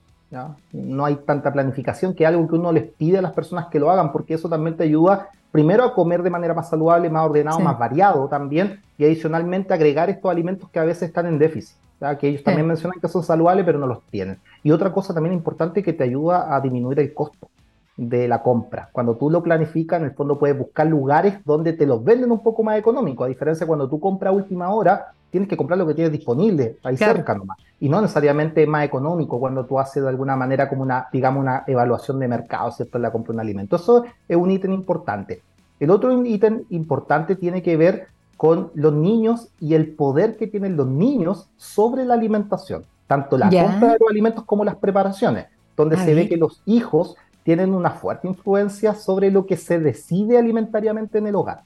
No 0.71 1.05
hay 1.05 1.17
tanta 1.17 1.53
planificación, 1.53 2.15
que 2.15 2.23
es 2.23 2.27
algo 2.27 2.47
que 2.47 2.55
uno 2.55 2.71
les 2.71 2.85
pide 2.85 3.19
a 3.19 3.21
las 3.21 3.33
personas 3.33 3.67
que 3.67 3.79
lo 3.79 3.91
hagan, 3.91 4.11
porque 4.11 4.33
eso 4.33 4.49
también 4.49 4.75
te 4.75 4.85
ayuda 4.85 5.29
primero 5.51 5.83
a 5.83 5.93
comer 5.93 6.23
de 6.23 6.31
manera 6.31 6.55
más 6.55 6.67
saludable, 6.67 7.11
más 7.11 7.29
ordenado, 7.29 7.59
más 7.59 7.77
variado 7.77 8.27
también, 8.27 8.81
y 8.97 9.05
adicionalmente 9.05 9.75
agregar 9.75 10.09
estos 10.09 10.31
alimentos 10.31 10.67
que 10.71 10.79
a 10.79 10.83
veces 10.83 11.09
están 11.09 11.27
en 11.27 11.37
déficit. 11.37 11.77
que 12.19 12.29
ellos 12.29 12.43
también 12.43 12.65
mencionan 12.65 12.99
que 12.99 13.07
son 13.07 13.21
saludables, 13.21 13.63
pero 13.63 13.77
no 13.77 13.85
los 13.85 14.01
tienen. 14.09 14.39
Y 14.63 14.71
otra 14.71 14.91
cosa 14.91 15.13
también 15.13 15.35
importante 15.35 15.83
que 15.83 15.93
te 15.93 16.03
ayuda 16.03 16.55
a 16.55 16.59
disminuir 16.59 16.99
el 16.99 17.13
costo 17.13 17.47
de 17.97 18.27
la 18.27 18.41
compra. 18.41 18.89
Cuando 18.91 19.15
tú 19.15 19.29
lo 19.29 19.43
planificas, 19.43 19.99
en 19.99 20.07
el 20.07 20.13
fondo 20.13 20.39
puedes 20.39 20.57
buscar 20.57 20.87
lugares 20.87 21.35
donde 21.45 21.73
te 21.73 21.85
los 21.85 22.03
venden 22.03 22.31
un 22.31 22.41
poco 22.41 22.63
más 22.63 22.77
económico, 22.77 23.23
a 23.23 23.27
diferencia 23.27 23.65
de 23.65 23.67
cuando 23.67 23.87
tú 23.87 23.99
compras 23.99 24.31
a 24.31 24.35
última 24.35 24.69
hora, 24.71 25.13
tienes 25.29 25.49
que 25.49 25.57
comprar 25.57 25.79
lo 25.79 25.87
que 25.87 25.95
tienes 25.95 26.11
disponible 26.11 26.77
ahí 26.83 26.97
cerca 26.97 27.35
nomás. 27.35 27.57
Y 27.79 27.89
no 27.89 28.01
necesariamente 28.01 28.65
más 28.67 28.85
económico 28.85 29.39
cuando 29.39 29.65
tú 29.65 29.79
haces 29.79 30.03
de 30.03 30.09
alguna 30.09 30.35
manera 30.35 30.69
como 30.69 30.83
una, 30.83 31.07
digamos, 31.11 31.41
una 31.41 31.63
evaluación 31.67 32.19
de 32.19 32.27
mercado, 32.27 32.71
¿cierto? 32.71 32.97
En 32.97 33.01
la 33.01 33.11
compra 33.11 33.31
de 33.31 33.37
un 33.37 33.39
alimento. 33.41 33.75
Eso 33.75 34.05
es 34.27 34.37
un 34.37 34.51
ítem 34.51 34.73
importante. 34.73 35.41
El 35.79 35.89
otro 35.89 36.23
ítem 36.23 36.63
importante 36.69 37.35
tiene 37.35 37.61
que 37.61 37.77
ver 37.77 38.07
con 38.37 38.71
los 38.73 38.93
niños 38.93 39.49
y 39.59 39.73
el 39.73 39.95
poder 39.95 40.37
que 40.37 40.47
tienen 40.47 40.77
los 40.77 40.87
niños 40.87 41.49
sobre 41.57 42.05
la 42.05 42.13
alimentación, 42.13 42.83
tanto 43.07 43.37
la 43.37 43.45
compra 43.45 43.93
de 43.93 43.97
los 43.99 44.09
alimentos 44.09 44.43
como 44.45 44.63
las 44.63 44.75
preparaciones, 44.75 45.47
donde 45.75 45.97
se 45.97 46.13
ve 46.13 46.29
que 46.29 46.37
los 46.37 46.61
hijos 46.65 47.15
tienen 47.43 47.73
una 47.73 47.91
fuerte 47.91 48.27
influencia 48.27 48.95
sobre 48.95 49.29
lo 49.31 49.45
que 49.45 49.57
se 49.57 49.79
decide 49.79 50.37
alimentariamente 50.37 51.17
en 51.17 51.27
el 51.27 51.35
hogar. 51.35 51.61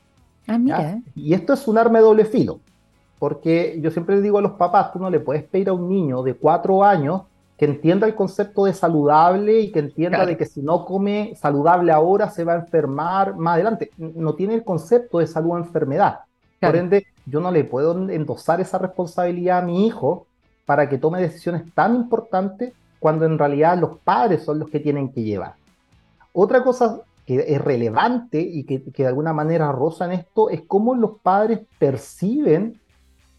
Ah, 0.48 0.58
mira. 0.58 1.02
Y 1.16 1.34
esto 1.34 1.54
es 1.54 1.68
un 1.68 1.78
arma 1.78 2.00
de 2.00 2.06
doble 2.06 2.26
filo, 2.26 2.60
porque 3.20 3.80
yo 3.82 3.92
siempre 3.92 4.22
digo 4.22 4.38
a 4.38 4.42
los 4.42 4.54
papás, 4.54 4.92
tú 4.92 5.00
no 5.00 5.10
le 5.10 5.20
puedes 5.20 5.44
pedir 5.44 5.70
a 5.70 5.74
un 5.74 5.90
niño 5.90 6.24
de 6.24 6.34
cuatro 6.34 6.84
años 6.84 7.24
que 7.58 7.66
entienda 7.66 8.06
el 8.06 8.14
concepto 8.14 8.66
de 8.66 8.74
saludable 8.74 9.60
y 9.60 9.72
que 9.72 9.80
entienda 9.80 10.26
de 10.26 10.38
que 10.38 10.46
si 10.46 10.62
no 10.62 10.86
come 10.86 11.34
saludable 11.36 11.92
ahora 11.92 12.30
se 12.30 12.44
va 12.44 12.54
a 12.54 12.58
enfermar 12.58 13.36
más 13.36 13.56
adelante. 13.56 13.90
No 13.98 14.36
tiene 14.36 14.54
el 14.54 14.64
concepto 14.64 15.18
de 15.20 15.28
salud 15.28 15.52
o 15.52 15.58
enfermedad. 15.58 16.20
Por 16.60 16.76
ende, 16.76 17.08
yo 17.26 17.40
no 17.40 17.52
le 17.52 17.64
puedo 17.64 18.10
endosar 18.10 18.62
esa 18.62 18.78
responsabilidad 18.78 19.60
a 19.60 19.62
mi 19.64 19.88
hijo 19.88 20.28
para 20.66 20.88
que 20.88 20.98
tome 20.98 21.20
decisiones 21.20 21.64
tan 21.74 21.96
importantes 21.96 22.74
cuando 23.00 23.26
en 23.26 23.40
realidad 23.40 23.78
los 23.78 23.98
padres 24.00 24.44
son 24.44 24.60
los 24.60 24.70
que 24.70 24.80
tienen 24.80 25.12
que 25.12 25.24
llevar. 25.24 25.56
Otra 26.40 26.64
cosa 26.64 27.02
que 27.26 27.44
es 27.48 27.60
relevante 27.60 28.40
y 28.40 28.64
que, 28.64 28.78
de 28.96 29.08
alguna 29.08 29.34
manera 29.34 29.72
roza 29.72 30.06
en 30.06 30.12
esto 30.12 30.52
es 30.52 30.62
cómo 30.68 30.94
los 30.94 31.20
padres 31.24 31.62
perciben 31.80 32.80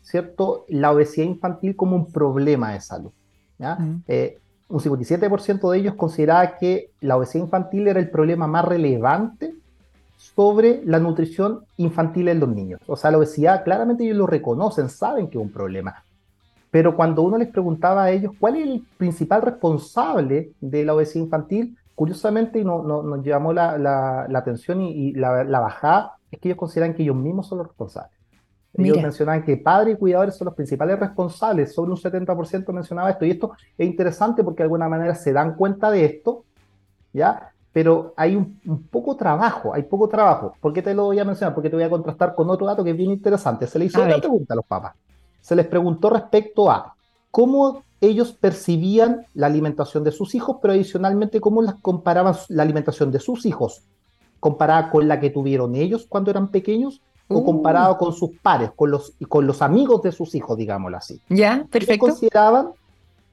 ¿cierto? 0.03 0.65
la 0.67 0.91
obesidad 0.91 1.29
infantil 1.29 1.77
como 1.77 1.95
un 1.95 2.11
problema 2.11 2.73
de 2.73 2.81
salud. 2.81 3.13
Mm. 3.59 3.99
Eh, 4.09 4.39
un 4.69 4.81
57% 4.81 5.71
de 5.71 5.79
ellos 5.79 5.95
consideraba 5.95 6.57
que 6.57 6.91
la 7.01 7.17
obesidad 7.17 7.45
infantil 7.45 7.87
era 7.87 8.01
el 8.01 8.11
problema 8.11 8.49
más 8.49 8.65
relevante 8.65 9.55
sobre 10.17 10.83
la 10.85 10.99
nutrición 10.99 11.61
infantil 11.77 12.27
en 12.27 12.41
los 12.41 12.49
niños. 12.49 12.81
O 12.89 12.97
sea, 12.97 13.13
la 13.13 13.19
obesidad 13.19 13.63
claramente 13.63 14.03
ellos 14.03 14.17
lo 14.17 14.27
reconocen, 14.27 14.89
saben 14.89 15.29
que 15.29 15.39
es 15.39 15.45
un 15.45 15.53
problema. 15.53 16.03
Pero 16.73 16.97
cuando 16.97 17.23
uno 17.23 17.39
les 17.39 17.49
preguntaba 17.49 18.03
a 18.03 18.11
ellos 18.11 18.33
cuál 18.41 18.57
es 18.57 18.67
el 18.69 18.85
principal 18.97 19.43
responsable 19.43 20.51
de 20.61 20.85
la 20.85 20.95
obesidad 20.95 21.27
infantil, 21.27 21.79
curiosamente 21.99 22.61
y 22.61 22.65
no, 22.65 22.81
nos 22.81 23.25
llamó 23.25 23.53
la, 23.53 24.29
atención 24.33 24.81
y, 24.83 25.15
la, 25.15 25.43
bajada, 25.59 26.17
es 26.31 26.39
que 26.39 26.47
ellos 26.47 26.59
consideran 26.59 26.95
que 26.95 27.03
ellos 27.03 27.17
mismos 27.17 27.49
son 27.49 27.59
los 27.59 27.67
responsables. 27.67 28.13
Ellos 28.75 29.03
mencionaban 29.03 29.43
que 29.43 29.57
padres 29.57 29.97
y 29.97 29.99
cuidadores 29.99 30.37
son 30.37 30.45
los 30.45 30.55
principales 30.55 30.97
responsables, 30.97 31.75
sobre 31.75 31.91
un 31.91 31.97
70% 31.97 32.73
mencionaba 32.73 33.11
esto, 33.11 33.25
y 33.25 33.33
esto 33.33 33.51
es 33.77 33.85
interesante 33.85 34.45
porque 34.45 34.59
de 34.59 34.67
alguna 34.67 34.89
manera 34.89 35.17
se 35.17 35.33
dan 35.33 35.57
cuenta 35.57 35.91
de 35.91 36.05
esto, 36.05 36.45
¿ya? 37.13 37.51
Pero 37.73 38.15
hay 38.17 38.37
un, 38.37 38.87
poco 38.89 39.17
trabajo, 39.17 39.75
hay 39.75 39.83
poco 39.83 40.09
trabajo. 40.09 40.55
¿Por 40.61 40.73
qué 40.73 40.83
te 40.83 40.95
lo 40.95 41.07
voy 41.07 41.19
a 41.19 41.25
mencionar? 41.25 41.53
Porque 41.53 41.69
te 41.69 41.75
voy 41.75 41.85
a 41.85 41.91
contrastar 41.91 42.33
con 42.37 42.49
otro 42.49 42.65
dato 42.65 42.85
que 42.85 42.91
es 42.91 42.97
bien 42.97 43.11
interesante. 43.11 43.67
Se 43.67 43.77
le 43.77 43.87
hizo 43.87 44.01
otra 44.01 44.19
pregunta 44.19 44.55
a 44.55 44.57
los 44.57 44.67
papás. 44.67 44.95
Se 45.41 45.57
les 45.57 45.67
preguntó 45.67 46.11
respecto 46.11 46.71
a 46.71 46.95
cómo 47.33 47.83
ellos 48.01 48.33
percibían 48.33 49.27
la 49.35 49.47
alimentación 49.47 50.05
de 50.05 50.13
sus 50.13 50.35
hijos, 50.35 50.59
pero 50.63 50.75
adicionalmente 50.75 51.41
cómo 51.41 51.63
las 51.63 51.75
comparaban 51.77 52.37
la 52.49 52.63
alimentación 52.63 53.11
de 53.11 53.21
sus 53.21 53.45
hijos 53.47 53.83
comparada 54.41 54.91
con 54.91 55.09
la 55.09 55.21
que 55.21 55.31
tuvieron 55.31 55.75
ellos 55.75 56.07
cuando 56.09 56.31
eran 56.31 56.49
pequeños 56.49 57.01
o 57.29 57.39
uh. 57.39 57.45
comparado 57.45 57.99
con 57.99 58.13
sus 58.13 58.31
pares, 58.41 58.71
con 58.75 58.91
los, 58.91 59.13
con 59.29 59.47
los 59.47 59.63
amigos 59.63 60.03
de 60.03 60.13
sus 60.13 60.35
hijos, 60.35 60.57
digámoslo 60.57 60.97
así. 60.97 61.21
Ya, 61.29 61.67
perfecto. 61.71 62.07
consideraban 62.07 62.71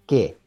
que 0.05 0.37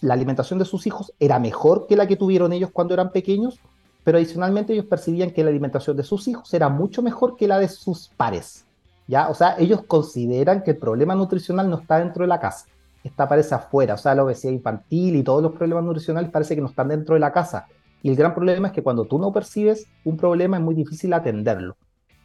la 0.00 0.14
alimentación 0.14 0.58
de 0.58 0.64
sus 0.64 0.86
hijos 0.86 1.12
era 1.18 1.38
mejor 1.38 1.86
que 1.86 1.96
la 1.96 2.06
que 2.06 2.16
tuvieron 2.16 2.52
ellos 2.52 2.70
cuando 2.72 2.94
eran 2.94 3.10
pequeños, 3.10 3.58
pero 4.04 4.18
adicionalmente 4.18 4.72
ellos 4.72 4.86
percibían 4.86 5.32
que 5.32 5.42
la 5.44 5.50
alimentación 5.50 5.96
de 5.96 6.04
sus 6.04 6.26
hijos 6.28 6.52
era 6.54 6.68
mucho 6.68 7.02
mejor 7.02 7.36
que 7.36 7.48
la 7.48 7.58
de 7.58 7.68
sus 7.68 8.08
pares. 8.16 8.64
¿ya? 9.08 9.28
O 9.28 9.34
sea, 9.34 9.56
ellos 9.58 9.82
consideran 9.86 10.62
que 10.62 10.70
el 10.70 10.76
problema 10.78 11.14
nutricional 11.14 11.68
no 11.68 11.78
está 11.78 11.98
dentro 11.98 12.22
de 12.22 12.28
la 12.28 12.40
casa, 12.40 12.66
está 13.04 13.28
parece 13.28 13.54
afuera, 13.54 13.94
o 13.94 13.98
sea, 13.98 14.14
la 14.14 14.24
obesidad 14.24 14.52
infantil 14.52 15.16
y 15.16 15.22
todos 15.22 15.42
los 15.42 15.52
problemas 15.52 15.84
nutricionales 15.84 16.30
parece 16.30 16.54
que 16.54 16.60
no 16.60 16.68
están 16.68 16.88
dentro 16.88 17.14
de 17.14 17.20
la 17.20 17.32
casa. 17.32 17.66
Y 18.02 18.10
el 18.10 18.16
gran 18.16 18.34
problema 18.34 18.68
es 18.68 18.74
que 18.74 18.82
cuando 18.82 19.04
tú 19.04 19.18
no 19.18 19.32
percibes 19.32 19.86
un 20.04 20.16
problema 20.16 20.56
es 20.56 20.62
muy 20.62 20.74
difícil 20.74 21.12
atenderlo. 21.12 21.76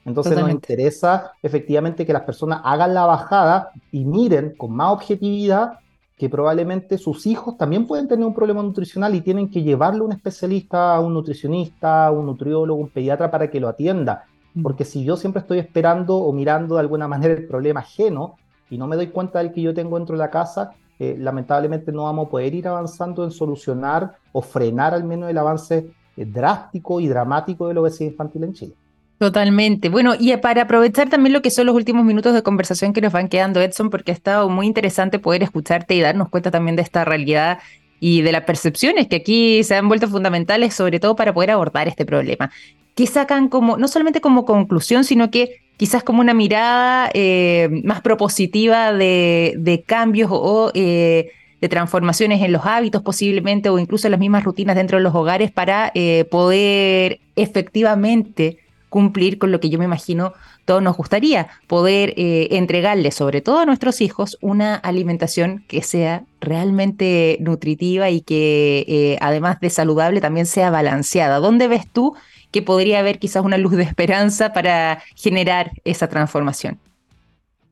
Entonces 0.05 0.37
nos 0.37 0.51
interesa 0.51 1.31
efectivamente 1.41 2.05
que 2.05 2.13
las 2.13 2.21
personas 2.21 2.61
hagan 2.63 2.93
la 2.93 3.07
bajada 3.07 3.71
y 3.91 4.05
miren 4.05 4.53
con 4.55 4.71
más 4.71 4.93
objetividad 4.93 5.79
que 6.15 6.29
probablemente 6.29 6.97
sus 6.97 7.25
hijos 7.25 7.57
también 7.57 7.87
pueden 7.87 8.07
tener 8.07 8.25
un 8.25 8.33
problema 8.33 8.61
nutricional 8.61 9.15
y 9.15 9.21
tienen 9.21 9.49
que 9.49 9.63
llevarlo 9.63 10.03
a 10.03 10.07
un 10.07 10.13
especialista, 10.13 10.95
a 10.95 10.99
un 11.01 11.13
nutricionista, 11.13 12.05
a 12.05 12.11
un 12.11 12.27
nutriólogo, 12.27 12.79
un 12.79 12.89
pediatra 12.89 13.29
para 13.31 13.49
que 13.49 13.59
lo 13.59 13.67
atienda. 13.67 14.25
Mm. 14.53 14.61
Porque 14.61 14.85
si 14.85 15.03
yo 15.03 15.17
siempre 15.17 15.41
estoy 15.41 15.59
esperando 15.59 16.15
o 16.17 16.31
mirando 16.31 16.75
de 16.75 16.81
alguna 16.81 17.07
manera 17.07 17.33
el 17.33 17.47
problema 17.47 17.81
ajeno 17.81 18.37
y 18.69 18.77
no 18.77 18.87
me 18.87 18.95
doy 18.95 19.07
cuenta 19.07 19.39
del 19.39 19.51
que 19.51 19.61
yo 19.61 19.73
tengo 19.73 19.97
dentro 19.97 20.15
de 20.15 20.19
la 20.19 20.29
casa, 20.29 20.71
eh, 20.97 21.15
lamentablemente 21.19 21.91
no 21.91 22.03
vamos 22.03 22.27
a 22.27 22.29
poder 22.29 22.53
ir 22.55 22.67
avanzando 22.67 23.23
en 23.23 23.31
solucionar 23.31 24.15
o 24.31 24.41
frenar 24.41 24.93
al 24.93 25.03
menos 25.03 25.29
el 25.29 25.37
avance 25.37 25.87
eh, 26.15 26.25
drástico 26.25 26.99
y 26.99 27.07
dramático 27.07 27.67
de 27.67 27.73
la 27.73 27.81
obesidad 27.81 28.11
infantil 28.11 28.43
en 28.45 28.53
Chile. 28.53 28.73
Totalmente. 29.17 29.89
Bueno, 29.89 30.13
y 30.19 30.35
para 30.37 30.63
aprovechar 30.63 31.09
también 31.09 31.33
lo 31.33 31.41
que 31.41 31.49
son 31.49 31.65
los 31.67 31.75
últimos 31.75 32.03
minutos 32.03 32.33
de 32.33 32.43
conversación 32.43 32.91
que 32.91 33.01
nos 33.01 33.13
van 33.13 33.29
quedando, 33.29 33.61
Edson, 33.61 33.89
porque 33.89 34.11
ha 34.11 34.13
estado 34.13 34.49
muy 34.49 34.67
interesante 34.67 35.19
poder 35.19 35.41
escucharte 35.43 35.95
y 35.95 36.01
darnos 36.01 36.29
cuenta 36.29 36.51
también 36.51 36.75
de 36.75 36.81
esta 36.81 37.05
realidad 37.05 37.59
y 38.01 38.21
de 38.21 38.33
las 38.33 38.43
percepciones 38.43 39.07
que 39.07 39.17
aquí 39.17 39.63
se 39.63 39.75
han 39.75 39.87
vuelto 39.87 40.09
fundamentales, 40.09 40.73
sobre 40.73 40.99
todo 40.99 41.15
para 41.15 41.33
poder 41.33 41.51
abordar 41.51 41.87
este 41.87 42.05
problema. 42.05 42.51
¿Qué 42.93 43.07
sacan 43.07 43.47
como, 43.47 43.77
no 43.77 43.87
solamente 43.87 44.19
como 44.19 44.45
conclusión, 44.45 45.05
sino 45.05 45.31
que 45.31 45.61
quizás 45.77 46.03
como 46.03 46.21
una 46.21 46.33
mirada 46.33 47.09
eh, 47.13 47.69
más 47.83 48.01
propositiva 48.01 48.93
de, 48.93 49.83
cambios 49.85 50.29
o 50.31 50.71
eh, 50.73 51.31
de 51.61 51.69
transformaciones 51.69 52.41
en 52.41 52.51
los 52.51 52.65
hábitos 52.65 53.01
posiblemente 53.01 53.69
o 53.69 53.79
incluso 53.79 54.07
en 54.07 54.11
las 54.11 54.19
mismas 54.19 54.43
rutinas 54.43 54.75
dentro 54.75 54.97
de 54.97 55.03
los 55.03 55.15
hogares 55.15 55.51
para 55.51 55.91
eh, 55.95 56.25
poder 56.29 57.19
efectivamente 57.35 58.59
cumplir 58.89 59.37
con 59.37 59.51
lo 59.51 59.59
que 59.59 59.69
yo 59.69 59.77
me 59.77 59.85
imagino 59.85 60.33
todos 60.63 60.81
nos 60.81 60.97
gustaría, 60.97 61.47
poder 61.67 62.13
eh, 62.17 62.47
entregarle 62.51 63.11
sobre 63.11 63.41
todo 63.41 63.59
a 63.59 63.65
nuestros 63.65 64.01
hijos 64.01 64.37
una 64.41 64.75
alimentación 64.75 65.63
que 65.67 65.83
sea 65.83 66.23
realmente 66.41 67.37
nutritiva 67.39 68.09
y 68.09 68.21
que 68.21 69.17
además 69.21 69.59
de 69.59 69.69
saludable 69.69 70.21
también 70.21 70.47
sea 70.47 70.71
balanceada. 70.71 71.37
¿Dónde 71.37 71.67
ves 71.67 71.87
tú 71.91 72.15
que 72.55 72.61
podría 72.61 72.99
haber 72.99 73.19
quizás 73.19 73.43
una 73.43 73.57
luz 73.57 73.73
de 73.73 73.83
esperanza 73.83 74.53
para 74.53 75.03
generar 75.13 75.73
esa 75.83 76.07
transformación? 76.07 76.79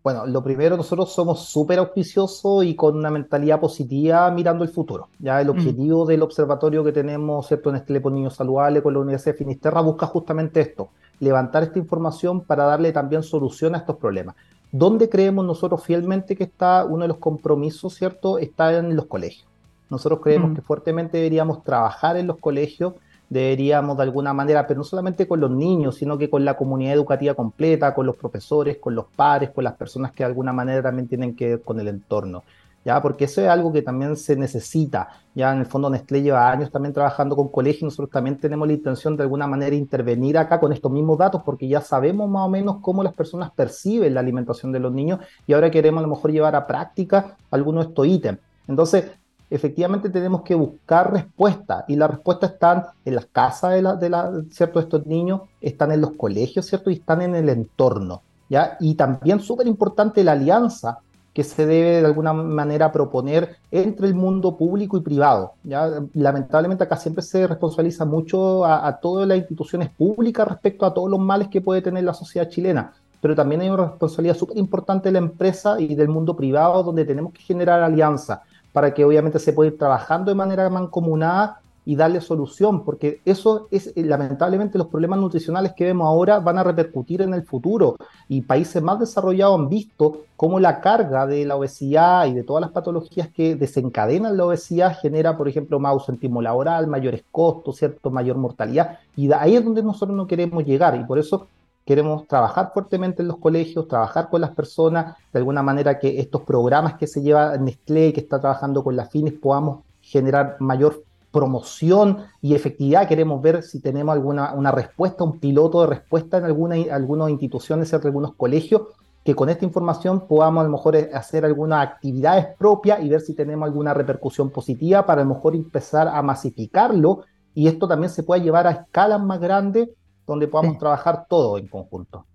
Bueno, 0.03 0.25
lo 0.25 0.43
primero, 0.43 0.75
nosotros 0.75 1.13
somos 1.13 1.45
súper 1.45 1.79
auspiciosos 1.79 2.65
y 2.65 2.75
con 2.75 2.97
una 2.97 3.09
mentalidad 3.09 3.61
positiva 3.61 4.29
mirando 4.31 4.65
el 4.65 4.69
futuro. 4.69 5.07
Ya 5.19 5.39
el 5.39 5.47
mm. 5.47 5.51
objetivo 5.51 6.05
del 6.05 6.21
observatorio 6.21 6.84
que 6.84 6.91
tenemos, 6.91 7.47
¿cierto? 7.47 7.69
En 7.69 7.77
este 7.77 7.97
Niño 7.97 8.29
Saludable 8.29 8.84
con 8.84 8.93
la 8.93 8.99
Universidad 8.99 9.36
de 9.36 9.38
Finisterra 9.38 9.79
busca 9.79 10.05
justamente 10.05 10.59
esto, 10.59 10.89
levantar 11.21 11.63
esta 11.63 11.79
información 11.79 12.41
para 12.41 12.65
darle 12.65 12.91
también 12.91 13.23
solución 13.23 13.75
a 13.75 13.77
estos 13.77 13.95
problemas. 13.95 14.36
¿Dónde 14.69 15.07
creemos 15.07 15.45
nosotros 15.45 15.81
fielmente 15.81 16.36
que 16.36 16.43
está 16.43 16.84
uno 16.84 17.03
de 17.03 17.07
los 17.07 17.19
compromisos, 17.19 17.95
¿cierto? 17.95 18.38
Está 18.38 18.77
en 18.77 18.97
los 18.97 19.05
colegios. 19.05 19.47
Nosotros 19.89 20.19
creemos 20.21 20.51
mm. 20.51 20.55
que 20.55 20.61
fuertemente 20.61 21.19
deberíamos 21.19 21.63
trabajar 21.63 22.17
en 22.17 22.27
los 22.27 22.38
colegios, 22.38 22.95
deberíamos 23.30 23.97
de 23.97 24.03
alguna 24.03 24.34
manera, 24.34 24.67
pero 24.67 24.80
no 24.80 24.84
solamente 24.84 25.28
con 25.28 25.39
los 25.39 25.51
niños, 25.51 25.95
sino 25.95 26.17
que 26.17 26.30
con 26.30 26.45
la 26.45 26.55
comunidad 26.55 26.93
educativa 26.93 27.34
completa, 27.34 27.93
con 27.93 28.05
los 28.05 28.15
profesores, 28.15 28.78
con 28.78 28.95
los 28.95 29.05
padres, 29.05 29.49
con 29.51 29.63
las 29.63 29.74
personas 29.74 30.11
que 30.11 30.24
de 30.24 30.28
alguna 30.28 30.53
manera 30.53 30.82
también 30.82 31.07
tienen 31.07 31.36
que 31.36 31.49
ver 31.49 31.61
con 31.61 31.80
el 31.80 31.88
entorno. 31.88 32.43
¿ya? 32.86 33.01
Porque 33.01 33.26
eso 33.26 33.41
es 33.41 33.47
algo 33.47 33.71
que 33.71 33.82
también 33.82 34.15
se 34.15 34.36
necesita. 34.36 35.09
Ya 35.36 35.53
en 35.53 35.59
el 35.59 35.65
fondo 35.65 35.89
Nestlé 35.89 36.21
lleva 36.21 36.51
años 36.51 36.71
también 36.71 36.93
trabajando 36.93 37.36
con 37.36 37.47
colegios, 37.47 37.84
nosotros 37.84 38.11
también 38.11 38.38
tenemos 38.38 38.67
la 38.67 38.74
intención 38.74 39.17
de 39.17 39.24
alguna 39.24 39.47
manera 39.47 39.76
intervenir 39.76 40.38
acá 40.38 40.59
con 40.59 40.74
estos 40.74 40.91
mismos 40.91 41.17
datos, 41.17 41.41
porque 41.43 41.67
ya 41.67 41.82
sabemos 41.82 42.30
más 42.30 42.45
o 42.45 42.49
menos 42.49 42.78
cómo 42.82 43.03
las 43.03 43.13
personas 43.13 43.51
perciben 43.51 44.13
la 44.13 44.19
alimentación 44.19 44.71
de 44.71 44.80
los 44.80 44.91
niños 44.91 45.19
y 45.47 45.53
ahora 45.53 45.71
queremos 45.71 46.03
a 46.03 46.07
lo 46.07 46.13
mejor 46.13 46.32
llevar 46.32 46.55
a 46.55 46.67
práctica 46.67 47.36
algunos 47.49 47.86
de 47.86 47.89
estos 47.89 48.07
ítems. 48.07 48.39
Entonces, 48.67 49.05
efectivamente 49.53 50.09
tenemos 50.09 50.41
que 50.41 50.55
buscar 50.55 51.13
respuestas 51.13 51.85
y 51.87 51.95
las 51.95 52.09
respuestas 52.09 52.53
están 52.53 52.85
en 53.05 53.15
las 53.15 53.25
casas 53.27 53.73
de, 53.73 53.81
la, 53.81 53.95
de, 53.95 54.09
la, 54.09 54.31
¿cierto? 54.49 54.79
estos 54.79 55.05
niños, 55.05 55.41
están 55.61 55.91
en 55.91 56.01
los 56.01 56.11
colegios, 56.11 56.65
¿cierto? 56.65 56.89
Y 56.89 56.95
están 56.95 57.21
en 57.21 57.35
el 57.35 57.49
entorno, 57.49 58.21
¿ya? 58.49 58.77
Y 58.79 58.95
también 58.95 59.39
súper 59.39 59.67
importante 59.67 60.23
la 60.23 60.31
alianza 60.31 60.99
que 61.33 61.43
se 61.43 61.65
debe 61.65 62.01
de 62.01 62.05
alguna 62.05 62.31
manera 62.31 62.91
proponer 62.91 63.57
entre 63.71 64.07
el 64.07 64.13
mundo 64.13 64.55
público 64.55 64.97
y 64.97 65.01
privado. 65.01 65.53
¿ya? 65.63 65.89
Lamentablemente 66.13 66.83
acá 66.83 66.95
siempre 66.95 67.23
se 67.23 67.47
responsabiliza 67.47 68.05
mucho 68.05 68.63
a, 68.65 68.99
todas 69.01 69.27
las 69.27 69.39
instituciones 69.39 69.89
públicas 69.89 70.47
respecto 70.47 70.85
a 70.85 70.93
todos 70.93 71.09
los 71.09 71.19
males 71.19 71.47
que 71.47 71.59
puede 71.59 71.81
tener 71.81 72.03
la 72.03 72.13
sociedad 72.13 72.49
chilena, 72.49 72.93
pero 73.19 73.35
también 73.35 73.61
hay 73.61 73.69
una 73.69 73.87
responsabilidad 73.87 74.37
súper 74.37 74.57
importante 74.57 75.09
de 75.09 75.13
la 75.13 75.19
empresa 75.19 75.79
y 75.79 75.95
del 75.95 76.07
mundo 76.07 76.35
privado 76.35 76.83
donde 76.83 77.03
tenemos 77.03 77.33
que 77.33 77.41
generar 77.41 77.81
alianzas 77.81 78.39
para 78.74 78.93
que 78.93 79.05
obviamente 79.05 79.39
se 79.39 79.53
pueda 79.53 79.71
ir 79.71 79.78
trabajando 79.78 80.32
de 80.32 80.36
manera 80.36 80.69
mancomunada 80.69 81.61
y 81.86 81.95
darle 81.95 82.21
solución, 82.21 82.86
porque 82.86 83.19
eso 83.26 83.67
es, 83.69 83.88
eh, 83.88 84.03
lamentablemente, 84.03 84.78
los 84.78 84.88
problemas 84.88 85.19
nutricionales 85.19 85.74
que 85.74 85.84
vemos 85.84 86.07
ahora 86.07 86.39
van 86.39 86.57
a 86.57 86.63
repercutir 86.63 87.21
en 87.21 87.34
el 87.34 87.43
futuro. 87.43 87.97
Y 88.30 88.41
países 88.41 88.82
más 88.82 88.99
desarrollados 88.99 89.59
han 89.59 89.69
visto 89.69 90.21
cómo 90.38 90.59
la 90.59 90.80
carga 90.80 91.28
de 91.28 91.45
la 91.45 91.57
obesidad 91.57 92.26
y 92.28 92.34
de 92.34 92.43
todas 92.43 92.61
las 92.61 92.71
patologías 92.71 93.30
que 93.30 93.55
desencadenan 93.55 94.38
la 94.38 94.45
obesidad 94.45 94.97
genera, 94.97 95.38
por 95.38 95.49
ejemplo, 95.49 95.80
más 95.80 95.91
ausentismo 95.91 96.41
laboral, 96.41 96.88
mayores 96.88 97.24
costos, 97.32 97.78
¿cierto? 97.78 98.09
mayor 98.09 98.38
mortalidad. 98.38 98.99
Y 99.15 99.32
ahí 99.34 99.55
es 99.55 99.63
donde 99.63 99.84
nosotros 99.84 100.15
no 100.15 100.26
queremos 100.26 100.63
llegar. 100.63 100.95
Y 100.95 101.03
por 101.03 101.19
eso 101.19 101.47
queremos 101.86 102.27
trabajar 102.27 102.71
fuertemente 102.73 103.21
en 103.21 103.27
los 103.27 103.38
colegios, 103.38 103.88
trabajar 103.88 104.29
con 104.29 104.41
las 104.41 104.51
personas, 104.51 105.17
de 105.31 105.39
alguna 105.39 105.61
manera 105.61 105.99
que 105.99 106.19
estos 106.19 106.41
programas 106.43 106.95
que 106.95 107.07
se 107.07 107.21
lleva 107.21 107.57
Nestlé, 107.57 108.13
que 108.13 108.21
está 108.21 108.39
trabajando 108.39 108.84
con 108.84 108.95
las 108.95 109.09
fines, 109.09 109.34
podamos 109.34 109.84
generar 110.01 110.57
mayor 110.59 111.03
promoción 111.31 112.19
y 112.41 112.53
efectividad. 112.53 113.07
Queremos 113.07 113.41
ver 113.41 113.63
si 113.63 113.79
tenemos 113.81 114.13
alguna 114.13 114.53
una 114.53 114.71
respuesta, 114.71 115.23
un 115.23 115.39
piloto 115.39 115.81
de 115.81 115.88
respuesta 115.88 116.38
en 116.38 116.45
alguna, 116.45 116.75
algunas 116.91 117.29
instituciones, 117.29 117.91
en 117.91 118.01
algunos 118.05 118.36
colegios, 118.36 118.84
que 119.23 119.36
con 119.36 119.49
esta 119.49 119.65
información 119.65 120.27
podamos 120.27 120.61
a 120.61 120.65
lo 120.65 120.71
mejor 120.71 120.95
hacer 121.13 121.45
algunas 121.45 121.88
actividades 121.88 122.47
propias 122.57 123.01
y 123.01 123.09
ver 123.09 123.21
si 123.21 123.34
tenemos 123.34 123.67
alguna 123.67 123.93
repercusión 123.93 124.49
positiva 124.49 125.05
para 125.05 125.21
a 125.21 125.25
lo 125.25 125.34
mejor 125.34 125.55
empezar 125.55 126.07
a 126.07 126.21
masificarlo 126.21 127.23
y 127.53 127.67
esto 127.67 127.88
también 127.88 128.09
se 128.09 128.23
pueda 128.23 128.43
llevar 128.43 128.67
a 128.67 128.71
escalas 128.71 129.21
más 129.21 129.39
grandes 129.39 129.89
donde 130.26 130.47
podamos 130.47 130.78
trabajar 130.78 131.26
todo 131.30 131.57
en 131.57 131.67
conjunto. 131.67 132.26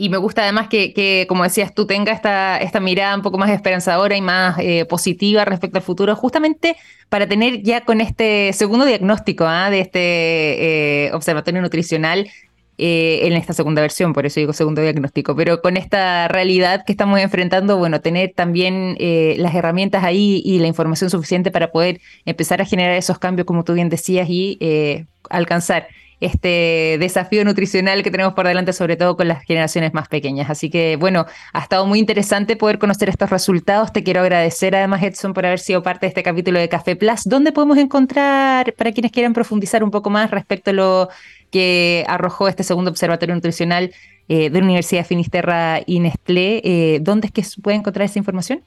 Y 0.00 0.10
me 0.10 0.16
gusta 0.16 0.42
además 0.42 0.68
que, 0.68 1.26
como 1.28 1.42
decías 1.42 1.74
tú, 1.74 1.84
tenga 1.84 2.12
esta, 2.12 2.58
esta 2.58 2.78
mirada 2.78 3.16
un 3.16 3.22
poco 3.22 3.36
más 3.36 3.50
esperanzadora 3.50 4.16
y 4.16 4.20
más 4.22 4.56
eh, 4.60 4.84
positiva 4.84 5.44
respecto 5.44 5.76
al 5.78 5.82
futuro, 5.82 6.14
justamente 6.14 6.76
para 7.08 7.26
tener 7.26 7.64
ya 7.64 7.84
con 7.84 8.00
este 8.00 8.52
segundo 8.52 8.86
diagnóstico 8.86 9.44
¿ah? 9.44 9.70
de 9.70 9.80
este 9.80 11.06
eh, 11.06 11.10
observatorio 11.12 11.60
nutricional 11.60 12.30
eh, 12.78 13.22
en 13.24 13.32
esta 13.32 13.54
segunda 13.54 13.82
versión, 13.82 14.12
por 14.12 14.24
eso 14.24 14.38
digo 14.38 14.52
segundo 14.52 14.82
diagnóstico, 14.82 15.34
pero 15.34 15.60
con 15.62 15.76
esta 15.76 16.28
realidad 16.28 16.84
que 16.86 16.92
estamos 16.92 17.18
enfrentando, 17.18 17.76
bueno, 17.76 18.00
tener 18.00 18.34
también 18.36 18.96
las 19.36 19.52
herramientas 19.52 20.04
ahí 20.04 20.40
y 20.44 20.60
la 20.60 20.68
información 20.68 21.10
suficiente 21.10 21.50
para 21.50 21.72
poder 21.72 22.00
empezar 22.24 22.62
a 22.62 22.64
generar 22.64 22.94
esos 22.94 23.18
cambios, 23.18 23.46
como 23.46 23.64
tú 23.64 23.74
bien 23.74 23.88
decías, 23.88 24.28
y 24.30 25.08
alcanzar 25.28 25.88
este 26.20 26.96
desafío 26.98 27.44
nutricional 27.44 28.02
que 28.02 28.10
tenemos 28.10 28.34
por 28.34 28.46
delante, 28.46 28.72
sobre 28.72 28.96
todo 28.96 29.16
con 29.16 29.28
las 29.28 29.42
generaciones 29.44 29.94
más 29.94 30.08
pequeñas. 30.08 30.50
Así 30.50 30.70
que, 30.70 30.96
bueno, 30.96 31.26
ha 31.52 31.60
estado 31.60 31.86
muy 31.86 31.98
interesante 31.98 32.56
poder 32.56 32.78
conocer 32.78 33.08
estos 33.08 33.30
resultados. 33.30 33.92
Te 33.92 34.02
quiero 34.02 34.20
agradecer 34.20 34.74
además, 34.74 35.02
Edson, 35.02 35.34
por 35.34 35.46
haber 35.46 35.60
sido 35.60 35.82
parte 35.82 36.06
de 36.06 36.08
este 36.08 36.22
capítulo 36.22 36.58
de 36.58 36.68
Café 36.68 36.96
Plus. 36.96 37.24
¿Dónde 37.24 37.52
podemos 37.52 37.78
encontrar, 37.78 38.74
para 38.74 38.92
quienes 38.92 39.12
quieran 39.12 39.32
profundizar 39.32 39.84
un 39.84 39.90
poco 39.90 40.10
más 40.10 40.30
respecto 40.30 40.70
a 40.70 40.74
lo 40.74 41.08
que 41.50 42.04
arrojó 42.08 42.48
este 42.48 42.62
segundo 42.62 42.90
observatorio 42.90 43.34
nutricional 43.34 43.92
eh, 44.28 44.50
de 44.50 44.58
la 44.58 44.64
Universidad 44.64 45.06
Finisterra 45.06 45.80
y 45.86 46.00
Nestlé, 46.00 46.60
eh, 46.62 46.98
¿dónde 47.00 47.28
es 47.28 47.32
que 47.32 47.42
se 47.42 47.62
puede 47.62 47.78
encontrar 47.78 48.04
esa 48.04 48.18
información? 48.18 48.62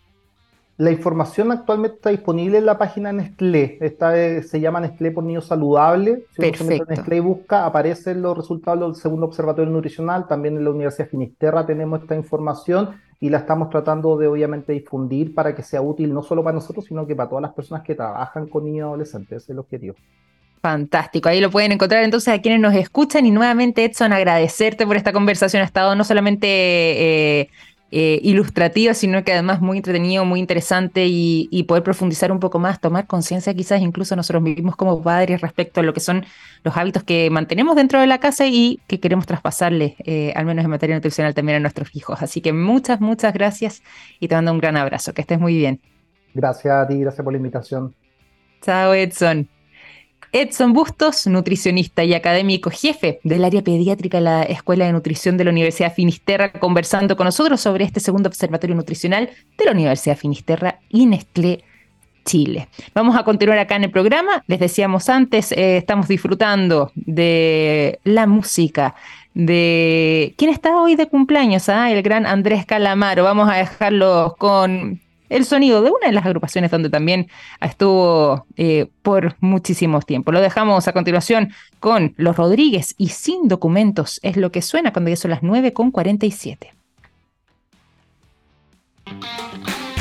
La 0.82 0.89
información 0.89 1.51
actualmente 1.51 1.97
está 1.97 2.09
disponible 2.09 2.57
en 2.57 2.65
la 2.65 2.79
página 2.79 3.13
Nestlé. 3.13 3.77
Esta 3.82 4.13
se 4.41 4.59
llama 4.59 4.79
Nestlé 4.79 5.11
por 5.11 5.23
Niños 5.23 5.45
Saludable. 5.45 6.23
Si 6.36 6.41
uno 6.41 6.57
se 6.57 6.63
mete 6.63 6.82
en 6.82 6.97
Nestlé 6.97 7.17
y 7.17 7.19
busca, 7.19 7.67
aparecen 7.67 8.23
los 8.23 8.36
resultados 8.36 8.79
del 8.79 8.99
segundo 8.99 9.27
observatorio 9.27 9.71
nutricional. 9.71 10.27
También 10.27 10.57
en 10.57 10.63
la 10.63 10.71
Universidad 10.71 11.07
Finisterra 11.07 11.67
tenemos 11.67 12.01
esta 12.01 12.15
información 12.15 12.99
y 13.19 13.29
la 13.29 13.38
estamos 13.38 13.69
tratando 13.69 14.17
de 14.17 14.25
obviamente 14.25 14.73
difundir 14.73 15.36
para 15.36 15.53
que 15.53 15.61
sea 15.61 15.84
útil 15.84 16.11
no 16.11 16.23
solo 16.23 16.43
para 16.43 16.55
nosotros, 16.55 16.86
sino 16.86 17.05
que 17.05 17.15
para 17.15 17.29
todas 17.29 17.43
las 17.43 17.53
personas 17.53 17.84
que 17.84 17.93
trabajan 17.93 18.47
con 18.47 18.65
niños 18.65 18.86
y 18.86 18.88
adolescentes. 18.88 19.43
Ese 19.43 19.43
es 19.43 19.49
el 19.51 19.59
objetivo. 19.59 19.93
Fantástico, 20.63 21.27
ahí 21.27 21.41
lo 21.41 21.49
pueden 21.49 21.71
encontrar 21.71 22.03
entonces 22.03 22.32
a 22.32 22.39
quienes 22.39 22.59
nos 22.59 22.75
escuchan 22.75 23.25
y 23.25 23.32
nuevamente 23.32 23.84
Edson 23.84 24.13
agradecerte 24.13 24.86
por 24.86 24.95
esta 24.95 25.11
conversación, 25.11 25.63
ha 25.63 25.65
estado 25.65 25.95
no 25.95 26.03
solamente 26.03 26.47
eh, 26.47 27.49
eh, 27.94 28.22
ilustrativa, 28.24 28.94
sino 28.94 29.24
que 29.26 29.34
además 29.34 29.60
muy 29.60 29.78
entretenido, 29.78 30.24
muy 30.24 30.39
interesante 30.39 31.08
y, 31.08 31.66
poder 31.68 31.84
profundizar 31.84 32.32
un 32.32 32.39
poco 32.39 32.58
más, 32.58 32.80
tomar 32.80 33.06
conciencia 33.06 33.54
quizás 33.54 33.82
incluso 33.82 34.16
nosotros 34.16 34.42
mismos 34.42 34.76
como 34.76 35.02
padres 35.04 35.42
respecto 35.42 35.82
a 35.82 35.84
lo 35.84 35.94
que 35.94 36.00
son 36.00 36.26
los 36.64 36.76
hábitos 36.76 37.04
que 37.04 37.30
mantenemos 37.30 37.76
dentro 37.76 38.00
de 38.00 38.08
la 38.08 38.20
casa 38.20 38.48
y 38.48 38.80
que 38.88 39.00
queremos 39.00 39.26
traspasarle, 39.26 39.96
eh, 40.06 40.34
al 40.36 40.46
menos 40.46 40.66
en 40.66 40.72
materia 40.72 40.96
nutricional 40.96 41.34
también 41.34 41.58
a 41.58 41.60
nuestros 41.60 41.96
hijos. 41.96 42.22
Así 42.22 42.42
que 42.42 42.54
muchas, 42.54 43.00
muchas 43.02 43.34
gracias 43.34 43.84
y 44.20 44.28
te 44.28 44.36
mando 44.36 44.52
un 44.54 44.60
gran 44.60 44.78
abrazo, 44.78 45.14
que 45.14 45.22
estés 45.22 45.39
muy 45.39 45.56
bien. 45.56 45.80
Gracias 46.34 46.74
a 46.74 46.88
ti, 46.88 47.00
gracias 47.00 47.24
por 47.24 47.34
la 47.34 47.38
invitación. 47.38 47.94
Chao 48.62 48.94
Edson. 48.94 49.61
Edson 50.34 50.71
Bustos, 50.71 51.27
nutricionista 51.27 52.05
y 52.05 52.13
académico 52.13 52.69
jefe 52.69 53.19
del 53.23 53.43
área 53.43 53.61
pediátrica 53.61 54.17
de 54.17 54.23
la 54.23 54.43
Escuela 54.43 54.86
de 54.86 54.93
Nutrición 54.93 55.36
de 55.36 55.43
la 55.43 55.51
Universidad 55.51 55.93
Finisterra, 55.93 56.53
conversando 56.53 57.17
con 57.17 57.25
nosotros 57.25 57.59
sobre 57.59 57.84
este 57.84 57.99
segundo 57.99 58.29
observatorio 58.29 58.75
nutricional 58.75 59.29
de 59.57 59.65
la 59.65 59.71
Universidad 59.71 60.17
Finisterra 60.17 60.79
y 60.88 61.05
Nestlé 61.05 61.65
Chile. 62.23 62.69
Vamos 62.93 63.17
a 63.17 63.23
continuar 63.23 63.59
acá 63.59 63.75
en 63.75 63.84
el 63.84 63.91
programa. 63.91 64.41
Les 64.47 64.59
decíamos 64.59 65.09
antes, 65.09 65.51
eh, 65.51 65.75
estamos 65.75 66.07
disfrutando 66.07 66.91
de 66.95 67.99
la 68.05 68.25
música 68.25 68.95
de... 69.34 70.34
¿Quién 70.38 70.51
está 70.51 70.77
hoy 70.77 70.95
de 70.95 71.07
cumpleaños? 71.07 71.67
Ah? 71.67 71.91
El 71.91 72.01
gran 72.03 72.25
Andrés 72.25 72.65
Calamaro. 72.65 73.25
Vamos 73.25 73.49
a 73.49 73.55
dejarlo 73.55 74.36
con 74.38 75.01
el 75.32 75.45
sonido 75.45 75.82
de 75.82 75.89
una 75.89 76.07
de 76.07 76.11
las 76.13 76.25
agrupaciones 76.25 76.69
donde 76.69 76.89
también 76.89 77.27
estuvo 77.61 78.45
eh, 78.57 78.88
por 79.01 79.36
muchísimo 79.39 80.01
tiempo. 80.01 80.32
Lo 80.32 80.41
dejamos 80.41 80.88
a 80.88 80.93
continuación 80.93 81.53
con 81.79 82.13
Los 82.17 82.36
Rodríguez 82.36 82.93
y 82.97 83.09
Sin 83.09 83.47
Documentos 83.47 84.19
es 84.23 84.36
lo 84.36 84.51
que 84.51 84.61
suena 84.61 84.91
cuando 84.91 85.09
ya 85.09 85.15
son 85.15 85.32
las 85.32 85.41
9.47. 85.41 86.71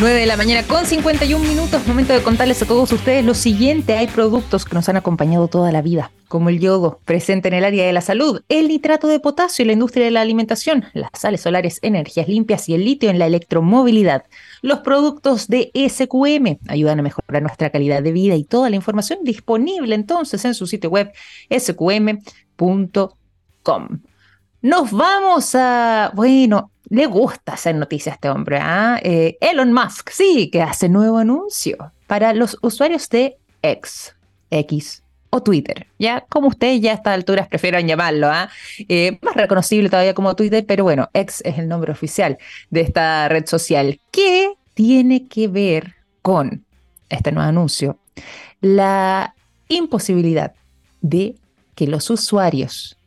9 0.01 0.19
de 0.19 0.25
la 0.25 0.39
mañana 0.39 0.67
con 0.67 0.87
51 0.87 1.47
minutos, 1.47 1.87
momento 1.87 2.15
de 2.15 2.23
contarles 2.23 2.63
a 2.63 2.67
todos 2.67 2.91
ustedes 2.91 3.23
lo 3.23 3.35
siguiente. 3.35 3.99
Hay 3.99 4.07
productos 4.07 4.65
que 4.65 4.75
nos 4.75 4.89
han 4.89 4.97
acompañado 4.97 5.49
toda 5.49 5.73
la 5.73 5.83
vida, 5.83 6.11
como 6.27 6.49
el 6.49 6.59
yodo, 6.59 7.01
presente 7.05 7.49
en 7.49 7.55
el 7.55 7.67
área 7.67 7.85
de 7.85 7.93
la 7.93 8.01
salud, 8.01 8.41
el 8.49 8.69
nitrato 8.69 9.09
de 9.09 9.21
potasio 9.21 9.63
en 9.63 9.67
la 9.67 9.75
industria 9.75 10.07
de 10.07 10.11
la 10.11 10.23
alimentación, 10.23 10.87
las 10.95 11.11
sales 11.13 11.43
solares, 11.43 11.81
energías 11.83 12.29
limpias 12.29 12.67
y 12.71 12.75
el 12.75 12.87
litio 12.87 13.11
en 13.11 13.19
la 13.19 13.27
electromovilidad. 13.27 14.25
Los 14.63 14.79
productos 14.79 15.49
de 15.49 15.71
SQM 15.75 16.61
ayudan 16.69 17.01
a 17.01 17.03
mejorar 17.03 17.43
nuestra 17.43 17.69
calidad 17.69 18.03
de 18.03 18.13
vida 18.13 18.37
y 18.37 18.45
toda 18.45 18.71
la 18.71 18.77
información 18.77 19.19
disponible 19.23 19.95
entonces 19.95 20.43
en 20.47 20.55
su 20.55 20.67
sitio 20.67 20.89
web 20.89 21.13
sqm.com. 21.55 23.11
Nos 24.63 24.91
vamos 24.91 25.55
a, 25.55 26.13
bueno, 26.15 26.71
le 26.91 27.07
gusta 27.07 27.55
hacer 27.55 27.75
noticias 27.77 28.13
a 28.13 28.17
este 28.17 28.29
hombre. 28.29 28.59
¿ah? 28.61 29.01
Eh, 29.03 29.39
Elon 29.41 29.73
Musk, 29.73 30.11
sí, 30.11 30.51
que 30.51 30.61
hace 30.61 30.89
nuevo 30.89 31.19
anuncio 31.19 31.93
para 32.07 32.35
los 32.35 32.59
usuarios 32.61 33.09
de 33.09 33.39
X, 33.63 34.15
X 34.51 35.03
o 35.31 35.43
Twitter. 35.43 35.87
Ya, 35.99 36.27
como 36.29 36.49
ustedes 36.49 36.81
ya 36.81 36.91
a 36.91 36.95
estas 36.95 37.15
alturas 37.15 37.49
prefieren 37.49 37.87
llamarlo, 37.87 38.29
¿ah? 38.29 38.51
Eh, 38.89 39.19
más 39.23 39.35
reconocible 39.35 39.89
todavía 39.89 40.13
como 40.13 40.37
Twitter, 40.37 40.67
pero 40.67 40.85
bueno, 40.85 41.09
X 41.15 41.41
es 41.45 41.59
el 41.59 41.69
nombre 41.69 41.93
oficial 41.93 42.37
de 42.69 42.81
esta 42.83 43.29
red 43.29 43.47
social. 43.47 43.99
¿Qué 44.11 44.55
tiene 44.75 45.27
que 45.29 45.49
ver 45.49 45.95
con 46.21 46.67
este 47.09 47.33
nuevo 47.33 47.49
anuncio? 47.49 47.99
La 48.61 49.35
imposibilidad 49.69 50.53
de 51.01 51.37
que 51.75 51.87
los 51.87 52.11
usuarios 52.11 52.99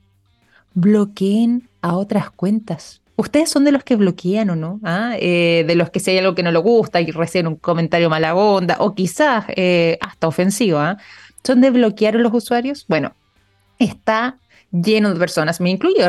bloqueen 0.74 1.70
a 1.82 1.96
otras 1.96 2.32
cuentas 2.32 3.04
¿Ustedes 3.16 3.50
son 3.50 3.64
de 3.64 3.72
los 3.72 3.84
que 3.84 3.96
bloquean 3.96 4.50
o 4.50 4.56
no? 4.56 4.80
¿Ah? 4.84 5.16
Eh, 5.20 5.64
de 5.68 5.76
los 5.76 5.92
que 5.92 6.00
si 6.00 6.12
hay 6.12 6.18
algo 6.18 6.34
que 6.34 6.42
no 6.42 6.52
les 6.52 6.62
gusta 6.62 7.00
y 7.00 7.12
reciben 7.12 7.48
un 7.48 7.56
comentario 7.58 8.10
mala 8.10 8.34
onda 8.34 8.78
o 8.80 8.96
quizás 8.96 9.46
eh, 9.50 10.00
hasta 10.02 10.28
ofensivo, 10.28 10.80
¿ah? 10.80 10.98
¿son 11.44 11.62
de 11.62 11.70
bloquear 11.70 12.16
a 12.16 12.20
los 12.20 12.34
usuarios? 12.34 12.86
Bueno, 12.88 13.16
está 13.78 14.40
lleno 14.72 15.14
de 15.14 15.20
personas, 15.20 15.62
me 15.62 15.70
incluyo, 15.70 16.04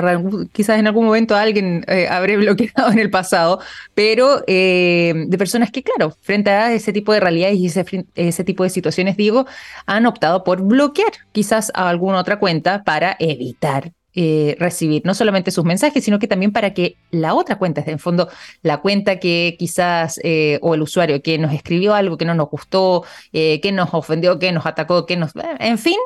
quizás 0.53 0.79
en 0.79 0.87
algún 0.87 1.05
momento 1.05 1.37
alguien 1.37 1.85
eh, 1.87 2.09
habré 2.09 2.37
bloqueado 2.39 2.91
en 2.91 2.99
el 2.99 3.11
pasado, 3.11 3.61
pero 3.93 4.39
de 4.47 5.37
personas 5.37 5.71
que, 5.71 5.83
claro, 5.83 6.17
frente 6.23 6.51
a 6.51 6.73
ese 6.73 6.95
tipo 6.95 7.13
de 7.13 7.21
realidades 7.21 7.59
y 7.59 7.67
ese, 7.67 7.85
ese 8.15 8.45
tipo 8.45 8.63
de 8.65 8.71
situaciones, 8.71 9.19
digo, 9.19 9.45
han 9.85 10.07
optado 10.07 10.43
por 10.45 10.63
bloquear 10.63 11.13
quizás 11.33 11.71
a 11.75 11.91
alguna 11.91 12.19
otra 12.19 12.39
cuenta 12.39 12.83
para 12.85 13.15
evitar 13.19 13.93
eh, 14.15 14.57
recibir 14.59 15.03
no 15.05 15.15
solamente 15.15 15.51
sus 15.51 15.65
mensajes, 15.65 16.05
sino 16.05 16.19
que 16.19 16.29
también 16.29 16.53
para 16.53 16.73
que 16.73 16.97
la 17.11 17.35
otra 17.35 17.57
cuenta, 17.59 17.83
en 17.87 17.99
fondo 17.99 18.29
la 18.63 18.79
cuenta 18.79 19.19
que 19.19 19.57
quizás, 19.59 20.21
eh, 20.23 20.59
o 20.63 20.75
el 20.75 20.83
usuario 20.83 21.21
que 21.23 21.39
nos 21.39 21.53
escribió 21.53 21.95
algo 21.95 22.17
que 22.17 22.25
no 22.25 22.35
nos 22.35 22.49
gustó, 22.49 23.05
eh, 23.33 23.61
que 23.61 23.73
nos 23.73 23.93
ofendió, 23.93 24.39
que 24.39 24.53
nos 24.53 24.67
atacó, 24.67 25.05
que 25.07 25.17
nos... 25.17 25.33
En 25.59 25.79
fin, 25.79 25.99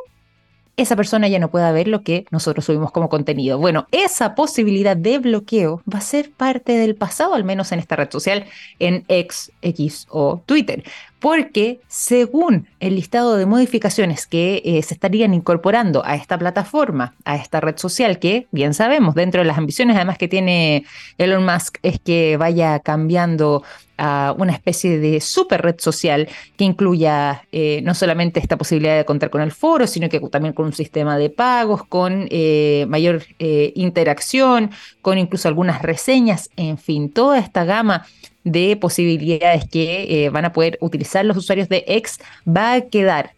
esa 0.79 0.95
persona 0.97 1.27
ya 1.29 1.41
no 1.41 1.51
pueda 1.51 1.73
ver 1.73 1.89
lo 1.89 2.03
que 2.03 2.25
nosotros 2.31 2.65
subimos 2.65 2.93
como 2.93 3.09
contenido. 3.09 3.59
Bueno, 3.59 3.89
esa 3.91 4.35
posibilidad 4.37 4.97
de 4.97 5.19
bloqueo 5.19 5.83
va 5.93 5.99
a 5.99 6.03
ser 6.03 6.31
parte 6.31 6.73
del 6.79 6.95
pasado, 6.95 7.35
al 7.35 7.45
menos 7.45 7.73
en 7.73 7.81
esta 7.81 7.97
red 7.97 8.11
social, 8.11 8.47
en 8.79 9.05
X, 9.09 9.51
X 9.61 10.07
o 10.09 10.41
Twitter, 10.47 10.85
porque 11.21 11.81
según 11.89 12.69
el 12.81 12.95
listado 12.95 13.37
de 13.37 13.47
modificaciones 13.47 14.27
que 14.27 14.63
eh, 14.65 14.83
se 14.83 14.95
estarían 14.95 15.35
incorporando 15.35 16.05
a 16.05 16.15
esta 16.15 16.39
plataforma, 16.39 17.15
a 17.25 17.37
esta 17.37 17.61
red 17.61 17.77
social, 17.77 18.19
que 18.19 18.47
bien 18.53 18.75
sabemos, 18.75 19.15
dentro 19.15 19.41
de 19.41 19.47
las 19.47 19.59
ambiciones 19.59 19.97
además 19.97 20.19
que 20.19 20.29
tiene 20.29 20.85
Elon 21.19 21.45
Musk, 21.45 21.79
es 21.83 21.99
que 21.99 22.37
vaya 22.37 22.79
cambiando 22.81 23.65
a 24.01 24.33
una 24.39 24.53
especie 24.53 25.01
de 25.01 25.21
super 25.21 25.61
red 25.61 25.75
social 25.79 26.29
que 26.57 26.63
incluya 26.63 27.43
eh, 27.51 27.81
no 27.83 27.95
solamente 27.95 28.39
esta 28.39 28.57
posibilidad 28.57 28.97
de 28.97 29.05
contar 29.05 29.29
con 29.29 29.41
el 29.41 29.51
foro, 29.51 29.89
sino 29.89 30.09
que 30.09 30.21
también 30.21 30.55
con 30.55 30.67
un 30.67 30.73
sistema 30.73 31.19
de 31.19 31.31
pagos, 31.31 31.85
con 31.85 32.29
eh, 32.31 32.87
mayor 32.89 33.25
interacción, 33.39 34.71
con 35.03 35.19
incluso 35.19 35.49
algunas 35.49 35.83
reseñas, 35.83 36.49
en 36.57 36.79
fin, 36.79 37.11
toda 37.11 37.41
esta 37.41 37.65
gama 37.65 38.07
de 38.51 38.77
posibilidades 38.77 39.69
que 39.69 40.29
van 40.33 40.45
a 40.45 40.53
poder 40.53 40.79
utilizar 40.81 41.25
los 41.25 41.37
usuarios 41.37 41.69
de 41.69 41.85
X 41.87 42.19
va 42.47 42.75
a 42.75 42.81
quedar 42.83 43.35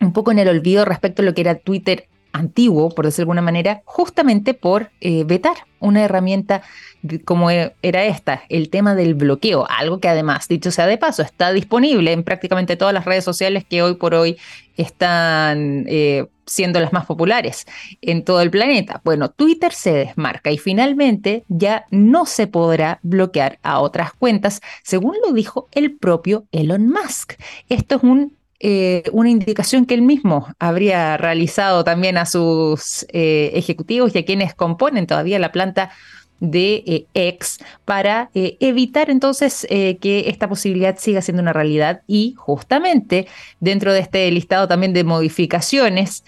un 0.00 0.12
poco 0.12 0.32
en 0.32 0.38
el 0.38 0.48
olvido 0.48 0.84
respecto 0.84 1.22
a 1.22 1.24
lo 1.24 1.34
que 1.34 1.40
era 1.40 1.56
Twitter 1.56 2.08
antiguo, 2.32 2.90
por 2.90 3.06
decirlo 3.06 3.20
de 3.20 3.22
alguna 3.22 3.42
manera, 3.42 3.82
justamente 3.86 4.52
por 4.52 4.90
vetar 5.00 5.56
una 5.80 6.04
herramienta 6.04 6.62
como 7.24 7.50
e, 7.50 7.74
era 7.82 8.04
esta, 8.04 8.42
el 8.48 8.70
tema 8.70 8.94
del 8.94 9.14
bloqueo, 9.14 9.66
algo 9.68 10.00
que 10.00 10.08
además, 10.08 10.48
dicho 10.48 10.70
sea 10.70 10.86
de 10.86 10.98
paso, 10.98 11.22
está 11.22 11.52
disponible 11.52 12.12
en 12.12 12.22
prácticamente 12.22 12.76
todas 12.76 12.94
las 12.94 13.04
redes 13.04 13.24
sociales 13.24 13.64
que 13.68 13.82
hoy 13.82 13.94
por 13.94 14.14
hoy 14.14 14.36
están 14.76 15.84
eh, 15.86 16.26
siendo 16.46 16.80
las 16.80 16.92
más 16.92 17.06
populares 17.06 17.66
en 18.00 18.24
todo 18.24 18.40
el 18.40 18.50
planeta. 18.50 19.00
Bueno, 19.04 19.30
Twitter 19.30 19.72
se 19.72 19.92
desmarca 19.92 20.50
y 20.50 20.58
finalmente 20.58 21.44
ya 21.48 21.86
no 21.90 22.26
se 22.26 22.46
podrá 22.46 23.00
bloquear 23.02 23.58
a 23.62 23.80
otras 23.80 24.12
cuentas, 24.12 24.60
según 24.82 25.16
lo 25.24 25.32
dijo 25.32 25.68
el 25.72 25.96
propio 25.96 26.46
Elon 26.52 26.88
Musk. 26.88 27.34
Esto 27.68 27.96
es 27.96 28.02
un 28.02 28.36
eh, 28.58 29.02
una 29.12 29.28
indicación 29.28 29.84
que 29.84 29.92
él 29.92 30.00
mismo 30.00 30.48
habría 30.58 31.18
realizado 31.18 31.84
también 31.84 32.16
a 32.16 32.24
sus 32.24 33.04
eh, 33.10 33.50
ejecutivos 33.52 34.14
y 34.14 34.18
a 34.18 34.24
quienes 34.24 34.54
componen 34.54 35.06
todavía 35.06 35.38
la 35.38 35.52
planta 35.52 35.90
de 36.40 36.82
eh, 36.86 37.06
X 37.14 37.58
para 37.84 38.30
evitar 38.34 39.10
entonces 39.10 39.66
que 39.68 40.24
esta 40.28 40.48
posibilidad 40.48 40.96
siga 40.98 41.22
siendo 41.22 41.42
una 41.42 41.52
realidad 41.52 42.02
y 42.06 42.34
justamente 42.36 43.26
dentro 43.60 43.92
de 43.92 44.00
este 44.00 44.30
listado 44.30 44.68
también 44.68 44.92
de 44.92 45.04
modificaciones 45.04 46.24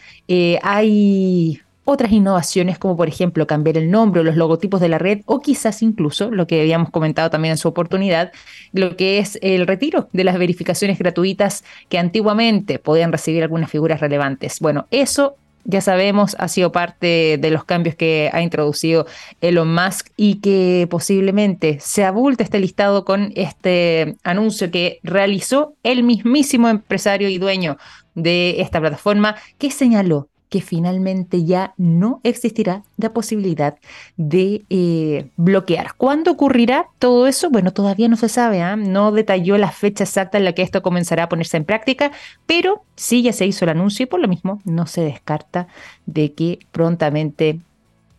hay 0.62 1.60
otras 1.90 2.12
innovaciones 2.12 2.78
como 2.78 2.98
por 2.98 3.08
ejemplo 3.08 3.46
cambiar 3.46 3.78
el 3.78 3.90
nombre 3.90 4.20
o 4.20 4.24
los 4.24 4.36
logotipos 4.36 4.78
de 4.78 4.90
la 4.90 4.98
red 4.98 5.22
o 5.24 5.40
quizás 5.40 5.82
incluso 5.82 6.30
lo 6.30 6.46
que 6.46 6.60
habíamos 6.60 6.90
comentado 6.90 7.30
también 7.30 7.52
en 7.52 7.58
su 7.58 7.66
oportunidad, 7.66 8.30
lo 8.72 8.94
que 8.96 9.18
es 9.18 9.38
el 9.40 9.66
retiro 9.66 10.10
de 10.12 10.24
las 10.24 10.38
verificaciones 10.38 10.98
gratuitas 10.98 11.64
que 11.88 11.98
antiguamente 11.98 12.78
podían 12.78 13.10
recibir 13.10 13.42
algunas 13.42 13.70
figuras 13.70 14.00
relevantes. 14.00 14.60
Bueno, 14.60 14.86
eso 14.90 15.36
ya 15.64 15.80
sabemos, 15.80 16.34
ha 16.38 16.48
sido 16.48 16.72
parte 16.72 17.38
de 17.38 17.50
los 17.50 17.64
cambios 17.64 17.94
que 17.94 18.30
ha 18.32 18.40
introducido 18.40 19.06
Elon 19.40 19.72
Musk 19.72 20.08
y 20.16 20.36
que 20.36 20.86
posiblemente 20.90 21.78
se 21.80 22.04
abulte 22.04 22.42
este 22.42 22.58
listado 22.58 23.04
con 23.04 23.32
este 23.36 24.16
anuncio 24.22 24.70
que 24.70 25.00
realizó 25.02 25.74
el 25.82 26.02
mismísimo 26.02 26.68
empresario 26.68 27.28
y 27.28 27.38
dueño 27.38 27.76
de 28.14 28.60
esta 28.60 28.80
plataforma 28.80 29.36
que 29.58 29.70
señaló 29.70 30.28
que 30.48 30.60
finalmente 30.60 31.44
ya 31.44 31.74
no 31.76 32.20
existirá 32.24 32.82
la 32.96 33.12
posibilidad 33.12 33.76
de 34.16 34.64
eh, 34.70 35.30
bloquear. 35.36 35.94
¿Cuándo 35.96 36.32
ocurrirá 36.32 36.88
todo 36.98 37.26
eso? 37.26 37.50
Bueno, 37.50 37.72
todavía 37.72 38.08
no 38.08 38.16
se 38.16 38.28
sabe, 38.28 38.62
¿ah? 38.62 38.76
no 38.76 39.12
detalló 39.12 39.58
la 39.58 39.70
fecha 39.70 40.04
exacta 40.04 40.38
en 40.38 40.44
la 40.44 40.52
que 40.52 40.62
esto 40.62 40.82
comenzará 40.82 41.24
a 41.24 41.28
ponerse 41.28 41.56
en 41.56 41.64
práctica, 41.64 42.12
pero 42.46 42.82
sí 42.96 43.22
ya 43.22 43.32
se 43.32 43.46
hizo 43.46 43.64
el 43.64 43.70
anuncio 43.70 44.04
y 44.04 44.06
por 44.06 44.20
lo 44.20 44.28
mismo 44.28 44.60
no 44.64 44.86
se 44.86 45.02
descarta 45.02 45.68
de 46.06 46.32
que 46.32 46.58
prontamente 46.72 47.60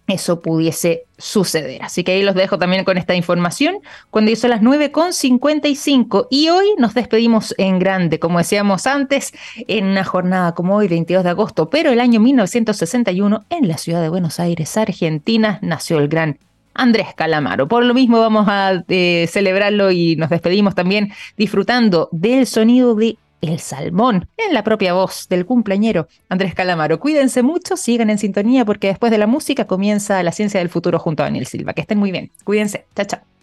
eso 0.10 0.41
pudiese 0.41 1.05
suceder. 1.18 1.84
Así 1.84 2.03
que 2.03 2.14
ahí 2.14 2.24
los 2.24 2.36
dejo 2.36 2.57
también 2.57 2.84
con 2.84 2.97
esta 2.97 3.16
información 3.16 3.80
cuando 4.10 4.32
hizo 4.32 4.47
las 4.47 4.62
9.55 4.62 6.28
y 6.30 6.49
hoy 6.49 6.68
nos 6.78 6.93
despedimos 6.93 7.53
en 7.57 7.80
grande, 7.80 8.20
como 8.20 8.38
decíamos 8.38 8.88
antes, 8.88 9.34
en 9.68 9.86
una 9.86 10.03
jornada 10.03 10.53
como 10.53 10.76
hoy, 10.76 10.88
22 10.88 11.24
de 11.24 11.30
agosto, 11.30 11.70
pero 11.70 11.91
el 11.91 11.99
año 11.99 12.20
1961 12.20 13.45
en 13.49 13.68
la 13.68 13.78
ciudad 13.78 14.01
de 14.01 14.10
Buenos 14.10 14.39
Aires, 14.39 14.78
Argentina, 14.78 15.60
nació 15.62 15.99
el 15.99 16.07
gran 16.07 16.38
Andrés 16.74 17.07
Calamaro. 17.16 17.68
Por 17.68 17.84
lo 17.84 17.93
mismo 17.93 18.20
vamos 18.20 18.47
a 18.47 18.84
eh, 18.88 19.28
celebrarlo 19.30 19.91
y 19.91 20.16
nos 20.16 20.30
despedimos 20.30 20.76
también 20.76 21.12
disfrutando 21.38 22.10
del 22.12 22.47
sonido 22.47 22.95
de 22.95 23.18
el 23.41 23.59
salmón, 23.59 24.27
en 24.37 24.53
la 24.53 24.63
propia 24.63 24.93
voz 24.93 25.27
del 25.29 25.45
cumpleañero 25.45 26.07
Andrés 26.29 26.53
Calamaro. 26.53 26.99
Cuídense 26.99 27.43
mucho, 27.43 27.77
sigan 27.77 28.09
en 28.09 28.17
sintonía 28.17 28.65
porque 28.65 28.87
después 28.87 29.11
de 29.11 29.17
la 29.17 29.27
música 29.27 29.65
comienza 29.65 30.21
la 30.23 30.31
ciencia 30.31 30.59
del 30.59 30.69
futuro 30.69 30.99
junto 30.99 31.23
a 31.23 31.27
Daniel 31.27 31.45
Silva. 31.45 31.73
Que 31.73 31.81
estén 31.81 31.97
muy 31.97 32.11
bien. 32.11 32.31
Cuídense. 32.43 32.85
Chao, 32.95 33.05
chao. 33.05 33.38